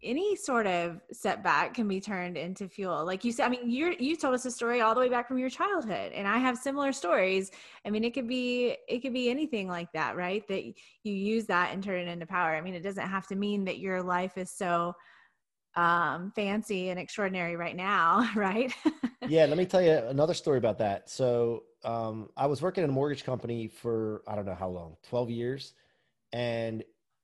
any 0.01 0.35
sort 0.35 0.65
of 0.65 1.01
setback 1.12 1.73
can 1.73 1.88
be 1.88 1.99
turned 1.99 2.38
into 2.38 2.67
fuel. 2.69 3.05
Like 3.05 3.23
you 3.25 3.31
said 3.31 3.45
i 3.45 3.49
mean 3.49 3.69
you 3.69 3.95
you 3.99 4.15
told 4.15 4.33
us 4.33 4.45
a 4.45 4.51
story 4.51 4.81
all 4.81 4.93
the 4.93 5.01
way 5.01 5.09
back 5.09 5.27
from 5.27 5.38
your 5.38 5.49
childhood 5.49 6.12
and 6.13 6.27
i 6.27 6.38
have 6.38 6.57
similar 6.57 6.91
stories. 6.91 7.51
I 7.85 7.89
mean 7.89 8.03
it 8.03 8.13
could 8.13 8.27
be 8.27 8.77
it 8.88 8.99
could 8.99 9.13
be 9.13 9.29
anything 9.29 9.67
like 9.67 9.91
that 9.93 10.15
right? 10.15 10.47
That 10.47 10.63
you 10.63 11.13
use 11.13 11.45
that 11.47 11.73
and 11.73 11.83
turn 11.83 11.99
it 11.99 12.12
into 12.12 12.25
power. 12.25 12.55
I 12.55 12.62
mean 12.62 12.75
it 12.75 12.83
doesn't 12.83 13.07
have 13.07 13.27
to 13.27 13.35
mean 13.35 13.65
that 13.65 13.79
your 13.79 14.01
life 14.01 14.38
is 14.38 14.51
so 14.51 14.93
um 15.75 16.31
fancy 16.35 16.89
and 16.89 16.99
extraordinary 16.99 17.55
right 17.55 17.75
now 17.75 18.29
right? 18.35 18.73
Yeah 19.27 19.45
let 19.45 19.57
me 19.57 19.65
tell 19.65 19.81
you 19.81 19.91
another 20.07 20.33
story 20.33 20.57
about 20.57 20.77
that. 20.79 21.09
So 21.09 21.63
um 21.83 22.29
i 22.35 22.45
was 22.45 22.62
working 22.62 22.83
in 22.83 22.89
a 22.89 22.93
mortgage 22.93 23.23
company 23.23 23.67
for 23.67 24.21
i 24.27 24.35
don't 24.35 24.45
know 24.45 24.55
how 24.55 24.67
long 24.67 24.97
12 25.07 25.29
years 25.29 25.73
and 26.33 26.83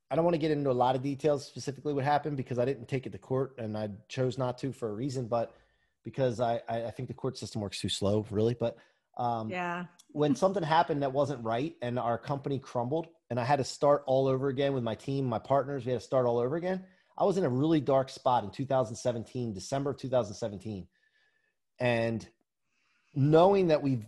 I 0.09 0.15
don't 0.15 0.23
want 0.23 0.35
to 0.35 0.39
get 0.39 0.51
into 0.51 0.69
a 0.69 0.73
lot 0.73 0.95
of 0.95 1.01
details 1.01 1.45
specifically 1.45 1.93
what 1.93 2.03
happened 2.03 2.37
because 2.37 2.59
I 2.59 2.65
didn't 2.65 2.87
take 2.87 3.05
it 3.05 3.11
to 3.11 3.17
court 3.17 3.55
and 3.57 3.77
I 3.77 3.89
chose 4.07 4.37
not 4.37 4.57
to 4.59 4.71
for 4.71 4.89
a 4.89 4.93
reason, 4.93 5.27
but 5.27 5.55
because 6.03 6.39
I, 6.39 6.61
I 6.69 6.91
think 6.91 7.07
the 7.07 7.15
court 7.15 7.37
system 7.37 7.61
works 7.61 7.81
too 7.81 7.89
slow, 7.89 8.25
really. 8.29 8.53
But 8.53 8.77
um, 9.17 9.49
yeah, 9.49 9.85
when 10.09 10.35
something 10.35 10.61
happened 10.61 11.01
that 11.01 11.11
wasn't 11.11 11.43
right 11.43 11.75
and 11.81 11.97
our 11.97 12.17
company 12.17 12.59
crumbled 12.59 13.07
and 13.29 13.39
I 13.39 13.43
had 13.43 13.57
to 13.57 13.63
start 13.63 14.03
all 14.05 14.27
over 14.27 14.49
again 14.49 14.73
with 14.73 14.83
my 14.83 14.95
team, 14.95 15.25
my 15.25 15.39
partners, 15.39 15.85
we 15.85 15.91
had 15.91 16.01
to 16.01 16.05
start 16.05 16.27
all 16.27 16.37
over 16.37 16.55
again. 16.55 16.83
I 17.17 17.23
was 17.23 17.37
in 17.37 17.45
a 17.45 17.49
really 17.49 17.79
dark 17.79 18.09
spot 18.09 18.43
in 18.43 18.51
2017, 18.51 19.53
December 19.53 19.91
of 19.91 19.97
2017. 19.97 20.87
And 21.79 22.27
knowing 23.13 23.67
that 23.67 23.81
we've 23.81 24.05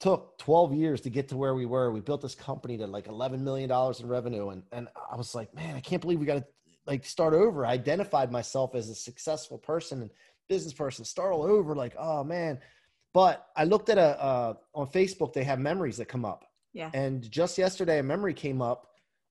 took 0.00 0.38
12 0.38 0.74
years 0.74 1.02
to 1.02 1.10
get 1.10 1.28
to 1.28 1.36
where 1.36 1.54
we 1.54 1.66
were. 1.66 1.92
We 1.92 2.00
built 2.00 2.22
this 2.22 2.34
company 2.34 2.78
to 2.78 2.86
like 2.86 3.06
11 3.06 3.44
million 3.44 3.68
dollars 3.68 4.00
in 4.00 4.08
revenue, 4.08 4.48
and 4.48 4.62
and 4.72 4.88
I 5.10 5.16
was 5.16 5.34
like, 5.34 5.54
man, 5.54 5.76
I 5.76 5.80
can't 5.80 6.02
believe 6.02 6.18
we 6.18 6.26
got 6.26 6.38
to 6.38 6.46
like 6.86 7.04
start 7.04 7.34
over. 7.34 7.64
I 7.64 7.72
identified 7.72 8.32
myself 8.32 8.74
as 8.74 8.88
a 8.88 8.94
successful 8.94 9.58
person 9.58 10.02
and 10.02 10.10
business 10.48 10.72
person, 10.72 11.04
start 11.04 11.32
all 11.32 11.42
over. 11.42 11.74
Like, 11.74 11.94
oh 11.98 12.24
man, 12.24 12.58
But 13.12 13.46
I 13.56 13.64
looked 13.64 13.90
at 13.90 13.98
a 13.98 14.22
uh, 14.22 14.54
on 14.74 14.86
Facebook. 14.88 15.32
They 15.32 15.44
have 15.44 15.58
memories 15.58 15.98
that 15.98 16.06
come 16.06 16.24
up. 16.24 16.46
Yeah. 16.72 16.90
And 16.94 17.30
just 17.30 17.58
yesterday, 17.58 17.98
a 17.98 18.02
memory 18.02 18.34
came 18.34 18.62
up 18.62 18.86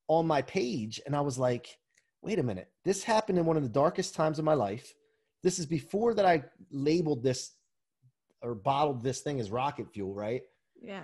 on 0.07 0.27
my 0.27 0.41
page, 0.41 1.01
and 1.05 1.15
I 1.15 1.21
was 1.21 1.37
like, 1.39 1.77
"Wait 2.21 2.37
a 2.39 2.43
minute! 2.43 2.69
This 2.85 3.03
happened 3.03 3.39
in 3.39 3.45
one 3.45 3.57
of 3.57 3.63
the 3.63 3.69
darkest 3.69 4.13
times 4.13 4.39
of 4.39 4.45
my 4.45 4.53
life. 4.53 4.93
This 5.41 5.57
is 5.57 5.65
before 5.65 6.13
that 6.13 6.25
I 6.25 6.43
labeled 6.69 7.23
this 7.23 7.53
or 8.41 8.55
bottled 8.55 9.03
this 9.03 9.21
thing 9.21 9.39
as 9.39 9.49
rocket 9.49 9.91
fuel, 9.93 10.13
right? 10.13 10.43
Yeah. 10.81 11.03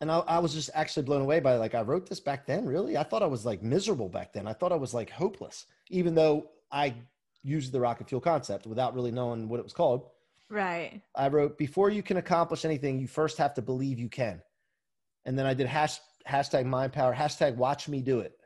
And 0.00 0.10
I, 0.10 0.18
I 0.18 0.38
was 0.40 0.52
just 0.52 0.70
actually 0.74 1.04
blown 1.04 1.22
away 1.22 1.40
by 1.40 1.56
like 1.56 1.74
I 1.74 1.82
wrote 1.82 2.08
this 2.08 2.20
back 2.20 2.46
then. 2.46 2.64
Really, 2.64 2.96
I 2.96 3.04
thought 3.04 3.22
I 3.22 3.26
was 3.26 3.46
like 3.46 3.62
miserable 3.62 4.08
back 4.08 4.32
then. 4.32 4.48
I 4.48 4.52
thought 4.52 4.72
I 4.72 4.76
was 4.76 4.92
like 4.92 5.10
hopeless, 5.10 5.66
even 5.90 6.14
though 6.14 6.50
I 6.72 6.94
used 7.42 7.72
the 7.72 7.80
rocket 7.80 8.08
fuel 8.08 8.20
concept 8.20 8.66
without 8.66 8.94
really 8.94 9.12
knowing 9.12 9.48
what 9.48 9.60
it 9.60 9.64
was 9.64 9.72
called. 9.72 10.08
Right. 10.48 11.02
I 11.14 11.28
wrote, 11.28 11.56
before 11.56 11.90
you 11.90 12.02
can 12.02 12.18
accomplish 12.18 12.64
anything, 12.64 12.98
you 12.98 13.08
first 13.08 13.38
have 13.38 13.54
to 13.54 13.62
believe 13.62 13.98
you 13.98 14.08
can. 14.08 14.42
And 15.24 15.38
then 15.38 15.46
I 15.46 15.54
did 15.54 15.66
hash, 15.66 15.98
hashtag 16.28 16.66
mind 16.66 16.92
power, 16.92 17.14
hashtag 17.14 17.56
watch 17.56 17.88
me 17.88 18.02
do 18.02 18.20
it. 18.20 18.36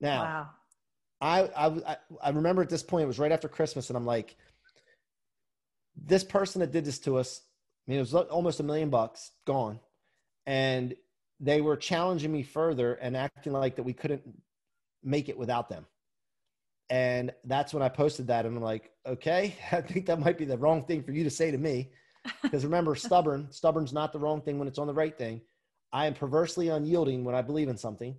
Now, 0.00 0.22
wow. 0.22 0.50
I, 1.20 1.68
I, 1.86 1.96
I 2.22 2.30
remember 2.30 2.60
at 2.60 2.68
this 2.68 2.82
point, 2.82 3.04
it 3.04 3.06
was 3.06 3.18
right 3.18 3.32
after 3.32 3.48
Christmas, 3.48 3.88
and 3.88 3.96
I'm 3.96 4.04
like, 4.04 4.36
this 5.96 6.24
person 6.24 6.60
that 6.60 6.72
did 6.72 6.84
this 6.84 6.98
to 7.00 7.18
us, 7.18 7.40
I 7.86 7.90
mean, 7.90 7.98
it 7.98 8.02
was 8.02 8.14
almost 8.14 8.60
a 8.60 8.62
million 8.62 8.90
bucks 8.90 9.32
gone. 9.46 9.80
And 10.46 10.94
they 11.40 11.60
were 11.60 11.76
challenging 11.76 12.32
me 12.32 12.42
further 12.42 12.94
and 12.94 13.16
acting 13.16 13.52
like 13.52 13.76
that 13.76 13.82
we 13.82 13.92
couldn't 13.92 14.22
make 15.02 15.28
it 15.28 15.36
without 15.36 15.68
them. 15.68 15.86
And 16.88 17.32
that's 17.44 17.74
when 17.74 17.82
I 17.82 17.88
posted 17.88 18.28
that. 18.28 18.46
And 18.46 18.56
I'm 18.56 18.62
like, 18.62 18.90
okay, 19.06 19.56
I 19.72 19.80
think 19.80 20.06
that 20.06 20.20
might 20.20 20.38
be 20.38 20.44
the 20.44 20.58
wrong 20.58 20.84
thing 20.84 21.02
for 21.02 21.12
you 21.12 21.24
to 21.24 21.30
say 21.30 21.50
to 21.50 21.58
me. 21.58 21.90
Because 22.40 22.64
remember, 22.64 22.94
stubborn, 22.94 23.48
stubborn's 23.50 23.92
not 23.92 24.12
the 24.12 24.18
wrong 24.20 24.42
thing 24.42 24.56
when 24.56 24.68
it's 24.68 24.78
on 24.78 24.86
the 24.86 24.94
right 24.94 25.16
thing. 25.18 25.40
I 25.92 26.06
am 26.06 26.14
perversely 26.14 26.68
unyielding 26.68 27.24
when 27.24 27.34
I 27.34 27.42
believe 27.42 27.68
in 27.68 27.76
something, 27.76 28.16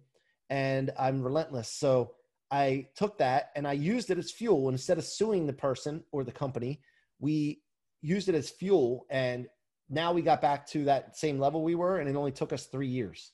and 0.49 0.91
I'm 0.99 1.23
relentless. 1.23 1.69
So 1.69 2.11
I 2.51 2.87
took 2.95 3.17
that 3.17 3.51
and 3.55 3.67
I 3.67 3.73
used 3.73 4.11
it 4.11 4.17
as 4.17 4.29
fuel. 4.29 4.69
Instead 4.69 4.97
of 4.97 5.05
suing 5.05 5.47
the 5.47 5.53
person 5.53 6.03
or 6.11 6.23
the 6.23 6.31
company, 6.31 6.81
we 7.19 7.63
used 8.01 8.29
it 8.29 8.35
as 8.35 8.49
fuel. 8.49 9.05
And 9.09 9.47
now 9.89 10.13
we 10.13 10.21
got 10.21 10.41
back 10.41 10.67
to 10.67 10.85
that 10.85 11.17
same 11.17 11.39
level 11.39 11.63
we 11.63 11.75
were. 11.75 11.99
And 11.99 12.09
it 12.09 12.15
only 12.15 12.31
took 12.31 12.53
us 12.53 12.65
three 12.65 12.87
years, 12.87 13.31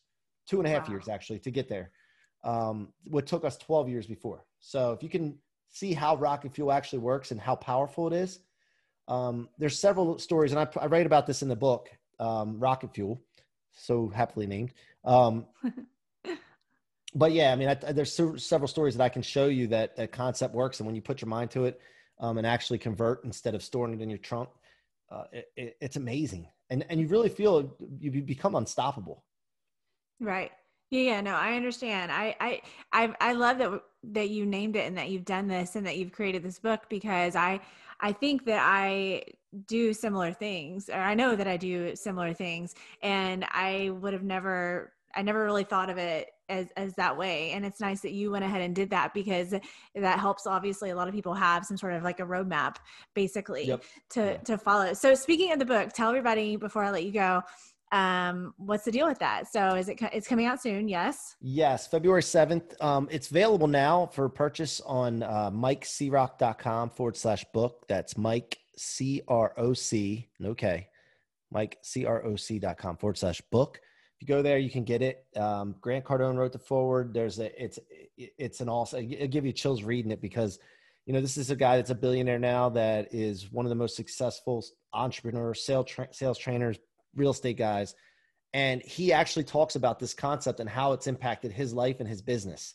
two 0.48 0.60
and 0.60 0.68
a 0.68 0.70
half 0.70 0.88
wow. 0.88 0.96
years 0.96 1.08
actually, 1.08 1.40
to 1.40 1.52
get 1.52 1.70
there. 1.70 1.92
Um, 2.44 2.90
what 3.08 3.28
took 3.28 3.44
us 3.44 3.58
12 3.58 3.90
years 3.90 4.08
before. 4.08 4.46
So 4.60 4.94
if 4.94 5.04
you 5.04 5.10
can 5.10 5.38
see 5.70 5.94
how 5.94 6.16
rocket 6.16 6.54
fuel 6.54 6.72
actually 6.72 7.00
works 7.00 7.32
and 7.32 7.40
how 7.40 7.56
powerful 7.56 8.08
it 8.08 8.14
is, 8.14 8.40
um, 9.10 9.50
there's 9.58 9.78
several 9.80 10.20
stories, 10.20 10.52
and 10.52 10.60
I, 10.60 10.68
I, 10.80 10.86
write 10.86 11.08
about 11.08 11.26
this 11.26 11.42
in 11.42 11.50
the 11.50 11.56
book, 11.56 11.90
um, 12.20 12.60
Rocket 12.60 12.94
Fuel, 12.94 13.20
so 13.74 14.08
happily 14.08 14.46
named. 14.46 14.72
Um, 15.04 15.48
but 17.16 17.32
yeah, 17.32 17.52
I 17.52 17.56
mean, 17.56 17.70
I, 17.70 17.74
there's 17.74 18.14
several 18.14 18.68
stories 18.68 18.96
that 18.96 19.04
I 19.04 19.10
can 19.10 19.24
show 19.24 19.48
you 19.48 19.68
that 19.68 19.96
that 19.96 20.12
concept 20.12 20.54
works, 20.54 20.80
and 20.80 20.86
when 20.86 20.96
you 20.96 21.02
put 21.02 21.22
your 21.22 21.28
mind 21.28 21.50
to 21.52 21.66
it 21.66 21.82
um, 22.20 22.38
and 22.38 22.46
actually 22.46 22.78
convert 22.78 23.24
instead 23.24 23.56
of 23.56 23.64
storing 23.64 23.96
it 23.96 24.02
in 24.02 24.10
your 24.10 24.20
trunk, 24.20 24.50
uh, 25.12 25.24
it, 25.32 25.45
it, 25.56 25.78
it's 25.82 25.95
amazing, 25.95 26.48
and 26.69 26.86
and 26.89 27.00
you 27.00 27.08
really 27.08 27.30
feel 27.30 27.76
you 28.00 28.22
become 28.22 28.56
unstoppable. 28.56 29.24
Right. 30.19 30.52
Yeah, 30.91 31.22
no, 31.22 31.36
I 31.36 31.54
understand. 31.54 32.12
I, 32.12 32.36
I, 32.39 32.62
I, 32.91 33.15
I 33.22 33.34
love 33.34 33.60
that 33.60 33.82
that 34.04 34.30
you 34.30 34.45
named 34.45 34.76
it 34.76 34.88
and 34.88 34.98
that 34.98 35.10
you've 35.10 35.26
done 35.26 35.48
this 35.48 35.76
and 35.76 35.86
that 35.86 35.98
you've 35.98 36.12
created 36.12 36.41
this 36.41 36.58
book 36.58 36.84
because 36.89 37.36
I, 37.36 37.60
I 38.00 38.13
think 38.13 38.45
that 38.45 38.60
I 38.63 39.24
do 39.67 39.93
similar 39.93 40.32
things, 40.32 40.89
or 40.89 41.00
I 41.00 41.13
know 41.13 41.36
that 41.36 41.48
I 41.48 41.58
do 41.58 41.95
similar 41.95 42.34
things, 42.34 42.76
and 43.04 43.45
I 43.52 43.91
would 44.00 44.13
have 44.13 44.24
never, 44.24 44.93
I 45.13 45.22
never 45.22 45.43
really 45.43 45.63
thought 45.65 45.89
of 45.89 45.98
it 45.98 46.30
as 46.50 46.68
as 46.76 46.94
that 46.96 47.18
way. 47.18 47.52
And 47.52 47.66
it's 47.66 47.80
nice 47.80 48.02
that 48.02 48.12
you 48.12 48.32
went 48.32 48.44
ahead 48.44 48.62
and 48.62 48.76
did 48.76 48.90
that 48.90 49.14
because 49.14 49.54
that 49.96 50.20
helps. 50.20 50.46
Obviously, 50.48 50.90
a 50.90 50.96
lot 50.96 51.08
of 51.08 51.14
people 51.14 51.34
have 51.34 51.66
some 51.66 51.78
sort 51.78 51.94
of 51.94 52.04
like 52.04 52.20
a 52.20 52.26
roadmap, 52.26 52.76
basically, 53.14 53.68
yep. 53.68 53.84
to 54.12 54.22
yeah. 54.22 54.38
to 54.38 54.58
follow. 54.58 54.94
So, 54.94 55.14
speaking 55.14 55.52
of 55.52 55.60
the 55.60 55.66
book, 55.66 55.94
tell 55.94 56.10
everybody 56.10 56.56
before 56.56 56.84
I 56.84 56.92
let 56.92 57.04
you 57.04 57.12
go 57.12 57.44
um 57.92 58.54
what's 58.58 58.86
the 58.86 58.92
deal 58.92 59.08
with 59.08 59.18
that 59.18 59.52
so 59.52 59.70
is 59.76 59.90
it 59.90 60.00
it's 60.14 60.28
coming 60.28 60.46
out 60.46 60.62
soon 60.62 60.88
yes 60.88 61.36
yes 61.42 61.88
february 61.88 62.22
7th 62.22 62.80
um 62.84 63.08
it's 63.10 63.32
available 63.32 63.68
now 63.68 64.06
for 64.06 64.30
purchase 64.30 64.80
on 64.82 65.24
uh 65.24 65.50
mikecroc.com 65.50 66.92
forward 66.92 67.18
slash 67.18 67.44
book 67.52 67.86
that's 67.88 68.16
mike 68.16 68.60
c-r-o-c 68.78 70.30
okay 70.46 70.88
mike 71.52 71.80
c-r-o-c.com 71.82 72.96
forward 72.98 73.18
slash 73.18 73.42
book 73.50 73.82
you 74.20 74.28
go 74.28 74.42
there 74.42 74.58
you 74.58 74.70
can 74.70 74.84
get 74.84 75.02
it 75.02 75.26
um 75.36 75.76
grant 75.82 76.06
cardone 76.06 76.38
wrote 76.38 76.52
the 76.52 76.60
forward 76.60 77.14
there's 77.14 77.40
a 77.40 77.64
it's 77.64 77.80
it's 78.18 78.60
an 78.60 78.70
also 78.70 78.98
it'll 78.98 79.28
give 79.28 79.46
you 79.46 79.54
chills 79.54 79.84
reading 79.84 80.12
it 80.12 80.22
because 80.22 80.60
you 81.06 81.14
know 81.14 81.22
this 81.22 81.38
is 81.38 81.50
a 81.50 81.56
guy 81.56 81.78
that's 81.78 81.90
a 81.90 81.96
billionaire 81.96 82.40
now 82.40 82.70
that 82.70 83.14
is 83.14 83.52
one 83.52 83.66
of 83.66 83.70
the 83.70 83.76
most 83.76 83.96
successful 83.96 84.64
entrepreneurs 84.94 85.66
sales 85.66 85.88
tra- 85.88 86.14
sales 86.14 86.38
trainers 86.38 86.78
real 87.16 87.32
estate 87.32 87.58
guys. 87.58 87.96
And 88.54 88.82
he 88.82 89.14
actually 89.14 89.44
talks 89.44 89.76
about 89.76 90.00
this 90.00 90.14
concept 90.14 90.60
and 90.60 90.70
how 90.70 90.94
it's 90.94 91.08
impacted 91.08 91.52
his 91.52 91.74
life 91.74 92.00
and 92.00 92.10
his 92.10 92.22
business. 92.22 92.74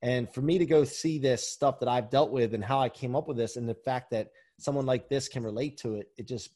And 0.00 0.32
for 0.32 0.40
me 0.40 0.58
to 0.58 0.66
go 0.66 0.84
see 0.84 1.18
this 1.18 1.46
stuff 1.46 1.78
that 1.80 1.88
I've 1.88 2.10
dealt 2.10 2.32
with 2.32 2.54
and 2.54 2.64
how 2.64 2.80
I 2.80 2.88
came 2.88 3.14
up 3.14 3.28
with 3.28 3.36
this 3.36 3.56
and 3.56 3.68
the 3.68 3.74
fact 3.74 4.10
that 4.10 4.28
someone 4.58 4.86
like 4.86 5.08
this 5.08 5.28
can 5.28 5.44
relate 5.44 5.76
to 5.78 5.96
it, 5.96 6.08
it 6.16 6.26
just 6.26 6.50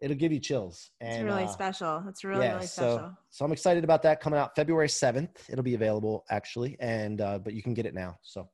it'll 0.00 0.16
give 0.16 0.32
you 0.32 0.40
chills. 0.40 0.90
And, 1.00 1.14
it's 1.14 1.24
really 1.24 1.44
uh, 1.44 1.48
special. 1.48 2.04
It's 2.08 2.24
really, 2.24 2.44
yeah, 2.44 2.54
really 2.54 2.66
special. 2.66 2.98
So, 2.98 3.12
so 3.30 3.44
I'm 3.44 3.52
excited 3.52 3.84
about 3.84 4.02
that 4.02 4.20
coming 4.20 4.38
out 4.38 4.54
February 4.54 4.88
7th. 4.88 5.48
It'll 5.48 5.64
be 5.64 5.74
available 5.74 6.24
actually. 6.30 6.76
And 6.80 7.20
uh, 7.20 7.38
but 7.38 7.54
you 7.54 7.62
can 7.62 7.74
get 7.74 7.86
it 7.86 7.94
now. 7.94 8.18
So 8.22 8.48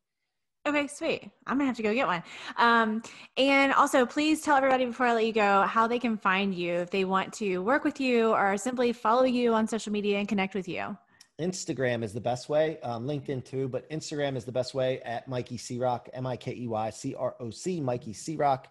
Okay, 0.67 0.87
sweet. 0.87 1.31
I'm 1.47 1.59
gonna 1.59 1.67
have 1.67 1.77
to 1.77 1.83
go 1.83 1.93
get 1.93 2.07
one. 2.07 2.23
Um, 2.57 3.03
and 3.37 3.75
also, 3.75 4.07
please 4.07 4.41
tell 4.41 4.57
everybody 4.57 4.87
before 4.87 5.07
I 5.07 5.13
let 5.13 5.27
you 5.27 5.33
go 5.33 5.63
how 5.63 5.87
they 5.87 5.99
can 5.99 6.17
find 6.17 6.55
you 6.55 6.73
if 6.73 6.91
they 6.91 7.05
want 7.05 7.35
to 7.35 7.59
work 7.59 7.85
with 7.85 8.01
you 8.01 8.31
or 8.31 8.57
simply 8.57 8.95
follow 8.95 9.25
you 9.25 9.53
on 9.53 9.69
social 9.69 9.93
media 9.93 10.19
and 10.19 10.27
connect 10.27 10.55
with 10.55 10.67
you. 10.67 10.97
Instagram 11.39 12.03
is 12.03 12.15
the 12.15 12.21
best 12.21 12.49
way. 12.49 12.79
Um, 12.81 13.07
LinkedIn 13.07 13.45
too, 13.45 13.69
but 13.69 13.91
Instagram 13.91 14.37
is 14.37 14.47
the 14.47 14.53
best 14.53 14.73
way 14.73 15.01
at 15.03 15.29
Mikey 15.29 15.59
C 15.59 15.77
Roc, 15.77 16.09
M 16.15 16.27
I 16.27 16.37
K 16.37 16.55
E 16.55 16.67
Y 16.67 16.91
C 16.91 17.15
R 17.15 17.35
O 17.41 17.51
C, 17.51 17.81
Mikey 17.81 18.15
C 18.15 18.37
Roc. 18.37 18.69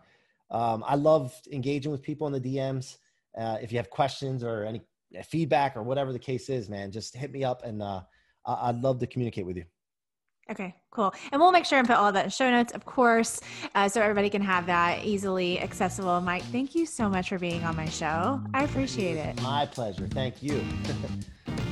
Um, 0.52 0.84
I 0.86 0.96
love 0.96 1.34
engaging 1.52 1.92
with 1.92 2.02
people 2.02 2.28
in 2.28 2.34
the 2.34 2.40
DMs. 2.40 2.98
Uh, 3.38 3.58
if 3.62 3.72
you 3.72 3.78
have 3.78 3.90
questions 3.90 4.44
or 4.44 4.64
any 4.64 4.82
feedback 5.24 5.76
or 5.76 5.84
whatever 5.84 6.14
the 6.14 6.20
case 6.20 6.50
is, 6.50 6.70
man, 6.70 6.92
just 6.92 7.16
hit 7.16 7.32
me 7.32 7.44
up 7.44 7.64
and 7.64 7.82
uh, 7.82 8.02
I'd 8.46 8.82
love 8.82 9.00
to 9.00 9.08
communicate 9.08 9.46
with 9.46 9.58
you. 9.58 9.66
Okay, 10.52 10.76
cool. 10.92 11.14
And 11.32 11.40
we'll 11.40 11.54
make 11.54 11.66
sure 11.66 11.80
and 11.80 11.88
put 11.88 11.96
all 11.96 12.12
that 12.12 12.26
in 12.26 12.30
show 12.30 12.52
notes, 12.52 12.74
of 12.74 12.84
course, 12.86 13.40
uh, 13.76 13.88
so 13.88 14.02
everybody 14.02 14.30
can 14.30 14.42
have 14.42 14.66
that 14.66 15.06
easily 15.06 15.60
accessible. 15.62 16.20
Mike, 16.20 16.44
thank 16.44 16.76
you 16.76 16.86
so 16.86 17.08
much 17.08 17.30
for 17.30 17.40
being 17.40 17.64
on 17.64 17.78
my 17.78 17.88
show. 17.88 18.42
I 18.54 18.64
appreciate 18.64 19.16
it. 19.16 19.42
My 19.42 19.66
pleasure. 19.66 20.08
Thank 20.08 20.44
you. 20.44 20.64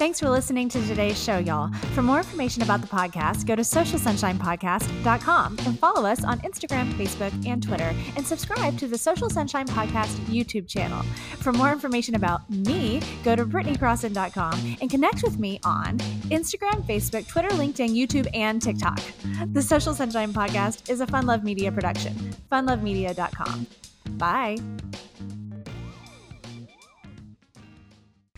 Thanks 0.00 0.18
for 0.18 0.30
listening 0.30 0.70
to 0.70 0.80
today's 0.86 1.22
show, 1.22 1.36
y'all. 1.36 1.70
For 1.92 2.00
more 2.00 2.16
information 2.16 2.62
about 2.62 2.80
the 2.80 2.86
podcast, 2.86 3.44
go 3.44 3.54
to 3.54 3.60
socialsunshinepodcast.com 3.60 5.58
and 5.66 5.78
follow 5.78 6.08
us 6.08 6.24
on 6.24 6.40
Instagram, 6.40 6.90
Facebook, 6.94 7.46
and 7.46 7.62
Twitter, 7.62 7.94
and 8.16 8.26
subscribe 8.26 8.78
to 8.78 8.88
the 8.88 8.96
Social 8.96 9.28
Sunshine 9.28 9.66
Podcast 9.66 10.16
YouTube 10.20 10.66
channel. 10.66 11.02
For 11.40 11.52
more 11.52 11.70
information 11.70 12.14
about 12.14 12.48
me, 12.48 13.02
go 13.22 13.36
to 13.36 13.44
BritneyCrosson.com 13.44 14.78
and 14.80 14.90
connect 14.90 15.22
with 15.22 15.38
me 15.38 15.60
on 15.64 15.98
Instagram, 16.30 16.82
Facebook, 16.86 17.28
Twitter, 17.28 17.50
LinkedIn, 17.50 17.94
YouTube, 17.94 18.26
and 18.32 18.62
TikTok. 18.62 19.02
The 19.52 19.60
Social 19.60 19.92
Sunshine 19.92 20.32
Podcast 20.32 20.88
is 20.88 21.02
a 21.02 21.06
Fun 21.06 21.26
Love 21.26 21.44
Media 21.44 21.70
production. 21.70 22.14
FunLoveMedia.com. 22.50 23.66
Bye. 24.12 24.56